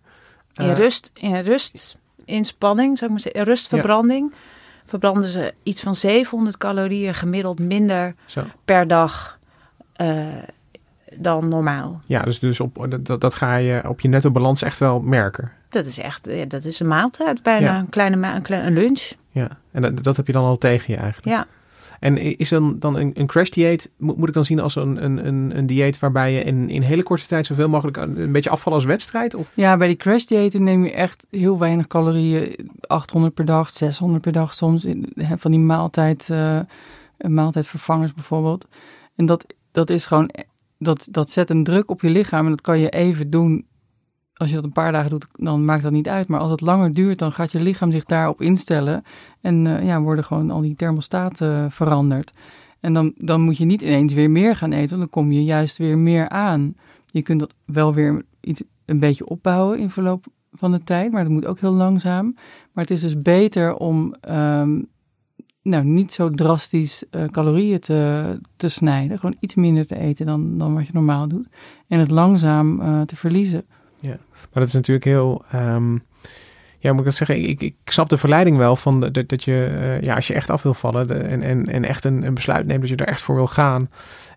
In 0.54 0.70
Eh, 0.70 0.76
rust, 0.76 1.10
in 1.14 1.40
rust, 1.40 1.98
inspanning, 2.24 2.98
zou 2.98 3.04
ik 3.04 3.10
maar 3.10 3.20
zeggen, 3.20 3.40
in 3.40 3.46
rustverbranding, 3.46 4.32
verbranden 4.84 5.28
ze 5.28 5.54
iets 5.62 5.82
van 5.82 5.94
700 5.94 6.56
calorieën 6.58 7.14
gemiddeld 7.14 7.58
minder 7.58 8.14
Zo. 8.26 8.44
per 8.64 8.88
dag 8.88 9.38
eh, 9.92 10.26
dan 11.18 11.48
normaal. 11.48 12.00
Ja, 12.06 12.22
dus, 12.22 12.38
dus 12.38 12.60
op, 12.60 12.86
dat, 13.00 13.20
dat 13.20 13.34
ga 13.34 13.56
je 13.56 13.88
op 13.88 14.00
je 14.00 14.08
netto 14.08 14.30
balans 14.30 14.62
echt 14.62 14.78
wel 14.78 15.00
merken. 15.00 15.50
Dat 15.68 15.84
is 15.84 15.98
echt, 15.98 16.26
ja, 16.30 16.44
dat 16.44 16.64
is 16.64 16.80
een 16.80 16.86
maaltijd, 16.88 17.42
bijna 17.42 17.66
Ja. 17.66 17.78
een 17.78 17.88
kleine 17.88 18.16
ma- 18.16 18.34
een, 18.36 18.42
klein, 18.42 18.66
een 18.66 18.72
lunch. 18.72 19.12
Ja, 19.30 19.48
en 19.70 19.82
dat, 19.82 20.02
dat 20.04 20.16
heb 20.16 20.26
je 20.26 20.32
dan 20.32 20.44
al 20.44 20.58
tegen 20.58 20.92
je 20.94 20.98
eigenlijk. 21.00 21.36
Ja. 21.36 21.46
En 22.00 22.38
is 22.38 22.48
dan, 22.48 22.76
dan 22.78 22.96
een, 22.96 23.10
een 23.14 23.26
crash 23.26 23.48
dieet, 23.48 23.90
moet, 23.96 24.16
moet 24.16 24.28
ik 24.28 24.34
dan 24.34 24.44
zien 24.44 24.60
als 24.60 24.76
een, 24.76 25.04
een, 25.04 25.26
een, 25.26 25.52
een 25.56 25.66
dieet 25.66 25.98
waarbij 25.98 26.32
je 26.32 26.42
in, 26.42 26.70
in 26.70 26.82
hele 26.82 27.02
korte 27.02 27.26
tijd 27.26 27.46
zoveel 27.46 27.68
mogelijk 27.68 27.96
een, 27.96 28.20
een 28.20 28.32
beetje 28.32 28.50
afvallen 28.50 28.78
als 28.78 28.88
wedstrijd? 28.88 29.34
Of? 29.34 29.52
Ja, 29.54 29.76
bij 29.76 29.86
die 29.86 29.96
crash 29.96 30.24
diëten 30.24 30.62
neem 30.64 30.84
je 30.84 30.92
echt 30.92 31.26
heel 31.30 31.58
weinig 31.58 31.86
calorieën. 31.86 32.70
800 32.80 33.34
per 33.34 33.44
dag, 33.44 33.70
600 33.70 34.22
per 34.22 34.32
dag 34.32 34.54
soms. 34.54 34.86
Van 35.36 35.50
die 35.50 35.60
maaltijd, 35.60 36.28
eh, 36.30 36.58
maaltijdvervangers 37.18 38.14
bijvoorbeeld. 38.14 38.66
En 39.16 39.26
dat, 39.26 39.46
dat 39.72 39.90
is 39.90 40.06
gewoon, 40.06 40.30
dat, 40.82 41.08
dat 41.10 41.30
zet 41.30 41.50
een 41.50 41.64
druk 41.64 41.90
op 41.90 42.00
je 42.00 42.10
lichaam. 42.10 42.44
En 42.44 42.50
dat 42.50 42.60
kan 42.60 42.78
je 42.78 42.88
even 42.88 43.30
doen. 43.30 43.66
Als 44.34 44.48
je 44.48 44.56
dat 44.56 44.64
een 44.64 44.72
paar 44.72 44.92
dagen 44.92 45.10
doet, 45.10 45.26
dan 45.32 45.64
maakt 45.64 45.82
dat 45.82 45.92
niet 45.92 46.08
uit. 46.08 46.28
Maar 46.28 46.40
als 46.40 46.50
het 46.50 46.60
langer 46.60 46.92
duurt, 46.92 47.18
dan 47.18 47.32
gaat 47.32 47.52
je 47.52 47.60
lichaam 47.60 47.92
zich 47.92 48.04
daarop 48.04 48.40
instellen. 48.40 49.02
En 49.40 49.66
eh, 49.66 49.86
ja, 49.86 50.00
worden 50.00 50.24
gewoon 50.24 50.50
al 50.50 50.60
die 50.60 50.76
thermostaten 50.76 51.70
veranderd. 51.70 52.32
En 52.80 52.92
dan, 52.92 53.12
dan 53.16 53.40
moet 53.40 53.58
je 53.58 53.64
niet 53.64 53.82
ineens 53.82 54.12
weer 54.12 54.30
meer 54.30 54.56
gaan 54.56 54.72
eten, 54.72 54.88
want 54.88 55.00
dan 55.00 55.10
kom 55.10 55.32
je 55.32 55.44
juist 55.44 55.78
weer 55.78 55.98
meer 55.98 56.28
aan. 56.28 56.74
Je 57.06 57.22
kunt 57.22 57.40
dat 57.40 57.54
wel 57.64 57.94
weer 57.94 58.24
iets, 58.40 58.62
een 58.84 58.98
beetje 58.98 59.26
opbouwen 59.26 59.78
in 59.78 59.90
verloop 59.90 60.26
van 60.52 60.72
de 60.72 60.84
tijd, 60.84 61.12
maar 61.12 61.22
dat 61.22 61.32
moet 61.32 61.46
ook 61.46 61.60
heel 61.60 61.72
langzaam. 61.72 62.34
Maar 62.72 62.84
het 62.84 62.90
is 62.90 63.00
dus 63.00 63.22
beter 63.22 63.74
om 63.74 64.14
ehm, 64.20 64.80
nou, 65.62 65.84
niet 65.84 66.12
zo 66.12 66.30
drastisch 66.30 67.04
eh, 67.10 67.24
calorieën 67.24 67.80
te, 67.80 68.38
te 68.56 68.68
snijden. 68.68 69.18
Gewoon 69.18 69.36
iets 69.40 69.54
minder 69.54 69.86
te 69.86 69.98
eten 69.98 70.26
dan, 70.26 70.58
dan 70.58 70.74
wat 70.74 70.86
je 70.86 70.92
normaal 70.92 71.28
doet. 71.28 71.48
En 71.88 71.98
het 71.98 72.10
langzaam 72.10 72.80
eh, 72.80 73.00
te 73.00 73.16
verliezen. 73.16 73.64
Ja, 74.00 74.18
maar 74.28 74.48
dat 74.52 74.66
is 74.66 74.72
natuurlijk 74.72 75.06
heel. 75.06 75.44
ehm, 75.50 75.96
Ja, 76.82 76.90
moet 76.90 76.98
ik 76.98 77.04
dat 77.04 77.14
zeggen? 77.14 77.48
Ik, 77.48 77.60
ik, 77.60 77.74
snap 77.84 78.08
de 78.08 78.16
verleiding 78.16 78.56
wel 78.56 78.76
van 78.76 79.00
de, 79.00 79.10
dat, 79.10 79.28
dat 79.28 79.44
je, 79.44 79.64
eh, 79.64 80.00
ja, 80.00 80.14
als 80.14 80.26
je 80.26 80.34
echt 80.34 80.50
af 80.50 80.62
wil 80.62 80.74
vallen 80.74 81.06
de, 81.06 81.14
en, 81.14 81.42
en, 81.42 81.64
en 81.64 81.84
echt 81.84 82.04
een, 82.04 82.26
een 82.26 82.34
besluit 82.34 82.66
neemt 82.66 82.80
dat 82.80 82.88
je 82.88 82.96
er 82.96 83.06
echt 83.06 83.20
voor 83.20 83.34
wil 83.34 83.46
gaan. 83.46 83.88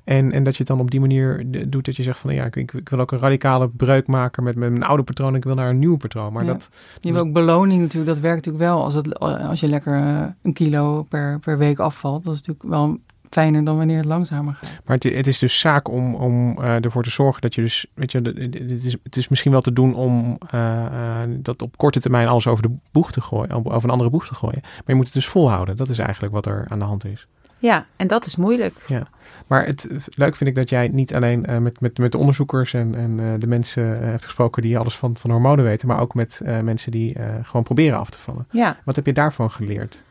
En, 0.04 0.32
en 0.32 0.44
dat 0.44 0.54
je 0.54 0.60
het 0.60 0.68
dan 0.68 0.80
op 0.80 0.92
die 0.92 1.00
manier 1.00 1.46
doet 1.68 1.86
dat 1.86 1.96
je 1.96 2.04
zegt 2.04 2.20
van 2.20 2.34
ja, 2.34 2.46
ik, 2.46 2.74
ik 2.74 2.90
wil 2.90 3.00
ook 3.00 3.12
een 3.12 3.20
radicale 3.20 3.70
breuk 3.70 4.08
maken 4.08 4.44
met, 4.44 4.56
met 4.56 4.70
mijn 4.70 4.84
oude 4.84 5.04
patroon. 5.04 5.36
Ik 5.36 5.44
wil 5.44 5.56
naar 5.56 5.70
een 5.70 5.80
nieuw 5.80 5.98
patroon. 5.98 6.34
Maar 6.34 6.46
dat, 6.46 6.70
je 7.02 7.14
wil 7.14 7.22
ook 7.22 7.34
beloning 7.34 7.82
natuurlijk. 7.82 8.14
Dat 8.14 8.22
werkt 8.22 8.46
natuurlijk 8.46 8.64
wel 8.64 8.84
als, 8.84 8.94
het, 8.94 9.20
als 9.20 9.60
je 9.60 9.68
lekker 9.68 9.94
eh, 9.94 10.24
een 10.42 10.54
kilo 10.54 11.04
per, 11.04 11.40
per 11.40 11.58
week 11.58 11.80
afvalt. 11.80 12.24
Dat 12.24 12.34
is 12.34 12.42
natuurlijk 12.42 12.70
wel 12.70 12.98
fijner 13.36 13.66
dan 13.66 13.78
wanneer 13.78 13.98
het 13.98 14.06
langzamer 14.06 14.54
gaat. 14.54 14.70
Maar 14.86 14.96
het, 14.96 15.04
het 15.04 15.28
is 15.28 15.40
dus 15.40 15.60
zaak 15.60 15.90
om, 15.90 16.16
om 16.16 16.60
uh, 16.60 16.84
ervoor 16.86 17.04
te 17.04 17.10
zorgen 17.10 17.42
dat 17.42 17.56
je 17.56 17.62
dus, 17.62 17.86
weet 17.94 18.12
je, 18.12 18.20
het 18.22 18.84
is, 18.84 18.96
het 19.04 19.16
is 19.16 19.28
misschien 19.28 19.52
wel 19.52 19.62
te 19.62 19.74
doen 19.74 19.94
om 19.94 20.38
uh, 20.54 21.22
dat 21.28 21.62
op 21.62 21.78
korte 21.78 22.00
termijn 22.00 22.28
alles 22.28 22.48
over 22.48 22.64
de 22.64 22.76
boeg 22.92 23.12
te 23.12 23.22
gooien, 23.22 23.66
over 23.66 23.84
een 23.84 23.90
andere 23.90 24.10
boeg 24.10 24.28
te 24.28 24.36
gooien. 24.36 24.60
Maar 24.62 24.84
je 24.86 24.96
moet 24.96 25.06
het 25.06 25.14
dus 25.14 25.28
volhouden. 25.28 25.78
Dat 25.78 25.90
is 25.90 25.98
eigenlijk 25.98 26.34
wat 26.34 26.46
er 26.46 26.66
aan 26.70 26.80
de 26.80 26.86
hand 26.86 27.06
is. 27.06 27.28
Ja, 27.58 27.86
en 27.96 28.08
dat 28.08 28.26
is 28.26 28.36
moeilijk. 28.36 28.84
Ja, 28.88 29.08
maar 29.48 29.66
het 29.66 29.88
leuk 30.16 30.36
vind 30.36 30.50
ik 30.50 30.56
dat 30.56 30.70
jij 30.70 30.88
niet 30.88 31.16
alleen 31.16 31.46
uh, 31.50 31.58
met, 31.58 31.80
met, 31.80 31.98
met 31.98 32.12
de 32.12 32.18
onderzoekers 32.18 32.74
en, 32.74 32.96
en 32.96 33.20
uh, 33.20 33.34
de 33.40 33.48
mensen 33.48 33.84
uh, 33.84 34.00
hebt 34.00 34.24
gesproken 34.24 34.62
die 34.62 34.78
alles 34.78 34.98
van, 34.98 35.18
van 35.18 35.32
hormonen 35.32 35.66
weten, 35.66 35.88
maar 35.88 36.00
ook 36.00 36.14
met 36.14 36.42
mensen 36.64 36.92
die 36.92 37.18
gewoon 37.42 37.64
proberen 37.64 38.00
af 38.00 38.10
te 38.10 38.20
vallen. 38.20 38.48
Ja. 38.52 38.78
Wat 38.86 38.96
heb 38.96 39.06
je 39.06 39.14
daarvan 39.14 39.52
geleerd? 39.52 40.04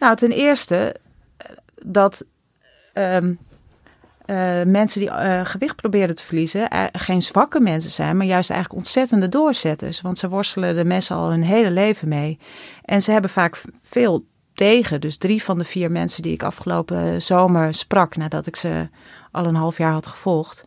Nou, 0.00 0.16
ten 0.16 0.30
eerste 0.30 0.96
dat 1.84 2.24
um, 2.94 3.38
mensen 4.70 5.00
die 5.00 5.10
gewicht 5.44 5.76
proberen 5.76 6.14
te 6.14 6.24
verliezen 6.24 6.68
geen 6.92 7.22
zwakke 7.22 7.60
mensen 7.60 7.90
zijn, 7.90 8.16
maar 8.16 8.26
juist 8.26 8.50
eigenlijk 8.50 8.80
ontzettende 8.80 9.28
doorzetters. 9.28 10.00
Want 10.00 10.18
ze 10.18 10.28
worstelen 10.28 10.74
de 10.74 10.84
mensen 10.84 11.16
al 11.16 11.30
hun 11.30 11.42
hele 11.42 11.70
leven 11.70 12.08
mee. 12.08 12.38
En 12.84 13.02
ze 13.02 13.12
hebben 13.12 13.30
vaak 13.30 13.62
veel 13.82 14.24
tegen. 14.54 15.00
Dus 15.00 15.16
drie 15.16 15.42
van 15.42 15.58
de 15.58 15.64
vier 15.64 15.90
mensen 15.90 16.22
die 16.22 16.32
ik 16.32 16.42
afgelopen 16.42 17.22
zomer 17.22 17.74
sprak, 17.74 18.16
nadat 18.16 18.46
ik 18.46 18.56
ze 18.56 18.88
al 19.30 19.46
een 19.46 19.54
half 19.54 19.78
jaar 19.78 19.92
had 19.92 20.06
gevolgd, 20.06 20.64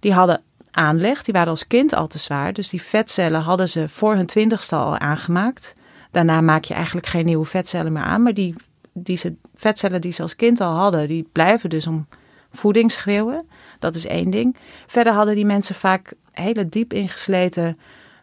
die 0.00 0.12
hadden 0.12 0.42
aanleg. 0.70 1.22
Die 1.22 1.34
waren 1.34 1.48
als 1.48 1.66
kind 1.66 1.94
al 1.94 2.06
te 2.06 2.18
zwaar. 2.18 2.52
Dus 2.52 2.68
die 2.68 2.82
vetcellen 2.82 3.40
hadden 3.40 3.68
ze 3.68 3.88
voor 3.88 4.14
hun 4.14 4.26
twintigste 4.26 4.76
al 4.76 4.98
aangemaakt. 4.98 5.74
Daarna 6.10 6.40
maak 6.40 6.64
je 6.64 6.74
eigenlijk 6.74 7.06
geen 7.06 7.24
nieuwe 7.24 7.46
vetcellen 7.46 7.92
meer 7.92 8.02
aan. 8.02 8.22
Maar 8.22 8.34
die, 8.34 8.54
die 8.92 9.16
ze, 9.16 9.34
vetcellen 9.54 10.00
die 10.00 10.12
ze 10.12 10.22
als 10.22 10.36
kind 10.36 10.60
al 10.60 10.74
hadden, 10.74 11.08
die 11.08 11.28
blijven 11.32 11.70
dus 11.70 11.86
om 11.86 12.06
voeding 12.50 12.92
schreeuwen. 12.92 13.48
Dat 13.78 13.94
is 13.94 14.06
één 14.06 14.30
ding. 14.30 14.56
Verder 14.86 15.12
hadden 15.12 15.34
die 15.34 15.46
mensen 15.46 15.74
vaak 15.74 16.12
hele 16.32 16.68
diep 16.68 16.92
ingesleten 16.92 17.78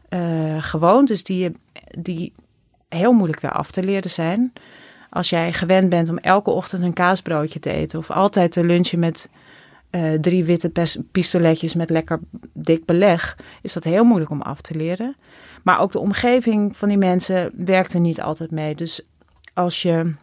uh, 0.09 0.63
gewoontes 0.63 1.23
die, 1.23 1.51
die 1.97 2.33
heel 2.89 3.11
moeilijk 3.11 3.39
weer 3.39 3.51
af 3.51 3.71
te 3.71 3.83
leren 3.83 4.11
zijn. 4.11 4.53
Als 5.09 5.29
jij 5.29 5.53
gewend 5.53 5.89
bent 5.89 6.09
om 6.09 6.17
elke 6.17 6.49
ochtend 6.49 6.83
een 6.83 6.93
kaasbroodje 6.93 7.59
te 7.59 7.71
eten 7.71 7.99
of 7.99 8.11
altijd 8.11 8.51
te 8.51 8.63
lunchen 8.63 8.99
met 8.99 9.29
uh, 9.91 10.13
drie 10.13 10.43
witte 10.43 10.71
pistoletjes 11.11 11.73
met 11.73 11.89
lekker 11.89 12.19
dik 12.53 12.85
beleg, 12.85 13.37
is 13.61 13.73
dat 13.73 13.83
heel 13.83 14.03
moeilijk 14.03 14.31
om 14.31 14.41
af 14.41 14.61
te 14.61 14.75
leren. 14.75 15.15
Maar 15.63 15.79
ook 15.79 15.91
de 15.91 15.99
omgeving 15.99 16.77
van 16.77 16.87
die 16.87 16.97
mensen 16.97 17.51
werkt 17.55 17.93
er 17.93 17.99
niet 17.99 18.21
altijd 18.21 18.51
mee. 18.51 18.75
Dus 18.75 19.01
als 19.53 19.81
je, 19.81 20.13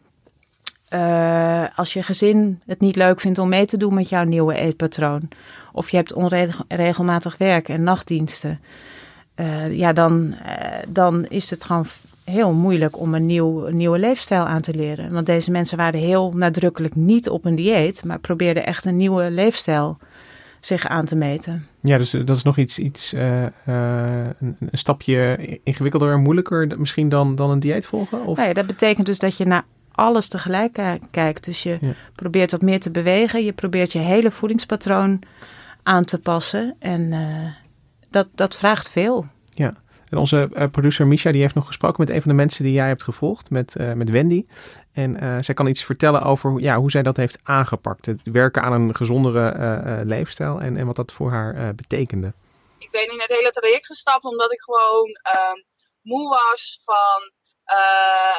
uh, 0.91 1.65
als 1.77 1.93
je 1.93 2.03
gezin 2.03 2.61
het 2.67 2.81
niet 2.81 2.97
leuk 2.97 3.21
vindt 3.21 3.39
om 3.39 3.49
mee 3.49 3.67
te 3.67 3.77
doen 3.77 3.95
met 3.95 4.09
jouw 4.09 4.25
nieuwe 4.25 4.55
eetpatroon, 4.55 5.29
of 5.73 5.91
je 5.91 5.97
hebt 5.97 6.13
onregelmatig 6.13 7.37
werk 7.37 7.69
en 7.69 7.83
nachtdiensten, 7.83 8.61
uh, 9.37 9.73
ja, 9.73 9.93
dan, 9.93 10.35
dan 10.89 11.27
is 11.27 11.51
het 11.51 11.65
gewoon 11.65 11.87
heel 12.25 12.53
moeilijk 12.53 12.99
om 12.99 13.15
een, 13.15 13.27
nieuw, 13.27 13.67
een 13.67 13.77
nieuwe 13.77 13.99
leefstijl 13.99 14.45
aan 14.45 14.61
te 14.61 14.75
leren. 14.75 15.13
Want 15.13 15.27
deze 15.27 15.51
mensen 15.51 15.77
waren 15.77 16.01
heel 16.01 16.33
nadrukkelijk 16.33 16.95
niet 16.95 17.29
op 17.29 17.45
een 17.45 17.55
dieet, 17.55 18.05
maar 18.05 18.19
probeerden 18.19 18.67
echt 18.67 18.85
een 18.85 18.97
nieuwe 18.97 19.31
leefstijl 19.31 19.99
zich 20.61 20.87
aan 20.87 21.05
te 21.05 21.17
meten. 21.17 21.67
Ja, 21.81 21.97
dus 21.97 22.11
dat 22.11 22.37
is 22.37 22.43
nog 22.43 22.59
iets, 22.59 22.79
iets 22.79 23.15
uh, 23.15 23.43
uh, 23.43 23.49
een, 24.41 24.57
een, 24.59 24.69
stapje 24.73 25.39
ingewikkelder 25.63 26.13
en 26.13 26.21
moeilijker 26.21 26.79
misschien 26.79 27.09
dan, 27.09 27.35
dan 27.35 27.51
een 27.51 27.61
dieet 27.61 27.87
volgen? 27.87 28.25
Of? 28.25 28.37
Nee, 28.37 28.55
dat 28.55 28.67
betekent 28.67 29.07
dus 29.07 29.19
dat 29.19 29.37
je 29.37 29.45
naar 29.45 29.65
alles 29.97 30.29
tegelijk 30.29 30.99
kijkt. 31.11 31.45
Dus 31.45 31.63
je 31.63 31.79
ja. 31.81 31.95
probeert 32.15 32.51
wat 32.51 32.63
meer 32.63 32.81
te 32.81 32.91
bewegen. 32.91 33.45
Je 33.45 33.53
probeert 33.53 33.93
je 33.93 33.99
hele 33.99 34.31
voedingspatroon 34.31 35.23
aan 35.83 36.05
te 36.05 36.19
passen. 36.19 36.77
En 36.79 37.13
uh, 37.13 37.53
dat, 38.11 38.29
dat 38.35 38.57
vraagt 38.57 38.91
veel. 38.91 39.27
Ja. 39.55 39.75
En 40.09 40.19
onze 40.19 40.49
uh, 40.53 40.65
producer 40.71 41.07
Misha 41.07 41.33
die 41.33 41.41
heeft 41.41 41.55
nog 41.55 41.67
gesproken 41.67 42.01
met 42.01 42.11
een 42.11 42.21
van 42.23 42.31
de 42.31 42.37
mensen 42.37 42.65
die 42.65 42.73
jij 42.73 42.87
hebt 42.87 43.03
gevolgd, 43.03 43.51
met, 43.51 43.75
uh, 43.81 43.93
met 43.93 44.11
Wendy. 44.11 44.47
En 44.93 45.25
uh, 45.25 45.37
zij 45.41 45.55
kan 45.55 45.67
iets 45.67 45.85
vertellen 45.85 46.23
over 46.23 46.61
ja, 46.61 46.77
hoe 46.77 46.91
zij 46.91 47.03
dat 47.03 47.17
heeft 47.17 47.39
aangepakt. 47.43 48.07
Het 48.07 48.21
werken 48.25 48.63
aan 48.63 48.73
een 48.73 48.95
gezondere 48.95 50.03
leefstijl 50.05 50.61
en, 50.61 50.77
en 50.77 50.87
wat 50.87 50.97
dat 50.97 51.13
voor 51.13 51.31
haar 51.31 51.75
betekende. 51.75 52.33
Ik 52.79 52.91
ben 52.91 53.13
in 53.13 53.21
het 53.21 53.29
hele 53.29 53.51
traject 53.51 53.87
gestapt 53.87 54.25
omdat 54.25 54.53
ik 54.53 54.61
gewoon 54.61 55.09
ehm, 55.23 55.63
moe 56.03 56.29
was 56.29 56.81
van 56.85 57.33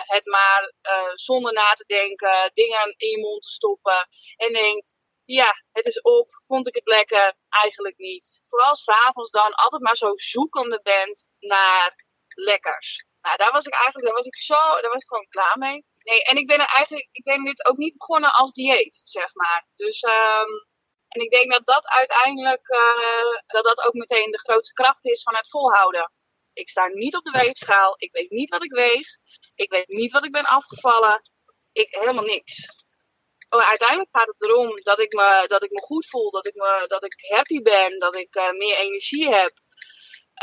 het 0.06 0.26
maar 0.26 0.74
zonder 1.14 1.54
na 1.54 1.74
te 1.74 1.86
denken, 1.86 2.52
dingen 2.54 2.94
in 2.98 3.10
je 3.10 3.20
mond 3.20 3.42
te 3.42 3.50
stoppen. 3.50 4.08
En 4.36 4.54
denkt, 4.54 4.96
ja, 5.26 5.54
het 5.72 5.86
is 5.86 6.02
op. 6.02 6.42
Vond 6.48 6.68
ik 6.68 6.76
het 6.76 6.88
lekker? 6.88 7.34
Eigenlijk 7.50 7.98
niet. 7.98 8.44
Vooral 8.48 8.76
s'avonds 8.76 9.32
dan 9.32 9.54
altijd 9.54 9.82
maar 9.82 9.96
zo 9.96 10.12
zoekende 10.16 10.80
bent 10.84 11.28
naar 11.40 12.06
lekkers. 12.28 13.06
Nou, 13.22 13.38
daar 13.38 13.52
was 13.52 13.66
ik 13.66 13.74
eigenlijk, 13.74 14.06
daar 14.06 14.16
was 14.16 14.26
ik 14.26 14.40
zo, 14.40 14.62
daar 14.82 14.92
was 14.92 15.02
ik 15.02 15.08
gewoon 15.08 15.28
klaar 15.30 15.58
mee. 15.58 15.86
Nee, 15.98 16.24
en 16.24 16.38
ik 16.38 16.48
ben 16.48 16.60
er 16.60 16.74
eigenlijk, 16.74 17.10
ik 17.12 17.24
ben 17.24 17.44
dit 17.44 17.66
ook 17.68 17.78
niet 17.78 17.98
begonnen 17.98 18.32
als 18.32 18.52
dieet, 18.52 19.02
zeg 19.04 19.30
maar. 19.34 19.68
Dus, 19.76 20.04
um, 20.04 20.68
en 21.08 21.22
ik 21.22 21.32
denk 21.32 21.52
dat 21.52 21.66
dat 21.66 21.88
uiteindelijk, 21.88 22.70
uh, 22.70 23.42
dat 23.46 23.64
dat 23.64 23.86
ook 23.86 23.94
meteen 23.94 24.32
de 24.32 24.40
grootste 24.40 24.74
kracht 24.74 25.06
is 25.06 25.24
van 25.24 25.36
het 25.36 25.50
volhouden. 25.50 26.12
Ik 26.58 26.70
sta 26.70 26.88
niet 26.88 27.16
op 27.16 27.24
de 27.24 27.40
weegschaal, 27.40 27.96
ik 27.98 28.12
weet 28.12 28.30
niet 28.30 28.50
wat 28.50 28.64
ik 28.64 28.72
weeg, 28.72 29.08
ik 29.56 29.70
weet 29.70 29.88
niet 29.88 30.12
wat 30.12 30.26
ik 30.26 30.32
ben 30.32 30.46
afgevallen, 30.46 31.22
ik 31.72 31.88
helemaal 31.90 32.24
niks. 32.24 32.86
Oh, 33.50 33.70
uiteindelijk 33.70 34.10
gaat 34.12 34.28
het 34.28 34.42
erom 34.50 34.82
dat 34.82 35.00
ik, 35.00 35.14
me, 35.14 35.46
dat 35.48 35.64
ik 35.64 35.72
me 35.72 35.82
goed 35.82 36.08
voel, 36.08 36.30
dat 36.30 36.46
ik, 36.46 36.56
me, 36.56 36.84
dat 36.88 37.04
ik 37.04 37.14
happy 37.36 37.62
ben, 37.62 38.00
dat 38.00 38.16
ik 38.16 38.36
uh, 38.36 38.52
meer 38.52 38.78
energie 38.78 39.30
heb. 39.30 39.54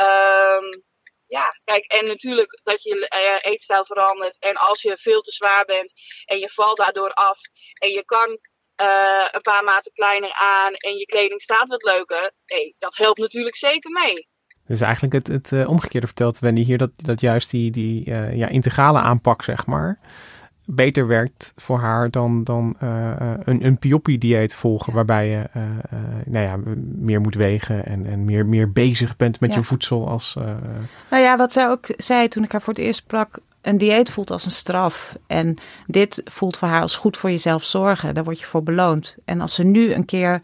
Um, 0.01 0.85
ja, 1.27 1.49
kijk, 1.65 1.85
en 1.93 2.07
natuurlijk 2.07 2.61
dat 2.63 2.83
je 2.83 2.95
uh, 2.95 3.53
eetstijl 3.53 3.85
verandert. 3.85 4.39
En 4.39 4.55
als 4.55 4.83
je 4.83 4.99
veel 4.99 5.21
te 5.21 5.33
zwaar 5.33 5.65
bent 5.65 5.93
en 6.25 6.39
je 6.39 6.49
valt 6.49 6.77
daardoor 6.77 7.13
af 7.13 7.39
en 7.79 7.91
je 7.91 8.05
kan 8.05 8.39
uh, 8.81 9.29
een 9.31 9.43
paar 9.43 9.65
maten 9.65 9.93
kleiner 9.93 10.33
aan 10.33 10.75
en 10.75 10.97
je 10.97 11.07
kleding 11.07 11.43
staat 11.43 11.69
wat 11.69 11.83
leuker, 11.83 12.33
hey, 12.45 12.75
dat 12.79 12.97
helpt 12.97 13.19
natuurlijk 13.19 13.57
zeker 13.57 13.91
mee. 13.91 14.33
Dus 14.67 14.81
eigenlijk 14.81 15.15
het, 15.15 15.27
het 15.27 15.51
uh, 15.51 15.69
omgekeerde 15.69 16.07
vertelt 16.07 16.39
Wendy 16.39 16.63
hier, 16.63 16.79
dat, 16.79 16.91
dat 16.97 17.21
juist 17.21 17.51
die, 17.51 17.71
die 17.71 18.11
ja, 18.37 18.49
integrale 18.49 18.99
aanpak, 18.99 19.43
zeg 19.43 19.67
maar, 19.67 19.99
beter 20.67 21.07
werkt 21.07 21.53
voor 21.57 21.79
haar 21.79 22.11
dan, 22.11 22.45
dan 22.45 22.77
uh, 22.83 23.13
een, 23.45 23.65
een 23.65 23.79
Pioppi-dieet 23.79 24.55
volgen, 24.55 24.93
waarbij 24.93 25.29
je 25.29 25.45
nou 26.27 26.45
ja, 26.45 26.59
meer 26.99 27.21
moet 27.21 27.35
wegen 27.35 27.87
en, 27.87 28.07
en 28.07 28.25
meer, 28.25 28.47
meer 28.47 28.73
bezig 28.73 29.17
bent 29.17 29.41
met 29.41 29.51
Ja. 29.51 29.57
je 29.57 29.63
voedsel 29.63 30.09
als... 30.09 30.35
Nou 31.11 31.23
ja, 31.23 31.37
wat 31.37 31.53
zij 31.53 31.69
ook 31.69 31.87
zei 31.97 32.29
toen 32.29 32.45
ik 32.45 32.53
haar 32.53 32.63
voor 32.63 32.75
het 32.75 32.83
eerst 32.83 32.99
sprak, 32.99 33.39
een 33.65 33.79
dieet 33.79 34.11
voelt 34.11 34.31
als 34.31 34.45
een 34.45 34.51
straf. 34.51 35.17
En 35.27 35.57
dit 35.87 36.23
voelt 36.25 36.57
voor 36.57 36.69
haar 36.69 36.81
als 36.81 36.97
goed 36.97 37.17
voor 37.17 37.31
jezelf 37.31 37.65
zorgen. 37.65 38.15
Daar 38.15 38.25
word 38.25 38.41
je 38.41 38.47
voor 38.47 38.63
beloond. 38.63 39.17
En 39.25 39.41
als 39.41 39.55
ze 39.55 39.65
nu 39.65 39.93
een 39.93 40.05
keer 40.05 40.41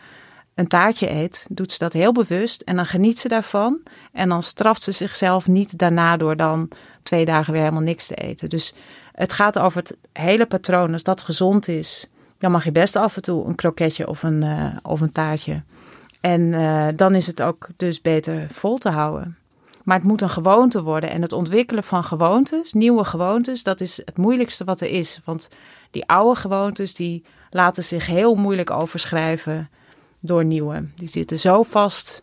een 0.60 0.66
taartje 0.66 1.10
eet, 1.10 1.46
doet 1.50 1.72
ze 1.72 1.78
dat 1.78 1.92
heel 1.92 2.12
bewust 2.12 2.60
en 2.60 2.76
dan 2.76 2.86
geniet 2.86 3.20
ze 3.20 3.28
daarvan. 3.28 3.80
En 4.12 4.28
dan 4.28 4.42
straft 4.42 4.82
ze 4.82 4.92
zichzelf 4.92 5.48
niet 5.48 5.78
daarna 5.78 6.16
door 6.16 6.36
dan 6.36 6.68
twee 7.02 7.24
dagen 7.24 7.52
weer 7.52 7.62
helemaal 7.62 7.82
niks 7.82 8.06
te 8.06 8.14
eten. 8.14 8.48
Dus 8.48 8.74
het 9.12 9.32
gaat 9.32 9.58
over 9.58 9.78
het 9.78 9.96
hele 10.12 10.46
patroon. 10.46 10.92
Als 10.92 11.02
dat 11.02 11.20
gezond 11.20 11.68
is, 11.68 12.08
dan 12.38 12.50
mag 12.50 12.64
je 12.64 12.72
best 12.72 12.96
af 12.96 13.16
en 13.16 13.22
toe 13.22 13.46
een 13.46 13.54
kroketje 13.54 14.08
of 14.08 14.22
een, 14.22 14.44
uh, 14.44 14.76
of 14.82 15.00
een 15.00 15.12
taartje. 15.12 15.62
En 16.20 16.40
uh, 16.40 16.86
dan 16.96 17.14
is 17.14 17.26
het 17.26 17.42
ook 17.42 17.68
dus 17.76 18.00
beter 18.00 18.46
vol 18.50 18.78
te 18.78 18.88
houden. 18.90 19.36
Maar 19.84 19.96
het 19.96 20.06
moet 20.06 20.22
een 20.22 20.28
gewoonte 20.28 20.82
worden. 20.82 21.10
En 21.10 21.22
het 21.22 21.32
ontwikkelen 21.32 21.84
van 21.84 22.04
gewoontes, 22.04 22.72
nieuwe 22.72 23.04
gewoontes, 23.04 23.62
dat 23.62 23.80
is 23.80 23.96
het 24.04 24.16
moeilijkste 24.16 24.64
wat 24.64 24.80
er 24.80 24.88
is. 24.90 25.20
Want 25.24 25.48
die 25.90 26.06
oude 26.06 26.40
gewoontes, 26.40 26.94
die 26.94 27.24
laten 27.50 27.84
zich 27.84 28.06
heel 28.06 28.34
moeilijk 28.34 28.70
overschrijven 28.70 29.68
door 30.20 30.44
nieuwe. 30.44 30.84
Die 30.96 31.08
zitten 31.08 31.38
zo 31.38 31.62
vast. 31.62 32.22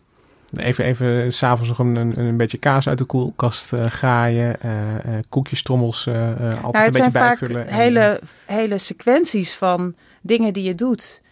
Even, 0.56 0.84
even 0.84 1.32
s'avonds 1.32 1.68
nog 1.68 1.78
een, 1.78 1.96
een, 1.96 2.18
een, 2.18 2.36
beetje 2.36 2.58
kaas 2.58 2.88
uit 2.88 2.98
de 2.98 3.04
koelkast 3.04 3.72
uh, 3.72 3.86
graaien, 3.86 4.56
uh, 4.64 4.72
uh, 4.94 5.18
koekjestrommels 5.28 6.06
altijd 6.06 6.38
nou, 6.38 6.64
een 6.64 6.72
beetje 6.72 6.92
zijn 6.92 7.12
bijvullen. 7.12 7.64
Vaak 7.64 7.74
hele, 7.74 8.20
hele 8.46 8.78
sequenties 8.78 9.54
van 9.54 9.94
dingen 10.20 10.52
die 10.52 10.64
je 10.64 10.74
doet, 10.74 11.22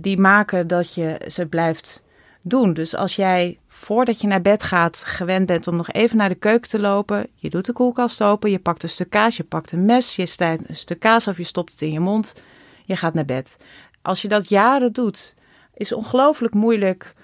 die 0.00 0.18
maken 0.18 0.66
dat 0.66 0.94
je 0.94 1.20
ze 1.28 1.46
blijft 1.46 2.02
doen. 2.44 2.74
Dus 2.74 2.96
als 2.96 3.16
jij 3.16 3.58
voordat 3.68 4.20
je 4.20 4.26
naar 4.26 4.40
bed 4.40 4.62
gaat 4.62 5.04
gewend 5.06 5.46
bent 5.46 5.66
om 5.66 5.76
nog 5.76 5.90
even 5.90 6.16
naar 6.16 6.28
de 6.28 6.34
keuken 6.34 6.70
te 6.70 6.78
lopen, 6.80 7.26
je 7.34 7.50
doet 7.50 7.64
de 7.64 7.72
koelkast 7.72 8.22
open, 8.22 8.50
je 8.50 8.58
pakt 8.58 8.82
een 8.82 8.88
stuk 8.88 9.10
kaas, 9.10 9.36
je 9.36 9.44
pakt 9.44 9.72
een 9.72 9.84
mes, 9.84 10.16
je 10.16 10.26
snijdt 10.26 10.68
een 10.68 10.76
stuk 10.76 11.00
kaas 11.00 11.28
of 11.28 11.36
je 11.36 11.44
stopt 11.44 11.72
het 11.72 11.82
in 11.82 11.92
je 11.92 12.00
mond, 12.00 12.34
je 12.84 12.96
gaat 12.96 13.14
naar 13.14 13.24
bed. 13.24 13.56
Als 14.02 14.22
je 14.22 14.28
dat 14.28 14.48
jaren 14.48 14.92
doet, 14.92 15.34
is 15.74 15.92
ongelooflijk 15.92 16.54
moeilijk 16.54 17.14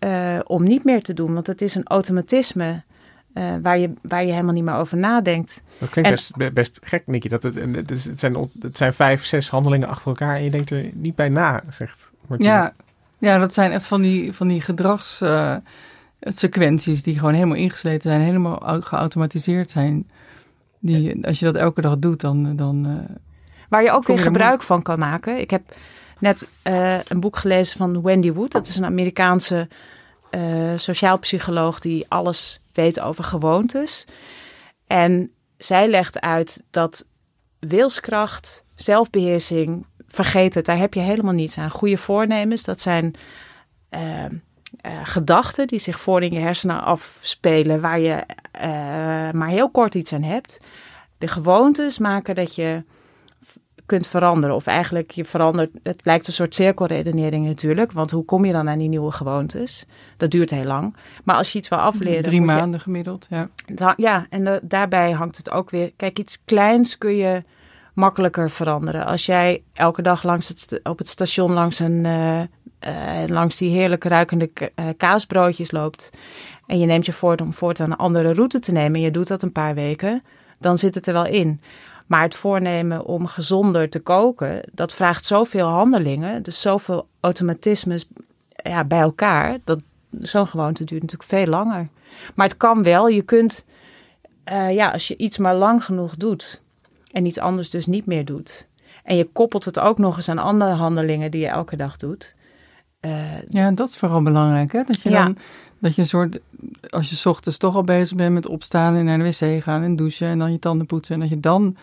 uh, 0.00 0.38
om 0.44 0.62
niet 0.62 0.84
meer 0.84 1.02
te 1.02 1.14
doen, 1.14 1.34
want 1.34 1.46
het 1.46 1.62
is 1.62 1.74
een 1.74 1.86
automatisme. 1.86 2.82
Uh, 3.34 3.54
waar, 3.62 3.78
je, 3.78 3.92
waar 4.02 4.24
je 4.24 4.32
helemaal 4.32 4.54
niet 4.54 4.64
meer 4.64 4.74
over 4.74 4.96
nadenkt. 4.96 5.62
Dat 5.78 5.90
klinkt 5.90 6.10
best, 6.10 6.54
best 6.54 6.78
gek, 6.82 7.06
Nicky. 7.06 7.28
Dat 7.28 7.42
het, 7.42 7.54
het, 7.54 7.90
het, 7.90 8.20
zijn, 8.20 8.50
het 8.60 8.76
zijn 8.76 8.92
vijf, 8.92 9.24
zes 9.24 9.48
handelingen 9.48 9.88
achter 9.88 10.08
elkaar 10.08 10.36
en 10.36 10.44
je 10.44 10.50
denkt 10.50 10.70
er 10.70 10.90
niet 10.92 11.14
bij 11.14 11.28
na, 11.28 11.62
zegt 11.68 12.10
Martine. 12.26 12.50
Ja, 12.50 12.72
ja 13.18 13.38
dat 13.38 13.54
zijn 13.54 13.70
echt 13.70 13.86
van 13.86 14.02
die, 14.02 14.32
van 14.32 14.48
die 14.48 14.60
gedragssequenties 14.60 16.98
uh, 16.98 17.04
die 17.04 17.18
gewoon 17.18 17.34
helemaal 17.34 17.56
ingesleten 17.56 18.10
zijn, 18.10 18.20
helemaal 18.20 18.82
geautomatiseerd 18.82 19.70
zijn. 19.70 20.10
Die, 20.78 21.26
als 21.26 21.38
je 21.38 21.44
dat 21.44 21.54
elke 21.54 21.80
dag 21.80 21.98
doet, 21.98 22.20
dan... 22.20 22.56
dan 22.56 22.86
uh, 22.86 22.92
waar 23.68 23.82
je 23.82 23.90
ook 23.90 24.06
weer 24.06 24.18
gebruik 24.18 24.62
van 24.62 24.82
kan 24.82 24.98
maken. 24.98 25.40
Ik 25.40 25.50
heb 25.50 25.74
net 26.20 26.48
uh, 26.64 26.98
een 27.04 27.20
boek 27.20 27.36
gelezen 27.36 27.78
van 27.78 28.02
Wendy 28.02 28.32
Wood. 28.32 28.52
Dat 28.52 28.66
is 28.66 28.76
een 28.76 28.84
Amerikaanse 28.84 29.68
uh, 30.30 30.72
sociaal 30.76 31.18
psycholoog 31.18 31.78
die 31.78 32.06
alles 32.08 32.60
weet 32.72 33.00
over 33.00 33.24
gewoontes. 33.24 34.04
En 34.86 35.30
zij 35.56 35.88
legt 35.88 36.20
uit 36.20 36.62
dat 36.70 37.06
wilskracht, 37.58 38.64
zelfbeheersing, 38.74 39.86
vergeet 40.08 40.54
het, 40.54 40.66
daar 40.66 40.78
heb 40.78 40.94
je 40.94 41.00
helemaal 41.00 41.32
niets 41.32 41.58
aan. 41.58 41.70
Goede 41.70 41.96
voornemens, 41.96 42.62
dat 42.62 42.80
zijn 42.80 43.14
uh, 43.90 44.24
uh, 44.24 44.30
gedachten 45.02 45.66
die 45.66 45.78
zich 45.78 46.00
voor 46.00 46.22
in 46.22 46.32
je 46.32 46.38
hersenen 46.38 46.82
afspelen, 46.82 47.80
waar 47.80 48.00
je 48.00 48.24
maar 49.32 49.48
heel 49.48 49.70
kort 49.70 49.94
iets 49.94 50.12
aan 50.12 50.22
hebt. 50.22 50.60
De 51.18 51.28
gewoontes 51.28 51.98
maken 51.98 52.34
dat 52.34 52.54
je 52.54 52.84
kunt 53.86 54.06
veranderen. 54.06 54.56
Of 54.56 54.66
eigenlijk 54.66 55.10
je 55.10 55.24
verandert, 55.24 55.70
het 55.82 56.00
lijkt 56.04 56.26
een 56.26 56.32
soort 56.32 56.54
cirkelredenering 56.54 57.46
natuurlijk. 57.46 57.92
Want 57.92 58.10
hoe 58.10 58.24
kom 58.24 58.44
je 58.44 58.52
dan 58.52 58.68
aan 58.68 58.78
die 58.78 58.88
nieuwe 58.88 59.10
gewoontes? 59.12 59.86
Dat 60.16 60.30
duurt 60.30 60.50
heel 60.50 60.64
lang. 60.64 60.96
Maar 61.24 61.36
als 61.36 61.52
je 61.52 61.58
iets 61.58 61.68
wil 61.68 61.78
afleren... 61.78 62.22
Drie 62.22 62.40
maanden 62.40 62.80
gemiddeld, 62.80 63.26
ja. 63.30 63.48
ja, 63.96 64.26
en 64.30 64.60
daarbij 64.62 65.10
hangt 65.12 65.36
het 65.36 65.50
ook 65.50 65.70
weer... 65.70 65.92
Kijk, 65.96 66.18
iets 66.18 66.44
kleins 66.44 66.98
kun 66.98 67.16
je 67.16 67.42
makkelijker 67.96 68.50
veranderen. 68.50 69.06
Als 69.06 69.26
jij 69.26 69.62
elke 69.72 70.02
dag 70.02 70.22
langs 70.22 70.48
het, 70.48 70.80
op 70.82 70.98
het 70.98 71.08
station 71.08 71.52
langs, 71.52 71.78
een, 71.78 72.04
uh, 72.04 72.40
uh, 72.40 72.46
langs 73.26 73.56
die 73.56 73.70
heerlijk 73.70 74.04
ruikende 74.04 74.50
uh, 74.54 74.86
kaasbroodjes 74.96 75.70
loopt... 75.70 76.10
en 76.66 76.78
je 76.78 76.86
neemt 76.86 77.06
je 77.06 77.12
voor 77.12 77.36
om 77.36 77.52
voortaan 77.52 77.90
een 77.90 77.96
andere 77.96 78.32
route 78.32 78.60
te 78.60 78.72
nemen... 78.72 78.94
en 78.94 79.00
je 79.00 79.10
doet 79.10 79.28
dat 79.28 79.42
een 79.42 79.52
paar 79.52 79.74
weken, 79.74 80.22
dan 80.58 80.78
zit 80.78 80.94
het 80.94 81.06
er 81.06 81.12
wel 81.12 81.26
in... 81.26 81.60
Maar 82.06 82.22
het 82.22 82.34
voornemen 82.34 83.04
om 83.04 83.26
gezonder 83.26 83.90
te 83.90 84.00
koken, 84.00 84.62
dat 84.72 84.94
vraagt 84.94 85.26
zoveel 85.26 85.66
handelingen, 85.66 86.42
dus 86.42 86.60
zoveel 86.60 87.06
automatismes 87.20 88.08
ja, 88.62 88.84
bij 88.84 89.00
elkaar, 89.00 89.58
dat 89.64 89.82
zo'n 90.20 90.46
gewoonte 90.46 90.84
duurt 90.84 91.02
natuurlijk 91.02 91.28
veel 91.28 91.46
langer. 91.46 91.88
Maar 92.34 92.46
het 92.46 92.56
kan 92.56 92.82
wel, 92.82 93.08
je 93.08 93.22
kunt, 93.22 93.64
uh, 94.52 94.74
ja, 94.74 94.90
als 94.90 95.08
je 95.08 95.16
iets 95.16 95.38
maar 95.38 95.54
lang 95.54 95.84
genoeg 95.84 96.16
doet 96.16 96.62
en 97.12 97.26
iets 97.26 97.38
anders 97.38 97.70
dus 97.70 97.86
niet 97.86 98.06
meer 98.06 98.24
doet, 98.24 98.68
en 99.04 99.16
je 99.16 99.28
koppelt 99.32 99.64
het 99.64 99.78
ook 99.78 99.98
nog 99.98 100.16
eens 100.16 100.28
aan 100.28 100.38
andere 100.38 100.72
handelingen 100.72 101.30
die 101.30 101.40
je 101.40 101.48
elke 101.48 101.76
dag 101.76 101.96
doet. 101.96 102.34
Uh, 103.00 103.42
ja, 103.48 103.70
dat 103.70 103.88
is 103.88 103.96
vooral 103.96 104.22
belangrijk, 104.22 104.72
hè? 104.72 104.82
Dat 104.84 105.02
je 105.02 105.10
ja. 105.10 105.24
dan 105.24 105.36
dat 105.78 105.94
je 105.94 106.02
een 106.02 106.08
soort, 106.08 106.40
als 106.88 107.10
je 107.10 107.28
ochtends 107.28 107.58
toch 107.58 107.74
al 107.74 107.84
bezig 107.84 108.16
bent 108.16 108.34
met 108.34 108.46
opstaan 108.46 108.94
en 108.94 109.04
naar 109.04 109.18
de 109.18 109.24
wc 109.24 109.62
gaan 109.62 109.82
en 109.82 109.96
douchen 109.96 110.28
en 110.28 110.38
dan 110.38 110.52
je 110.52 110.58
tanden 110.58 110.86
poetsen. 110.86 111.14
En 111.14 111.20
dat 111.20 111.28
je 111.28 111.40
dan 111.40 111.76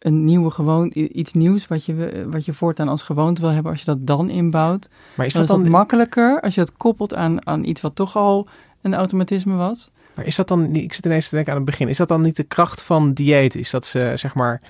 een 0.00 0.24
nieuwe 0.24 0.50
gewoon, 0.50 0.90
iets 0.94 1.32
nieuws 1.32 1.66
wat 1.66 1.84
je, 1.84 2.26
wat 2.30 2.44
je 2.44 2.52
voortaan 2.52 2.88
als 2.88 3.02
gewoonte 3.02 3.40
wil 3.40 3.50
hebben, 3.50 3.70
als 3.70 3.80
je 3.80 3.86
dat 3.86 4.06
dan 4.06 4.30
inbouwt. 4.30 4.88
Maar 5.14 5.26
is 5.26 5.32
dat 5.32 5.46
dan, 5.46 5.56
is 5.58 5.62
dat 5.62 5.72
makkelijker 5.72 6.40
als 6.40 6.54
je 6.54 6.60
het 6.60 6.76
koppelt 6.76 7.14
aan, 7.14 7.46
aan 7.46 7.64
iets 7.64 7.80
wat 7.80 7.94
toch 7.94 8.16
al 8.16 8.48
een 8.82 8.94
automatisme 8.94 9.54
was? 9.54 9.90
Maar 10.14 10.26
is 10.26 10.36
dat 10.36 10.48
dan, 10.48 10.74
ik 10.74 10.92
zit 10.92 11.04
ineens 11.04 11.28
te 11.28 11.34
denken 11.34 11.52
aan 11.52 11.58
het 11.58 11.70
begin, 11.70 11.88
is 11.88 11.96
dat 11.96 12.08
dan 12.08 12.20
niet 12.20 12.36
de 12.36 12.42
kracht 12.42 12.82
van 12.82 13.12
dieet? 13.12 13.54
Is 13.54 13.70
dat 13.70 13.86
ze, 13.86 14.12
zeg 14.14 14.34
maar, 14.34 14.62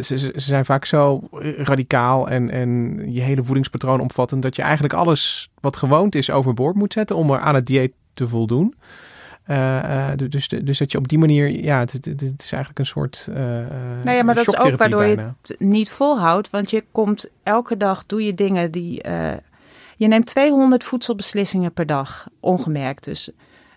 ze, 0.00 0.18
ze 0.18 0.32
zijn 0.36 0.64
vaak 0.64 0.84
zo 0.84 1.28
radicaal 1.56 2.28
en, 2.28 2.50
en 2.50 3.00
je 3.12 3.20
hele 3.20 3.42
voedingspatroon 3.42 4.00
omvattend, 4.00 4.42
dat 4.42 4.56
je 4.56 4.62
eigenlijk 4.62 4.94
alles 4.94 5.50
wat 5.60 5.76
gewoond 5.76 6.14
is 6.14 6.30
overboord 6.30 6.74
moet 6.74 6.92
zetten 6.92 7.16
om 7.16 7.30
er 7.30 7.40
aan 7.40 7.54
het 7.54 7.66
dieet 7.66 7.92
te 8.14 8.28
voldoen. 8.28 8.74
Uh, 9.50 10.08
dus, 10.28 10.48
dus 10.48 10.78
dat 10.78 10.92
je 10.92 10.98
op 10.98 11.08
die 11.08 11.18
manier, 11.18 11.50
ja, 11.50 11.78
het, 11.78 11.92
het, 11.92 12.04
het 12.04 12.42
is 12.42 12.52
eigenlijk 12.52 12.78
een 12.78 12.86
soort. 12.86 13.26
Uh, 13.30 13.36
nou 14.02 14.16
ja, 14.16 14.22
maar 14.22 14.34
dat 14.34 14.46
is 14.46 14.60
ook 14.60 14.76
waardoor 14.76 15.00
bijna. 15.00 15.34
je 15.42 15.52
het 15.52 15.60
niet 15.60 15.90
volhoudt, 15.90 16.50
want 16.50 16.70
je 16.70 16.84
komt 16.92 17.30
elke 17.42 17.76
dag, 17.76 18.06
doe 18.06 18.24
je 18.24 18.34
dingen 18.34 18.70
die. 18.70 19.02
je 19.96 20.06
neemt 20.06 20.26
200 20.26 20.84
voedselbeslissingen 20.84 21.72
per 21.72 21.86
dag, 21.86 22.28
ongemerkt. 22.40 23.04
Dus 23.04 23.30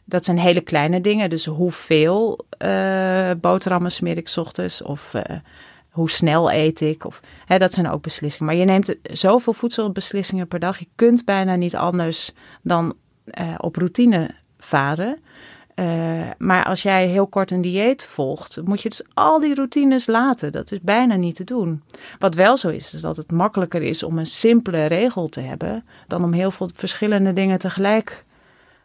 dat 0.05 0.25
zijn 0.25 0.39
hele 0.39 0.61
kleine 0.61 1.01
dingen. 1.01 1.29
Dus 1.29 1.45
hoeveel 1.45 2.45
boterhammen 3.37 3.91
smeer 3.91 4.17
ik 4.17 4.33
ochtends 4.35 4.81
of 4.81 5.13
hoe 5.89 6.09
snel 6.09 6.51
eet 6.51 6.81
ik. 6.81 7.05
Of, 7.05 7.21
hè, 7.45 7.57
dat 7.57 7.73
zijn 7.73 7.89
ook 7.89 8.01
beslissingen. 8.01 8.47
Maar 8.47 8.61
je 8.61 8.65
neemt 8.65 8.95
zoveel 9.03 9.53
voedselbeslissingen 9.53 10.47
per 10.47 10.59
dag. 10.59 10.79
Je 10.79 10.87
kunt 10.95 11.25
bijna 11.25 11.55
niet 11.55 11.75
anders 11.75 12.31
dan 12.61 12.95
op 13.57 13.75
routine 13.75 14.29
varen. 14.59 15.17
Uh, 15.75 15.85
maar 16.37 16.65
als 16.65 16.81
jij 16.81 17.07
heel 17.07 17.27
kort 17.27 17.51
een 17.51 17.61
dieet 17.61 18.05
volgt, 18.05 18.61
moet 18.63 18.81
je 18.81 18.89
dus 18.89 19.03
al 19.13 19.39
die 19.39 19.55
routines 19.55 20.07
laten. 20.07 20.51
Dat 20.51 20.71
is 20.71 20.81
bijna 20.81 21.15
niet 21.15 21.35
te 21.35 21.43
doen. 21.43 21.83
Wat 22.19 22.35
wel 22.35 22.57
zo 22.57 22.69
is, 22.69 22.93
is 22.93 23.01
dat 23.01 23.17
het 23.17 23.31
makkelijker 23.31 23.81
is 23.81 24.03
om 24.03 24.17
een 24.17 24.25
simpele 24.25 24.85
regel 24.85 25.27
te 25.27 25.39
hebben 25.39 25.85
dan 26.07 26.23
om 26.23 26.33
heel 26.33 26.51
veel 26.51 26.69
verschillende 26.75 27.33
dingen 27.33 27.59
tegelijk 27.59 28.23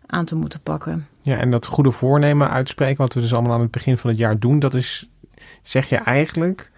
aan 0.07 0.25
te 0.25 0.35
moeten 0.35 0.61
pakken. 0.61 1.07
Ja, 1.21 1.37
en 1.37 1.51
dat 1.51 1.67
goede 1.67 1.91
voornemen 1.91 2.51
uitspreken, 2.51 2.97
wat 2.97 3.15
we 3.15 3.21
dus 3.21 3.33
allemaal 3.33 3.53
aan 3.53 3.61
het 3.61 3.71
begin 3.71 3.99
van 3.99 4.11
het 4.11 4.19
jaar 4.19 4.39
doen, 4.39 4.59
dat 4.59 4.75
is, 4.75 5.11
zeg 5.63 5.89
je 5.89 5.97
eigenlijk, 5.97 6.71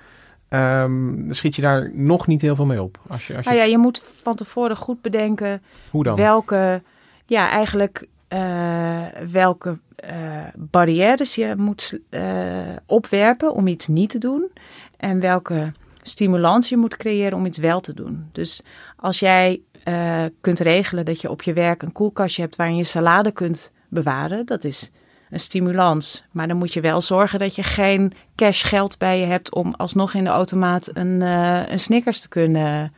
um, 0.49 1.27
schiet 1.31 1.57
je 1.57 1.63
daar 1.63 1.91
nog 1.95 2.27
niet 2.27 2.41
heel 2.41 2.55
veel 2.55 2.67
mee 2.67 2.83
op. 2.83 2.99
Als 3.09 3.27
je, 3.27 3.37
als 3.37 3.45
je 3.45 3.51
nou 3.51 3.63
ja, 3.63 3.71
je 3.71 3.79
moet 3.79 4.03
van 4.23 4.37
tevoren 4.37 4.77
goed 4.77 5.03
bedenken 5.03 5.63
Hoe 5.91 6.05
dan? 6.05 6.17
welke, 6.17 6.83
ja, 7.27 7.51
eigenlijk 7.51 8.07
uh, 8.33 9.07
welke 9.31 9.79
uh, 10.05 10.47
barrières 10.57 11.35
je 11.35 11.55
moet 11.57 11.99
uh, 12.11 12.23
opwerpen 12.87 13.55
om 13.55 13.67
iets 13.67 13.87
niet 13.87 14.11
te 14.11 14.19
doen. 14.19 14.51
En 14.97 15.21
welke 15.21 15.73
stimulans 16.03 16.69
je 16.69 16.77
moet 16.77 16.97
creëren 16.97 17.39
om 17.39 17.47
iets 17.47 17.59
wel 17.59 17.81
te 17.81 17.95
doen. 17.95 18.29
Dus 18.33 18.63
als 18.97 19.19
jij 19.19 19.61
kunt 20.41 20.59
regelen 20.59 21.05
dat 21.05 21.21
je 21.21 21.31
op 21.31 21.43
je 21.43 21.53
werk 21.53 21.83
een 21.83 21.93
koelkastje 21.93 22.43
hebt 22.43 22.57
waarin 22.57 22.77
je 22.77 22.85
salade 22.85 23.31
kunt 23.33 23.71
bewaren, 23.89 24.47
dat 24.47 24.65
is 24.65 24.91
een 25.31 25.41
stimulans. 25.41 26.25
Maar 26.31 26.49
dan 26.49 26.57
moet 26.57 26.73
je 26.73 26.81
wel 26.81 27.01
zorgen 27.01 27.39
dat 27.39 27.55
je 27.55 27.63
geen 27.63 28.13
cash 28.35 28.69
geld 28.69 28.99
bij 28.99 29.21
je 29.21 29.27
hebt 29.27 29.55
om 29.55 29.75
alsnog 29.77 30.15
in 30.15 30.25
de 30.25 30.31
automaat 30.31 30.91
een, 30.93 31.21
een 31.21 31.81
Snickers 31.81 32.21
te 32.21 32.29
kunnen 32.29 32.93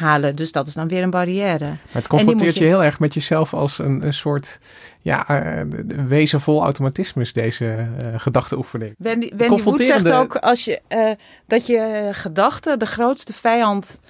halen. 0.00 0.36
Dus 0.36 0.52
dat 0.52 0.66
is 0.66 0.74
dan 0.74 0.88
weer 0.88 1.02
een 1.02 1.10
barrière. 1.10 1.64
Maar 1.64 1.78
het 1.90 2.06
confronteert 2.06 2.54
je... 2.54 2.60
je... 2.64 2.66
heel 2.66 2.84
erg 2.84 3.00
met 3.00 3.14
jezelf 3.14 3.54
als 3.54 3.78
een, 3.78 4.06
een 4.06 4.14
soort 4.14 4.58
ja, 5.00 5.30
uh, 5.30 5.62
wezen 6.08 6.40
vol 6.40 6.62
automatismes, 6.62 7.32
deze 7.32 7.64
uh, 7.64 8.06
gedachteoefening. 8.16 8.94
Wendy, 8.98 9.30
Wendy 9.36 9.62
Wood 9.62 9.84
zegt 9.84 10.10
ook 10.10 10.36
als 10.36 10.64
je, 10.64 10.80
uh, 10.88 11.10
dat 11.46 11.66
je 11.66 12.08
gedachten 12.12 12.78
de 12.78 12.86
grootste 12.86 13.32
vijand 13.32 14.00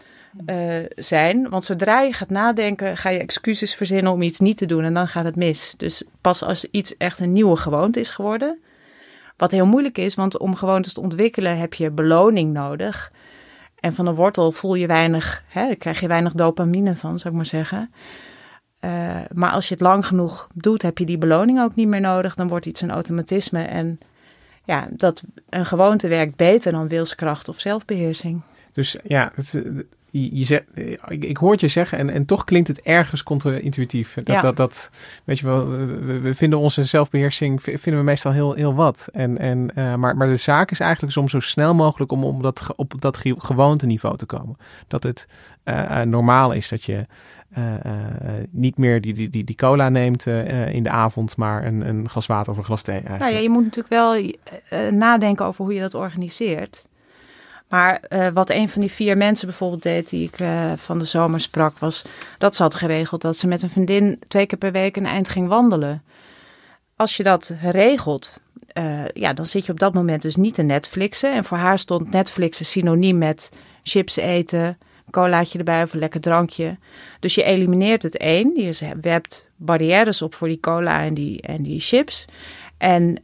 zijn. 0.96 1.48
Want 1.48 1.64
zodra 1.64 2.00
je 2.00 2.12
gaat 2.12 2.30
nadenken, 2.30 2.96
ga 2.96 3.10
je 3.10 3.18
excuses 3.18 3.74
verzinnen 3.74 4.12
om 4.12 4.22
iets 4.22 4.38
niet 4.38 4.56
te 4.56 4.66
doen 4.66 4.84
en 4.84 4.94
dan 4.94 5.08
gaat 5.08 5.24
het 5.24 5.36
mis. 5.36 5.74
Dus 5.76 6.04
pas 6.20 6.42
als 6.42 6.64
iets 6.70 6.96
echt 6.96 7.20
een 7.20 7.32
nieuwe 7.32 7.56
gewoonte 7.56 8.00
is 8.00 8.10
geworden, 8.10 8.58
wat 9.36 9.50
heel 9.50 9.66
moeilijk 9.66 9.98
is, 9.98 10.14
want 10.14 10.38
om 10.38 10.54
gewoontes 10.54 10.92
te 10.92 11.00
ontwikkelen 11.00 11.58
heb 11.58 11.74
je 11.74 11.90
beloning 11.90 12.52
nodig. 12.52 13.12
En 13.80 13.94
van 13.94 14.04
de 14.04 14.14
wortel 14.14 14.52
voel 14.52 14.74
je 14.74 14.86
weinig, 14.86 15.44
hè, 15.48 15.74
krijg 15.74 16.00
je 16.00 16.08
weinig 16.08 16.32
dopamine 16.32 16.96
van, 16.96 17.18
zou 17.18 17.30
ik 17.30 17.36
maar 17.36 17.46
zeggen. 17.46 17.92
Uh, 18.80 19.16
maar 19.32 19.50
als 19.50 19.68
je 19.68 19.74
het 19.74 19.82
lang 19.82 20.06
genoeg 20.06 20.48
doet, 20.54 20.82
heb 20.82 20.98
je 20.98 21.04
die 21.04 21.18
beloning 21.18 21.60
ook 21.60 21.74
niet 21.74 21.88
meer 21.88 22.00
nodig. 22.00 22.34
Dan 22.34 22.48
wordt 22.48 22.66
iets 22.66 22.80
een 22.80 22.90
automatisme. 22.90 23.62
En 23.62 24.00
ja, 24.64 24.88
dat 24.90 25.22
een 25.48 25.66
gewoonte 25.66 26.08
werkt 26.08 26.36
beter 26.36 26.72
dan 26.72 26.88
wilskracht 26.88 27.48
of 27.48 27.60
zelfbeheersing. 27.60 28.42
Dus 28.72 28.96
ja, 29.04 29.32
het, 29.34 29.62
je, 30.10 30.36
je 30.36 30.44
zegt, 30.44 30.64
ik, 31.08 31.24
ik 31.24 31.36
hoor 31.36 31.54
je 31.58 31.68
zeggen 31.68 31.98
en, 31.98 32.10
en 32.10 32.24
toch 32.24 32.44
klinkt 32.44 32.68
het 32.68 32.80
ergens 32.80 33.22
contra-intuïtief. 33.22 34.14
Dat, 34.14 34.26
Ja. 34.26 34.40
dat, 34.40 34.56
dat, 34.56 34.90
weet 35.24 35.38
je 35.38 35.46
wel, 35.46 35.68
we, 35.68 36.18
we 36.20 36.34
vinden 36.34 36.58
onze 36.58 36.84
zelfbeheersing 36.84 37.62
vinden 37.62 37.96
we 37.96 38.02
meestal 38.02 38.32
heel, 38.32 38.52
heel 38.52 38.74
wat. 38.74 39.08
En, 39.12 39.38
en, 39.38 39.70
eh, 39.74 39.94
maar, 39.94 40.16
maar 40.16 40.28
de 40.28 40.36
zaak 40.36 40.70
is 40.70 40.80
eigenlijk 40.80 41.16
om 41.16 41.28
zo 41.28 41.40
snel 41.40 41.74
mogelijk 41.74 42.12
om, 42.12 42.24
om 42.24 42.42
dat, 42.42 42.66
op 42.76 42.94
dat 42.98 43.16
ge- 43.16 43.34
gewoonteniveau 43.38 44.16
te 44.16 44.26
komen. 44.26 44.56
Dat 44.88 45.02
het 45.02 45.26
eh, 45.64 46.00
eh, 46.00 46.08
normaal 46.08 46.52
is 46.52 46.68
dat 46.68 46.84
je 46.84 47.06
niet 48.50 48.76
meer 48.78 49.00
die, 49.00 49.14
die, 49.14 49.30
die, 49.30 49.44
die 49.44 49.56
cola 49.56 49.88
neemt 49.88 50.26
in 50.70 50.82
de 50.82 50.90
avond, 50.90 51.36
maar 51.36 51.66
een, 51.66 51.88
een 51.88 52.08
glas 52.08 52.26
water 52.26 52.52
of 52.52 52.58
een 52.58 52.64
glas 52.64 52.82
thee 52.82 52.94
eigenlijk. 52.94 53.22
Nou 53.22 53.34
ja, 53.34 53.40
je 53.40 53.48
moet 53.50 53.64
natuurlijk 53.64 53.88
wel 53.94 54.32
nadenken 54.90 55.46
over 55.46 55.64
hoe 55.64 55.74
je 55.74 55.80
dat 55.80 55.94
organiseert. 55.94 56.88
Maar 57.70 58.00
eh, 58.08 58.28
wat 58.28 58.50
een 58.50 58.68
van 58.68 58.80
die 58.80 58.90
vier 58.90 59.16
mensen 59.16 59.46
bijvoorbeeld 59.46 59.82
deed, 59.82 60.10
die 60.10 60.26
ik 60.26 60.40
eh, 60.40 60.72
van 60.76 60.98
de 60.98 61.04
zomer 61.04 61.40
sprak, 61.40 61.78
was 61.78 62.04
dat 62.38 62.56
ze 62.56 62.62
had 62.62 62.74
geregeld 62.74 63.20
dat 63.20 63.36
ze 63.36 63.46
met 63.46 63.62
een 63.62 63.70
vriendin 63.70 64.18
twee 64.28 64.46
keer 64.46 64.58
per 64.58 64.72
week 64.72 64.96
een 64.96 65.06
eind 65.06 65.28
ging 65.28 65.48
wandelen. 65.48 66.02
Als 66.96 67.16
je 67.16 67.22
dat 67.22 67.54
regelt, 67.62 68.40
eh, 68.66 69.08
ja, 69.08 69.32
dan 69.32 69.46
zit 69.46 69.66
je 69.66 69.72
op 69.72 69.78
dat 69.78 69.94
moment 69.94 70.22
dus 70.22 70.36
niet 70.36 70.54
te 70.54 70.62
Netflixen. 70.62 71.32
En 71.32 71.44
voor 71.44 71.58
haar 71.58 71.78
stond 71.78 72.10
Netflixen 72.10 72.66
synoniem 72.66 73.18
met 73.18 73.52
chips 73.82 74.16
eten, 74.16 74.78
colaatje 75.10 75.58
erbij 75.58 75.82
of 75.82 75.92
een 75.92 75.98
lekker 75.98 76.20
drankje. 76.20 76.76
Dus 77.20 77.34
je 77.34 77.42
elimineert 77.42 78.02
het 78.02 78.16
één. 78.16 78.52
Je 78.56 78.94
werpt 79.00 79.48
barrières 79.56 80.22
op 80.22 80.34
voor 80.34 80.48
die 80.48 80.60
cola 80.60 81.02
en 81.02 81.14
die, 81.14 81.42
en 81.42 81.62
die 81.62 81.80
chips. 81.80 82.24
En 82.78 83.22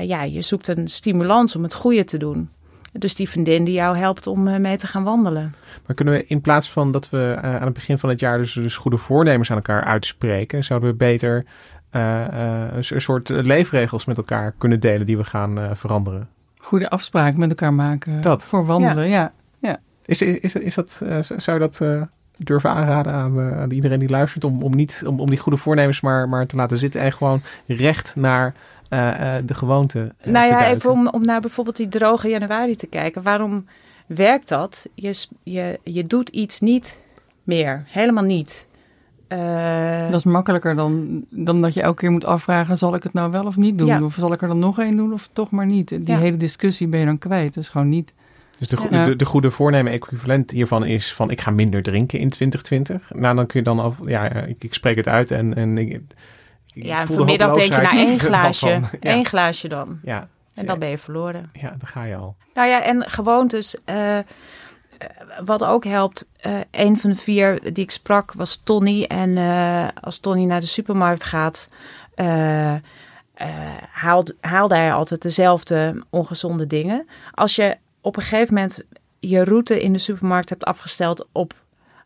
ja, 0.00 0.22
je 0.22 0.42
zoekt 0.42 0.68
een 0.68 0.88
stimulans 0.88 1.56
om 1.56 1.62
het 1.62 1.74
goede 1.74 2.04
te 2.04 2.16
doen. 2.16 2.50
Dus 2.98 3.14
die 3.14 3.28
vriendin 3.28 3.64
die 3.64 3.74
jou 3.74 3.96
helpt 3.96 4.26
om 4.26 4.48
eh, 4.48 4.58
mee 4.58 4.76
te 4.76 4.86
gaan 4.86 5.04
wandelen. 5.04 5.54
Maar 5.86 5.96
kunnen 5.96 6.14
we 6.14 6.26
in 6.26 6.40
plaats 6.40 6.70
van 6.70 6.92
dat 6.92 7.10
we 7.10 7.36
eh, 7.42 7.54
aan 7.54 7.64
het 7.64 7.72
begin 7.72 7.98
van 7.98 8.08
het 8.08 8.20
jaar 8.20 8.38
dus, 8.38 8.52
dus 8.52 8.76
goede 8.76 8.96
voornemens 8.96 9.50
aan 9.50 9.56
elkaar 9.56 9.84
uitspreken, 9.84 10.64
zouden 10.64 10.88
we 10.88 10.94
beter 10.94 11.44
eh, 11.94 12.64
eh, 12.64 12.76
een, 12.76 13.00
soort 13.00 13.28
leefregels 13.28 14.04
met 14.04 14.16
elkaar 14.16 14.54
kunnen 14.58 14.80
delen 14.80 15.06
die 15.06 15.16
we 15.16 15.24
gaan 15.24 15.58
eh, 15.58 15.70
veranderen? 15.74 16.28
Goede 16.58 16.90
afspraken 16.90 17.38
met 17.38 17.48
elkaar 17.48 17.74
maken. 17.74 18.20
Dat. 18.20 18.46
Voor 18.46 18.66
wandelen, 18.66 19.08
ja. 19.08 19.32
ja. 19.58 19.78
Is, 20.04 20.22
is, 20.22 20.38
is, 20.38 20.54
is 20.54 20.74
dat, 20.74 21.00
eh, 21.04 21.18
zou 21.20 21.58
je 21.58 21.58
dat 21.58 21.80
eh, 21.80 22.02
durven 22.36 22.70
aanraden 22.70 23.12
aan, 23.12 23.40
aan 23.40 23.70
iedereen 23.70 23.98
die 23.98 24.08
luistert 24.08 24.44
om, 24.44 24.62
om, 24.62 24.74
niet, 24.74 25.02
om, 25.06 25.20
om 25.20 25.28
die 25.28 25.38
goede 25.38 25.58
voornemens 25.58 26.00
maar, 26.00 26.28
maar 26.28 26.46
te 26.46 26.56
laten 26.56 26.76
zitten 26.76 27.00
en 27.00 27.12
gewoon 27.12 27.42
recht 27.66 28.16
naar 28.16 28.54
de 29.44 29.54
gewoonte 29.54 30.12
eh, 30.18 30.32
nou 30.32 30.48
ja, 30.48 30.66
even 30.66 30.90
om, 30.90 31.08
om 31.08 31.24
naar 31.24 31.40
bijvoorbeeld 31.40 31.76
die 31.76 31.88
droge 31.88 32.28
januari 32.28 32.76
te 32.76 32.86
kijken. 32.86 33.22
Waarom 33.22 33.66
werkt 34.06 34.48
dat? 34.48 34.86
Je, 34.94 35.26
je, 35.42 35.80
je 35.82 36.06
doet 36.06 36.28
iets 36.28 36.60
niet 36.60 37.02
meer. 37.42 37.84
Helemaal 37.86 38.24
niet. 38.24 38.66
Eh, 39.28 40.10
Dat 40.10 40.14
is 40.18 40.24
makkelijker 40.24 40.74
dan, 40.76 41.24
dan 41.30 41.62
dat 41.62 41.74
je 41.74 41.82
elke 41.82 42.00
keer 42.00 42.10
moet 42.10 42.24
afvragen: 42.24 42.78
zal 42.78 42.94
ik 42.94 43.02
het 43.02 43.12
nou 43.12 43.30
wel 43.30 43.44
of 43.44 43.56
niet 43.56 43.78
doen? 43.78 43.86
Ja. 43.86 44.02
Of 44.02 44.14
zal 44.14 44.32
ik 44.32 44.42
er 44.42 44.48
dan 44.48 44.58
nog 44.58 44.78
één 44.78 44.96
doen 44.96 45.12
of 45.12 45.28
toch 45.32 45.50
maar 45.50 45.66
niet? 45.66 45.88
Die 45.88 46.00
Ja. 46.06 46.18
hele 46.18 46.36
discussie 46.36 46.86
ben 46.88 47.00
je 47.00 47.06
dan 47.06 47.18
kwijt. 47.18 47.54
Dus 47.54 47.68
gewoon 47.68 47.88
niet. 47.88 48.12
Dus 48.58 48.68
de, 48.68 48.86
Ja. 48.90 49.04
de, 49.04 49.16
de 49.16 49.24
goede 49.24 49.50
voornemen 49.50 49.92
equivalent 49.92 50.50
hiervan 50.50 50.84
is 50.84 51.14
van 51.14 51.30
ik 51.30 51.40
ga 51.40 51.50
minder 51.50 51.82
drinken 51.82 52.18
in 52.18 52.28
2020. 52.28 53.10
Nou, 53.14 53.36
dan 53.36 53.46
kun 53.46 53.58
je 53.58 53.64
dan 53.64 53.78
al, 53.78 53.94
ja, 54.06 54.28
eh, 54.30 54.48
ik, 54.48 54.64
ik 54.64 54.74
spreek 54.74 54.96
het 54.96 55.08
uit 55.08 55.30
en, 55.30 55.54
en 55.54 55.78
ik, 55.78 56.00
ik 56.74 56.84
ja, 56.84 57.06
vanmiddag 57.06 57.52
denk 57.52 57.72
je 57.72 57.80
naar 57.80 57.96
hopeloosheid 57.96 58.08
één 58.08 58.20
glaasje. 58.20 58.68
ja. 58.68 58.90
één 59.00 59.24
glaasje 59.24 59.68
dan. 59.68 59.98
Ja, 60.02 60.28
En 60.54 60.66
dan 60.66 60.78
ben 60.78 60.88
je 60.88 60.98
verloren. 60.98 61.50
ja, 61.52 61.68
daar 61.68 61.88
ga 61.88 62.04
je 62.04 62.16
al. 62.16 62.36
Nou 62.54 62.68
ja, 62.68 62.82
en 62.82 63.10
gewoontes. 63.10 63.76
eh, 63.84 64.18
wat 65.44 65.64
ook 65.64 65.84
helpt, 65.84 66.28
eh 66.36 66.52
een 66.70 66.96
van 66.98 67.10
de 67.10 67.16
vier 67.16 67.72
die 67.72 67.84
ik 67.84 67.90
sprak 67.90 68.32
was 68.32 68.60
Tony. 68.64 69.02
En 69.04 69.36
als 70.00 70.18
Tony 70.18 70.44
naar 70.44 70.60
de 70.60 70.66
supermarkt 70.66 71.24
gaat, 71.24 71.68
eh, 72.14 72.74
haalt, 73.90 74.34
haalde 74.40 74.74
hij 74.74 74.92
altijd 74.92 75.22
dezelfde 75.22 76.02
ongezonde 76.10 76.66
dingen. 76.66 77.06
Als 77.30 77.56
je 77.56 77.76
op 78.00 78.16
een 78.16 78.22
gegeven 78.22 78.54
moment 78.54 78.82
je 79.18 79.44
route 79.44 79.80
in 79.82 79.92
de 79.92 79.98
supermarkt 79.98 80.48
hebt 80.48 80.64
afgesteld 80.64 81.26
op 81.32 81.54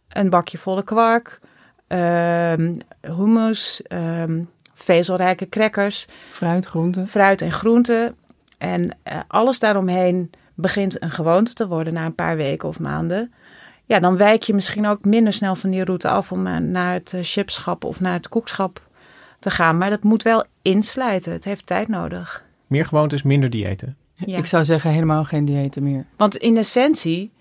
een 0.08 0.30
bakje 0.30 0.58
volle 0.58 0.82
kwark, 0.82 1.40
ehm, 1.86 2.74
hummus, 3.00 3.82
ehm, 3.82 4.42
vezelrijke 4.78 5.48
crackers, 5.48 6.06
Fruit, 6.30 6.66
groenten. 6.66 7.08
fruit 7.08 7.42
en 7.42 7.52
groenten. 7.52 8.16
En 8.58 8.96
eh, 9.02 9.20
alles 9.28 9.58
daaromheen 9.58 10.30
begint 10.54 11.02
een 11.02 11.10
gewoonte 11.10 11.54
te 11.54 11.68
worden 11.68 11.92
na 11.92 12.04
een 12.04 12.14
paar 12.14 12.36
weken 12.36 12.68
of 12.68 12.78
maanden. 12.80 13.32
Ja, 13.84 13.98
dan 13.98 14.16
wijk 14.16 14.42
je 14.42 14.54
misschien 14.54 14.86
ook 14.86 15.04
minder 15.04 15.32
snel 15.32 15.56
van 15.56 15.70
die 15.70 15.84
route 15.84 16.08
af 16.08 16.32
om 16.32 16.46
eh, 16.46 16.56
naar 16.56 16.92
het 16.92 17.14
eh, 17.14 17.20
chipschap 17.22 17.84
of 17.84 18.00
naar 18.00 18.12
het 18.12 18.28
koekschap 18.28 18.82
te 19.38 19.50
gaan. 19.50 19.78
Maar 19.78 19.90
dat 19.90 20.02
moet 20.02 20.22
wel 20.22 20.44
insluiten. 20.62 21.32
Het 21.32 21.44
heeft 21.44 21.66
tijd 21.66 21.88
nodig. 21.88 22.44
Meer 22.66 22.86
gewoontes, 22.86 23.22
minder 23.22 23.50
diëten. 23.50 23.96
Ja. 24.14 24.36
Ik 24.38 24.46
zou 24.46 24.64
zeggen 24.64 24.90
helemaal 24.90 25.24
geen 25.24 25.44
diëten 25.44 25.82
meer. 25.82 26.04
Want 26.16 26.36
in 26.36 26.56
essentie, 26.56 27.32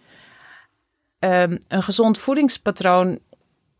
ehm, 1.19 1.57
een 1.67 1.83
gezond 1.83 2.17
voedingspatroon. 2.17 3.19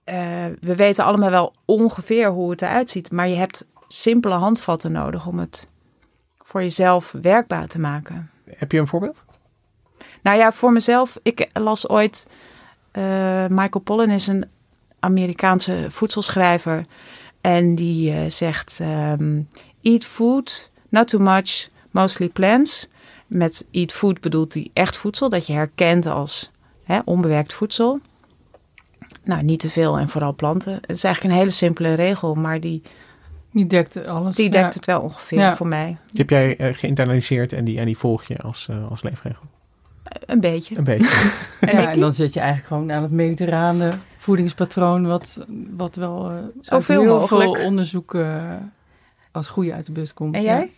Eh, 0.08 0.45
we 0.60 0.76
weten 0.76 1.03
allemaal 1.05 1.30
wel 1.30 1.53
ongeveer 1.66 2.30
hoe 2.30 2.49
het 2.51 2.62
eruit 2.62 2.89
ziet. 2.89 3.12
Maar 3.12 3.28
je 3.28 3.36
hebt 3.36 3.66
simpele 3.88 4.34
handvatten 4.36 4.91
nodig 4.91 5.28
om 5.28 5.39
het 5.39 5.68
voor 6.38 6.62
jezelf 6.62 7.16
werkbaar 7.22 7.68
te 7.68 7.80
maken. 7.80 8.30
Heb 8.49 8.72
je 8.72 8.80
een 8.80 8.88
voorbeeld? 8.88 9.24
Nou 10.22 10.38
ja, 10.38 10.51
voor 10.51 10.72
mezelf, 10.72 11.20
ik 11.24 11.49
las 11.53 11.89
ooit. 11.89 12.28
eh, 12.91 13.47
Michael 13.47 13.84
Pollan 13.84 14.10
is 14.10 14.28
een 14.28 14.45
Amerikaanse 14.99 15.86
voedselschrijver. 15.89 16.86
En 17.41 17.76
die 17.76 18.12
eh, 18.12 18.30
zegt: 18.30 18.80
ehm, 18.80 19.41
Eat 19.82 20.05
food, 20.05 20.72
not 20.89 21.08
too 21.08 21.22
much, 21.22 21.70
mostly 21.91 22.30
plants. 22.30 22.88
Met 23.28 23.66
eat 23.72 23.91
food 23.91 24.22
bedoelt 24.22 24.53
hij 24.53 24.70
echt 24.74 24.97
voedsel 24.97 25.30
dat 25.30 25.47
je 25.47 25.53
herkent 25.53 26.05
als 26.05 26.51
hè, 26.84 26.99
onbewerkt 27.05 27.53
voedsel. 27.53 27.99
Nou, 29.24 29.43
niet 29.43 29.60
te 29.60 29.70
veel 29.70 29.97
en 29.97 30.10
vooral 30.10 30.36
planten. 30.36 30.74
Het 30.74 30.89
is 30.95 31.03
eigenlijk 31.03 31.34
een 31.34 31.39
hele 31.39 31.53
simpele 31.55 31.93
regel, 31.93 32.36
maar 32.36 32.60
die, 32.60 32.82
Die 33.51 33.68
dekt 33.68 34.05
alles. 34.05 34.36
die 34.36 34.45
ja. 34.45 34.51
dekt 34.62 34.74
het 34.74 34.86
wel 34.86 35.01
ongeveer 35.01 35.39
Ja. 35.39 35.55
voor 35.55 35.68
mij. 35.68 35.97
Die 36.08 36.18
heb 36.20 36.30
jij 36.30 36.58
eh, 36.58 36.74
geïnternaliseerd 36.74 37.53
en 37.53 37.64
die, 37.66 37.80
en 37.80 37.86
die 37.86 37.97
volg 37.97 38.24
je 38.24 38.38
als, 38.38 38.68
eh, 38.70 38.89
als 38.89 39.01
leefregel? 39.03 39.43
Een 40.26 40.39
beetje. 40.39 40.78
Een 40.78 40.84
beetje. 40.84 41.32
Ja, 41.72 41.91
en 41.91 41.99
dan 41.99 42.14
zit 42.14 42.34
je 42.34 42.39
eigenlijk 42.39 42.68
gewoon 42.68 42.91
aan 42.91 43.01
het 43.01 43.12
mediterrane 43.12 43.91
voedingspatroon, 44.18 45.08
wat, 45.08 45.45
wat 45.76 45.95
wel 45.95 46.30
eh 46.32 46.36
Zoveel 46.62 46.95
uit 46.95 47.05
heel 47.05 47.20
mogelijk. 47.20 47.55
veel 47.58 47.66
onderzoek 47.66 48.14
eh, 48.14 48.53
als 49.32 49.47
goede 49.47 49.74
uit 49.74 49.86
de 49.86 49.91
bus 49.91 50.14
komt. 50.14 50.34
En 50.36 50.41
Ja. 50.41 50.53
jij? 50.55 50.72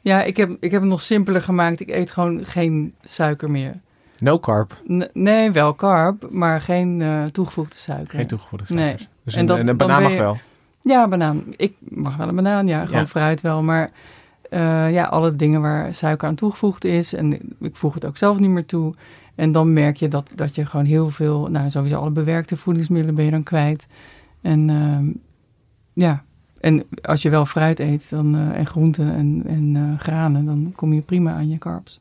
Ja, 0.00 0.22
ik 0.22 0.36
heb, 0.36 0.50
ik 0.60 0.70
heb 0.70 0.80
het 0.80 0.90
nog 0.90 1.00
simpeler 1.02 1.42
gemaakt. 1.42 1.80
Ik 1.80 1.88
eet 1.90 2.10
gewoon 2.10 2.44
geen 2.44 2.94
suiker 3.02 3.50
meer. 3.50 3.74
No 4.18 4.38
carb, 4.38 4.82
N- 4.92 5.08
nee, 5.12 5.50
wel 5.50 5.74
carb, 5.74 6.26
maar 6.30 6.60
geen 6.60 7.02
eh, 7.02 7.24
toegevoegde 7.24 7.76
suiker. 7.78 8.18
geen 8.18 8.26
toegevoegde 8.26 8.74
Nee. 8.74 8.84
suikers. 8.84 9.08
Dus 9.24 9.34
En 9.34 9.40
een, 9.40 9.46
dat- 9.46 9.58
een, 9.58 9.76
banaan 9.76 9.94
ben 9.94 10.02
mag 10.02 10.12
je- 10.12 10.18
wel. 10.22 10.36
Ja, 10.82 11.08
banaan. 11.08 11.44
Ik 11.56 11.74
mag 11.80 12.16
wel 12.16 12.28
een 12.28 12.34
banaan, 12.34 12.66
ja. 12.66 12.84
Gewoon 12.84 13.00
Ja. 13.00 13.06
fruit 13.06 13.40
wel. 13.40 13.62
Maar 13.62 13.90
eh, 14.50 14.92
ja, 14.92 15.04
alle 15.04 15.36
dingen 15.36 15.60
waar 15.60 15.94
suiker 15.94 16.28
aan 16.28 16.34
toegevoegd 16.34 16.84
is. 16.84 17.12
En 17.14 17.32
ik 17.60 17.76
voeg 17.76 17.94
het 17.94 18.04
ook 18.06 18.16
zelf 18.16 18.38
niet 18.38 18.50
meer 18.50 18.66
toe. 18.66 18.94
En 19.34 19.52
dan 19.52 19.72
merk 19.72 19.96
je 19.96 20.08
dat, 20.08 20.30
dat 20.34 20.54
je 20.54 20.66
gewoon 20.66 20.84
heel 20.86 21.10
veel... 21.10 21.46
Nou, 21.50 21.70
sowieso 21.70 21.98
alle 22.00 22.10
bewerkte 22.10 22.56
voedingsmiddelen 22.56 23.14
ben 23.14 23.24
je 23.24 23.30
dan 23.30 23.42
kwijt. 23.42 23.88
En 24.40 24.70
ehm, 24.70 25.06
ja, 25.92 26.22
en 26.60 26.84
als 27.02 27.22
je 27.22 27.30
wel 27.30 27.46
fruit 27.46 27.80
eet 27.80 28.10
dan, 28.10 28.34
eh, 28.34 28.58
en 28.58 28.66
groenten 28.66 29.14
en, 29.14 29.42
en 29.46 29.96
granen... 29.98 30.44
dan 30.44 30.72
kom 30.76 30.92
je 30.92 31.00
prima 31.00 31.32
aan 31.32 31.48
je 31.48 31.58
carbs. 31.58 32.00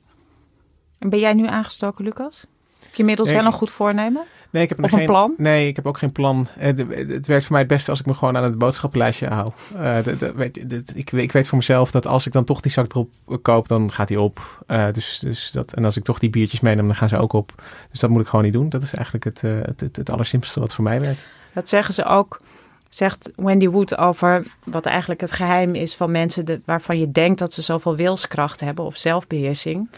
En 1.06 1.12
ben 1.12 1.20
jij 1.20 1.34
nu 1.34 1.48
aangestoken, 1.48 2.04
Lucas? 2.04 2.46
Heb 2.80 2.92
je 2.94 2.98
inmiddels 3.00 3.28
Nee. 3.30 3.38
wel 3.38 3.46
een 3.46 3.52
goed 3.52 3.72
voornemen? 3.72 4.24
Nee, 4.50 4.64
ik 4.64 4.70
heb 4.70 4.78
nog 4.78 4.88
Of 4.88 4.92
een 4.94 4.98
geen 4.98 5.08
plan? 5.08 5.34
Nee, 5.38 5.68
ik 5.68 5.76
heb 5.76 5.86
ook 5.86 5.98
geen 5.98 6.12
plan. 6.12 6.48
Eh, 6.58 6.76
de- 6.76 7.06
Het 7.14 7.28
werkt 7.28 7.44
voor 7.44 7.52
mij 7.52 7.62
het 7.62 7.68
beste 7.70 7.90
als 7.90 8.00
ik 8.00 8.06
me 8.06 8.14
gewoon 8.14 8.38
aan 8.38 8.44
het 8.44 8.58
boodschappenlijstje 8.58 9.28
hou. 9.28 9.50
Eh, 9.78 10.04
de- 10.04 10.84
ik, 10.94 11.12
ik 11.12 11.32
weet 11.32 11.48
voor 11.48 11.58
mezelf 11.58 11.92
dat 11.92 12.08
als 12.08 12.26
ik 12.26 12.32
dan 12.34 12.44
toch 12.44 12.62
die 12.62 12.72
zak 12.72 12.86
erop 12.92 13.10
koop, 13.42 13.68
dan 13.68 13.92
gaat 13.92 14.08
die 14.08 14.20
op. 14.20 14.64
Eh, 14.68 14.86
dus, 14.92 15.20
dus 15.20 15.52
dat, 15.52 15.74
en 15.74 15.86
als 15.86 15.98
ik 15.98 16.04
toch 16.04 16.20
die 16.20 16.30
biertjes 16.30 16.60
meeneem, 16.60 16.86
dan 16.86 16.96
gaan 16.96 17.10
ze 17.10 17.18
ook 17.18 17.34
op. 17.34 17.52
Dus 17.92 18.00
dat 18.00 18.10
moet 18.10 18.22
ik 18.22 18.28
gewoon 18.28 18.46
niet 18.46 18.54
doen. 18.54 18.70
Dat 18.70 18.82
is 18.82 18.94
eigenlijk 18.94 19.26
het, 19.26 19.44
eh, 19.44 19.52
het, 19.62 19.80
het, 19.80 19.96
het 19.96 20.10
allersimpelste 20.10 20.60
wat 20.60 20.74
voor 20.74 20.84
mij 20.84 21.02
werkt. 21.02 21.28
Dat 21.54 21.70
zeggen 21.70 21.94
ze 21.94 22.06
ook, 22.06 22.42
zegt 22.90 23.32
Wendy 23.36 23.68
Wood 23.68 23.98
over 23.98 24.46
wat 24.64 24.86
eigenlijk 24.86 25.22
het 25.22 25.32
geheim 25.32 25.76
is 25.76 25.96
van 25.96 26.12
mensen 26.12 26.46
de, 26.46 26.62
waarvan 26.66 27.00
je 27.00 27.12
denkt 27.12 27.40
dat 27.40 27.54
ze 27.54 27.62
zoveel 27.62 27.96
wilskracht 27.96 28.60
hebben 28.60 28.86
of 28.86 28.98
zelfbeheersing. 28.98 29.90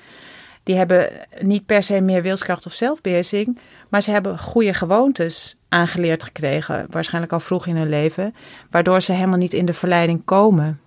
Die 0.68 0.76
hebben 0.76 1.10
niet 1.42 1.66
per 1.66 1.84
se 1.84 2.02
meer 2.02 2.22
wilskracht 2.22 2.66
of 2.66 2.74
zelfbeheersing, 2.74 3.60
maar 3.90 4.02
ze 4.02 4.12
hebben 4.12 4.40
goede 4.40 4.74
gewoontes 4.74 5.58
aangeleerd 5.70 6.24
gekregen, 6.24 6.86
waarschijnlijk 6.90 7.34
al 7.34 7.40
vroeg 7.40 7.68
in 7.68 7.76
hun 7.76 7.90
leven, 7.90 8.36
waardoor 8.70 9.02
ze 9.02 9.14
helemaal 9.14 9.38
niet 9.38 9.54
in 9.54 9.66
de 9.66 9.74
verleiding 9.74 10.22
komen. 10.26 10.80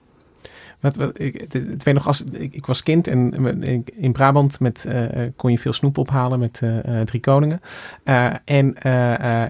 Wat, 0.81 0.97
wat, 0.97 1.21
ik, 1.21 1.47
het, 1.53 1.83
weet 1.83 1.95
nog, 1.95 2.07
als, 2.07 2.25
ik, 2.25 2.55
ik 2.55 2.67
was 2.67 2.83
kind 2.83 3.07
en 3.07 3.85
in 3.85 4.13
Brabant 4.13 4.61
met, 4.61 4.85
eh, 4.85 5.25
eh, 5.25 5.33
kon 5.37 5.51
je 5.51 5.59
veel 5.59 5.73
snoep 5.73 5.99
ophalen 5.99 6.39
met 6.39 6.61
eh, 6.63 7.01
drie 7.01 7.21
koningen. 7.21 7.61
En 8.45 8.75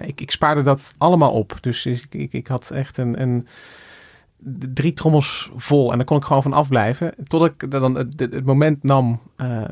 ik, 0.05 0.21
ik 0.21 0.31
spaarde 0.31 0.61
dat 0.61 0.93
allemaal 0.97 1.31
op. 1.31 1.57
Dus 1.61 1.85
ik, 1.85 2.05
ik, 2.09 2.33
ik 2.33 2.47
had 2.47 2.69
echt 2.69 2.97
een, 2.97 3.21
een 3.21 3.47
drie 4.73 4.93
trommels 4.93 5.51
vol 5.55 5.91
en 5.91 5.97
daar 5.97 6.05
kon 6.05 6.17
ik 6.17 6.23
gewoon 6.23 6.43
van 6.43 6.53
afblijven. 6.53 7.13
Tot 7.27 7.45
ik 7.45 7.71
dan 7.71 7.95
het, 7.95 8.45
moment 8.45 8.83
nam, 8.83 9.19
eh, 9.35 9.61
eh, 9.63 9.69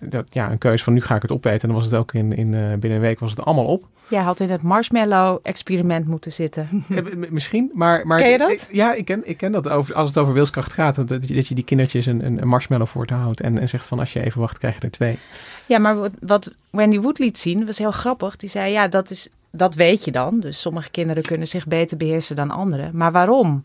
dat, 0.00 0.26
ja, 0.34 0.50
een 0.50 0.58
keuze 0.58 0.84
van 0.84 0.92
nu 0.92 1.00
ga 1.00 1.14
ik 1.14 1.22
het 1.22 1.32
opeten. 1.32 1.60
En 1.60 1.68
dan 1.68 1.76
was 1.76 1.84
het 1.84 1.94
ook 1.94 2.12
in, 2.14 2.32
in 2.32 2.54
eh, 2.54 2.60
binnen 2.60 2.90
een 2.90 3.00
week 3.00 3.18
was 3.20 3.30
het 3.30 3.44
allemaal 3.44 3.64
op. 3.66 3.84
Jij 4.08 4.22
had 4.22 4.40
in 4.40 4.50
het 4.50 4.62
marshmallow-experiment 4.62 6.06
moeten 6.06 6.32
zitten. 6.32 6.84
Misschien, 7.30 7.70
maar... 7.74 8.06
maar 8.06 8.18
Ken 8.18 8.30
je 8.30 8.38
dat? 8.38 8.50
ik- 8.50 8.66
ja, 8.70 8.94
ik 8.94 9.04
ken, 9.04 9.28
ik 9.28 9.36
ken 9.36 9.52
dat 9.52 9.68
over, 9.68 9.94
als 9.94 10.08
het 10.08 10.18
over 10.18 10.32
wilskracht 10.34 10.72
gaat. 10.72 10.94
Dat, 10.94 11.08
dat 11.08 11.28
je- 11.28 11.34
dat 11.34 11.46
je 11.48 11.54
die 11.54 11.64
kindertjes 11.64 12.06
een, 12.06 12.26
een, 12.26 12.42
een 12.42 12.48
marshmallow 12.48 12.86
voor 12.86 13.06
te 13.06 13.14
houdt. 13.14 13.40
En, 13.40 13.58
en 13.58 13.68
zegt 13.68 13.86
van 13.86 13.98
als 13.98 14.12
je 14.12 14.24
even 14.24 14.40
wacht, 14.40 14.58
krijg 14.58 14.74
je 14.74 14.80
er 14.80 14.90
twee. 14.90 15.18
Ja, 15.66 15.78
maar 15.78 15.96
wat, 15.96 16.10
wat 16.20 16.52
Wendy 16.70 16.98
Wood 17.00 17.18
liet 17.18 17.38
zien, 17.38 17.66
was 17.66 17.78
heel 17.78 17.90
grappig. 17.90 18.36
Die 18.36 18.48
zei, 18.50 18.72
ja, 18.72 18.88
dat, 18.88 19.10
is, 19.10 19.28
dat 19.56 19.74
weet 19.74 20.04
je 20.04 20.10
dan. 20.10 20.40
Dus 20.40 20.60
sommige 20.60 20.90
kinderen 20.90 21.22
kunnen 21.22 21.46
zich 21.46 21.66
beter 21.66 21.96
beheersen 21.96 22.36
dan 22.36 22.50
anderen. 22.50 22.96
Maar 22.96 23.12
waarom? 23.12 23.62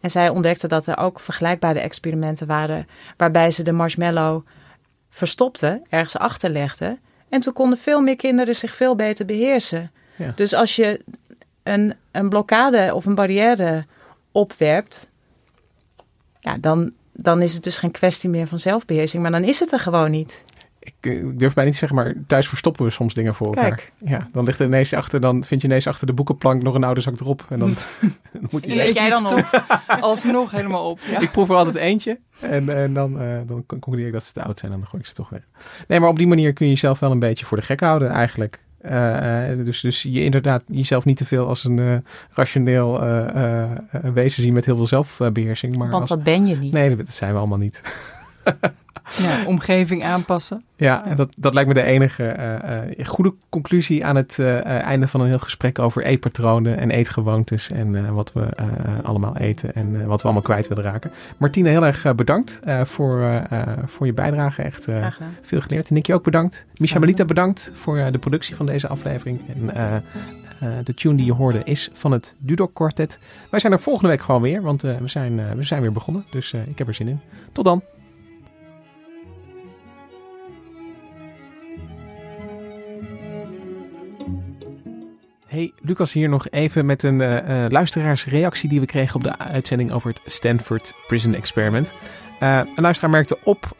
En 0.00 0.10
zij 0.10 0.28
ontdekte 0.28 0.66
dat 0.66 0.86
er 0.86 0.98
ook 0.98 1.20
vergelijkbare 1.20 1.80
experimenten 1.80 2.46
waren... 2.46 2.88
waarbij 3.16 3.50
ze 3.50 3.62
de 3.62 3.72
marshmallow 3.72 4.46
verstopten, 5.10 5.84
ergens 5.88 6.16
achterlegden. 6.16 6.98
En 7.28 7.40
toen 7.40 7.52
konden 7.52 7.78
veel 7.78 8.00
meer 8.00 8.16
kinderen 8.16 8.56
zich 8.56 8.74
veel 8.74 8.94
beter 8.94 9.26
beheersen. 9.26 9.90
Ja. 10.16 10.32
Dus 10.34 10.54
als 10.54 10.76
je 10.76 11.00
een, 11.62 11.94
een 12.10 12.28
blokkade 12.28 12.94
of 12.94 13.04
een 13.04 13.14
barrière 13.14 13.86
opwerpt... 14.32 15.10
Ja, 16.40 16.56
dan, 16.60 16.92
dan 17.12 17.42
is 17.42 17.54
het 17.54 17.62
dus 17.62 17.78
geen 17.78 17.90
kwestie 17.90 18.30
meer 18.30 18.46
van 18.46 18.58
zelfbeheersing. 18.58 19.22
Maar 19.22 19.30
dan 19.32 19.44
is 19.44 19.60
het 19.60 19.72
er 19.72 19.80
gewoon 19.80 20.10
niet. 20.10 20.44
Ik, 21.00 21.10
ik 21.12 21.38
durf 21.38 21.54
bijna 21.54 21.70
niet 21.70 21.78
te 21.78 21.86
zeggen, 21.86 21.96
maar 21.96 22.14
thuis 22.26 22.48
verstoppen 22.48 22.84
we 22.84 22.90
soms 22.90 23.14
dingen 23.14 23.34
voor 23.34 23.46
elkaar. 23.46 23.90
Ja, 23.98 24.28
dan 24.32 24.44
ligt 24.44 24.58
er 24.58 24.66
ineens 24.66 24.92
achter, 24.92 25.20
dan 25.20 25.44
vind 25.44 25.60
je 25.60 25.66
ineens 25.68 25.86
achter 25.86 26.06
de 26.06 26.12
boekenplank 26.12 26.62
nog 26.62 26.74
een 26.74 26.84
oude 26.84 27.00
zak 27.00 27.20
erop. 27.20 27.44
En 27.48 27.58
dan, 27.58 27.74
dan 28.32 28.46
moet 28.50 28.64
Die 28.64 28.74
leg 28.74 28.94
jij 28.94 29.08
dan 29.10 29.26
op. 29.34 29.64
Alsnog 30.00 30.50
helemaal 30.50 30.90
op. 30.90 31.00
Ja. 31.00 31.20
Ik 31.20 31.30
proef 31.30 31.48
er 31.48 31.56
altijd 31.56 31.74
eentje. 31.76 32.18
En, 32.40 32.76
en 32.82 32.94
dan, 32.94 33.20
eh, 33.20 33.36
dan 33.46 33.64
concludeer 33.66 34.06
ik 34.06 34.12
dat 34.12 34.24
ze 34.24 34.32
te 34.32 34.42
oud 34.42 34.58
zijn 34.58 34.72
en 34.72 34.78
dan 34.78 34.88
gooi 34.88 35.02
ik 35.02 35.08
ze 35.08 35.14
toch 35.14 35.28
weg. 35.28 35.42
Nee, 35.88 36.00
maar 36.00 36.08
op 36.08 36.18
die 36.18 36.26
manier 36.26 36.52
kun 36.52 36.66
je 36.66 36.72
jezelf 36.72 36.98
wel 36.98 37.10
een 37.10 37.18
beetje 37.18 37.46
voor 37.46 37.56
de 37.56 37.62
gek 37.62 37.80
houden 37.80 38.08
eigenlijk. 38.10 38.58
Eh, 38.78 39.50
eh, 39.50 39.64
dus, 39.64 39.80
dus 39.80 40.02
je 40.02 40.24
inderdaad 40.24 40.62
jezelf 40.66 41.04
niet 41.04 41.16
te 41.16 41.24
veel 41.24 41.46
als 41.48 41.64
een 41.64 42.04
rationeel 42.34 43.00
wezen 44.14 44.42
zien 44.42 44.52
met 44.52 44.64
heel 44.66 44.76
veel 44.76 44.86
zelfbeheersing. 44.86 45.76
Maar 45.76 45.88
Want 45.88 46.00
als- 46.00 46.08
dat 46.08 46.22
ben 46.22 46.46
je 46.46 46.56
niet. 46.56 46.72
Nee, 46.72 46.96
dat 46.96 47.10
zijn 47.10 47.32
we 47.32 47.38
allemaal 47.38 47.58
niet. 47.58 47.82
Ja, 49.10 49.44
omgeving 49.46 50.04
aanpassen. 50.04 50.64
Ja, 50.76 51.04
en 51.04 51.16
dat, 51.16 51.34
dat 51.36 51.54
lijkt 51.54 51.68
me 51.68 51.74
de 51.74 51.82
enige 51.82 52.24
eh, 52.24 52.98
eh, 52.98 53.06
goede 53.06 53.34
conclusie 53.48 54.04
aan 54.04 54.16
het 54.16 54.38
eh, 54.38 54.64
einde 54.64 55.08
van 55.08 55.20
een 55.20 55.26
heel 55.26 55.38
gesprek 55.38 55.78
over 55.78 56.04
eetpatronen 56.04 56.78
en 56.78 56.90
eetgewoontes 56.90 57.70
en 57.70 58.14
wat 58.14 58.32
we 58.32 58.48
allemaal 59.02 59.36
eten 59.36 59.74
en 59.74 60.06
wat 60.06 60.18
we 60.18 60.24
allemaal 60.24 60.42
kwijt 60.42 60.68
willen 60.68 60.84
raken. 60.84 61.10
Martine, 61.36 61.68
heel 61.68 61.86
erg 61.86 62.14
bedankt 62.14 62.60
voor, 62.82 63.42
voor 63.86 64.06
je 64.06 64.12
bijdrage. 64.12 64.62
Echt 64.62 64.88
veel 65.42 65.60
geleerd. 65.60 65.90
Nicky 65.90 66.12
ook 66.12 66.24
bedankt. 66.24 66.66
Misha 66.76 66.98
Melita 66.98 67.24
bedankt 67.24 67.70
voor 67.74 68.10
de 68.10 68.18
productie 68.18 68.56
van 68.56 68.66
deze 68.66 68.88
aflevering. 68.88 69.40
En 69.54 70.02
de 70.84 70.94
tune 70.94 71.16
die 71.16 71.24
je 71.24 71.32
hoorde 71.32 71.60
is 71.64 71.90
van 71.92 72.12
het 72.12 72.34
Dudok 72.38 72.74
Quartet. 72.74 73.18
Wij 73.50 73.60
zijn 73.60 73.72
er 73.72 73.80
volgende 73.80 74.08
week 74.08 74.20
gewoon 74.20 74.42
weer, 74.42 74.62
want 74.62 74.82
we, 74.82 74.98
zijn, 75.04 75.56
we 75.56 75.64
zijn 75.64 75.80
weer 75.80 75.92
begonnen. 75.92 76.24
Dus 76.30 76.52
ik 76.52 76.78
heb 76.78 76.88
er 76.88 76.94
zin 76.94 77.08
in. 77.08 77.20
Tot 77.52 77.64
dan. 77.64 77.82
Hey, 85.58 85.72
Lucas 85.80 86.12
hier 86.12 86.28
nog 86.28 86.48
even 86.50 86.86
met 86.86 87.02
een 87.02 87.20
eh, 87.20 87.64
eh, 87.64 87.70
luisteraarsreactie 87.70 88.68
die 88.68 88.80
we 88.80 88.86
kregen 88.86 89.16
op 89.16 89.22
de 89.22 89.38
uitzending 89.38 89.92
over 89.92 90.08
het 90.08 90.20
Stanford 90.32 90.94
Prison 91.06 91.34
Experiment. 91.34 91.94
Eh, 92.40 92.60
een 92.76 92.82
luisteraar 92.82 93.10
merkte 93.10 93.38
op 93.44 93.76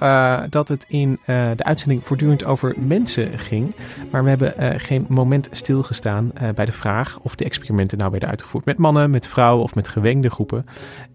dat 0.50 0.68
het 0.68 0.84
in 0.88 1.18
de 1.26 1.64
uitzending 1.64 2.04
voortdurend 2.04 2.44
over 2.44 2.74
mensen 2.78 3.38
ging. 3.38 3.74
Maar 4.10 4.22
we 4.22 4.28
hebben 4.28 4.80
geen 4.80 5.06
moment 5.08 5.48
stilgestaan 5.50 6.32
bij 6.54 6.64
de 6.64 6.72
vraag 6.72 7.18
of 7.22 7.34
de 7.34 7.44
experimenten 7.44 7.98
nou 7.98 8.10
werden 8.10 8.28
uitgevoerd 8.28 8.64
met 8.64 8.78
mannen, 8.78 9.10
met 9.10 9.28
vrouwen 9.28 9.64
of 9.64 9.74
met 9.74 9.88
gewengde 9.88 10.30
groepen. 10.30 10.66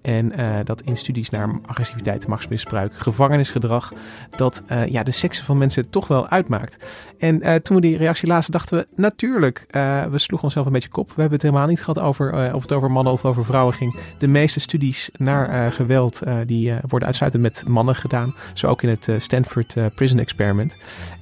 En 0.03 0.31
eh, 0.31 0.55
dat 0.63 0.81
in 0.81 0.97
studies 0.97 1.29
naar 1.29 1.59
agressiviteit, 1.65 2.27
machtsmisbruik, 2.27 2.93
gevangenisgedrag, 2.93 3.93
dat 4.35 4.63
eh, 4.67 4.87
ja, 4.87 5.03
de 5.03 5.11
seksen 5.11 5.45
van 5.45 5.57
mensen 5.57 5.89
toch 5.89 6.07
wel 6.07 6.27
uitmaakt. 6.27 6.85
En 7.19 7.41
eh, 7.41 7.55
toen 7.55 7.75
we 7.75 7.81
die 7.81 7.97
reactie 7.97 8.27
lazen, 8.27 8.51
dachten 8.51 8.77
we 8.77 8.87
natuurlijk, 8.95 9.65
we 10.09 10.17
sloegen 10.17 10.43
onszelf 10.43 10.65
een 10.65 10.71
beetje 10.71 10.89
kop. 10.89 11.07
We 11.07 11.21
hebben 11.21 11.33
het 11.33 11.41
helemaal 11.41 11.67
niet 11.67 11.79
gehad 11.79 11.99
over 11.99 12.53
of 12.53 12.61
het 12.61 12.71
over 12.71 12.91
mannen 12.91 13.13
of 13.13 13.25
over 13.25 13.45
vrouwen 13.45 13.73
ging. 13.73 13.95
De 14.19 14.27
meeste 14.27 14.59
studies 14.59 15.09
naar 15.17 15.71
geweld, 15.71 16.21
die 16.45 16.73
worden 16.87 17.07
uitsluitend 17.07 17.43
met 17.43 17.63
mannen 17.67 17.95
gedaan. 17.95 18.35
Zo 18.53 18.67
ook 18.67 18.81
in 18.81 18.89
het 18.89 19.09
Stanford 19.17 19.75
Prison 19.95 20.19
Experiment. 20.19 20.77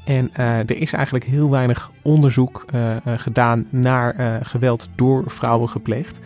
En 0.06 0.34
er 0.36 0.78
is 0.78 0.94
eigenlijk 0.94 1.26
heel 1.26 1.50
weinig 1.50 1.92
onderzoek 2.02 2.66
gedaan 3.06 3.66
naar 3.70 4.40
geweld 4.44 4.90
door 4.96 5.24
vrouwen 5.28 5.70
gepleegd. 5.70 6.20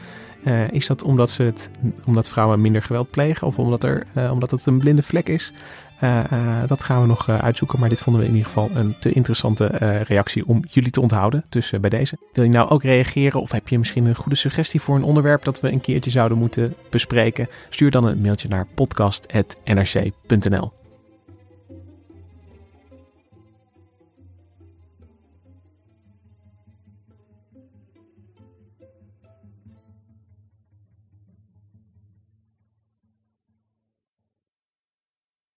Eh, 0.46 0.70
is 0.70 0.88
dat 0.88 1.04
omdat, 1.04 1.32
ze 1.32 1.43
het, 1.43 1.70
omdat 2.06 2.30
vrouwen 2.30 2.62
minder 2.62 2.84
geweld 2.84 3.10
plegen 3.10 3.48
of 3.48 3.60
omdat, 3.60 3.84
er, 3.84 4.04
eh, 4.14 4.32
omdat 4.32 4.52
het 4.52 4.66
een 4.66 4.80
blinde 4.80 5.04
vlek 5.04 5.30
is? 5.30 5.52
Eh, 6.00 6.24
dat 6.68 6.84
gaan 6.84 7.02
we 7.02 7.08
nog 7.08 7.30
uitzoeken, 7.30 7.80
maar 7.80 7.89
dit 7.89 8.02
vonden 8.02 8.22
we 8.22 8.28
in 8.28 8.36
ieder 8.36 8.52
geval 8.52 8.70
een 8.74 8.96
te 9.00 9.12
interessante 9.12 9.66
reactie 10.08 10.48
om 10.48 10.64
jullie 10.70 10.91
te 10.91 11.02
onthouden. 11.02 11.43
Dus 11.50 11.74
bij 11.82 11.89
deze. 11.89 12.18
Wil 12.34 12.43
je 12.43 12.50
nou 12.50 12.70
ook 12.70 12.84
reageren 12.84 13.41
of 13.41 13.52
heb 13.52 13.68
je 13.68 13.80
misschien 13.80 14.06
een 14.06 14.16
goede 14.16 14.36
suggestie 14.36 14.82
voor 14.82 14.96
een 14.96 15.04
onderwerp 15.04 15.43
dat 15.43 15.60
we 15.60 15.72
een 15.72 15.82
keertje 15.82 16.12
zouden 16.12 16.38
moeten 16.38 16.76
bespreken? 16.89 17.48
Stuur 17.70 17.91
dan 17.91 18.06
een 18.06 18.22
mailtje 18.22 18.48
naar 18.48 18.68
podcast.nrc.nl. 18.76 20.84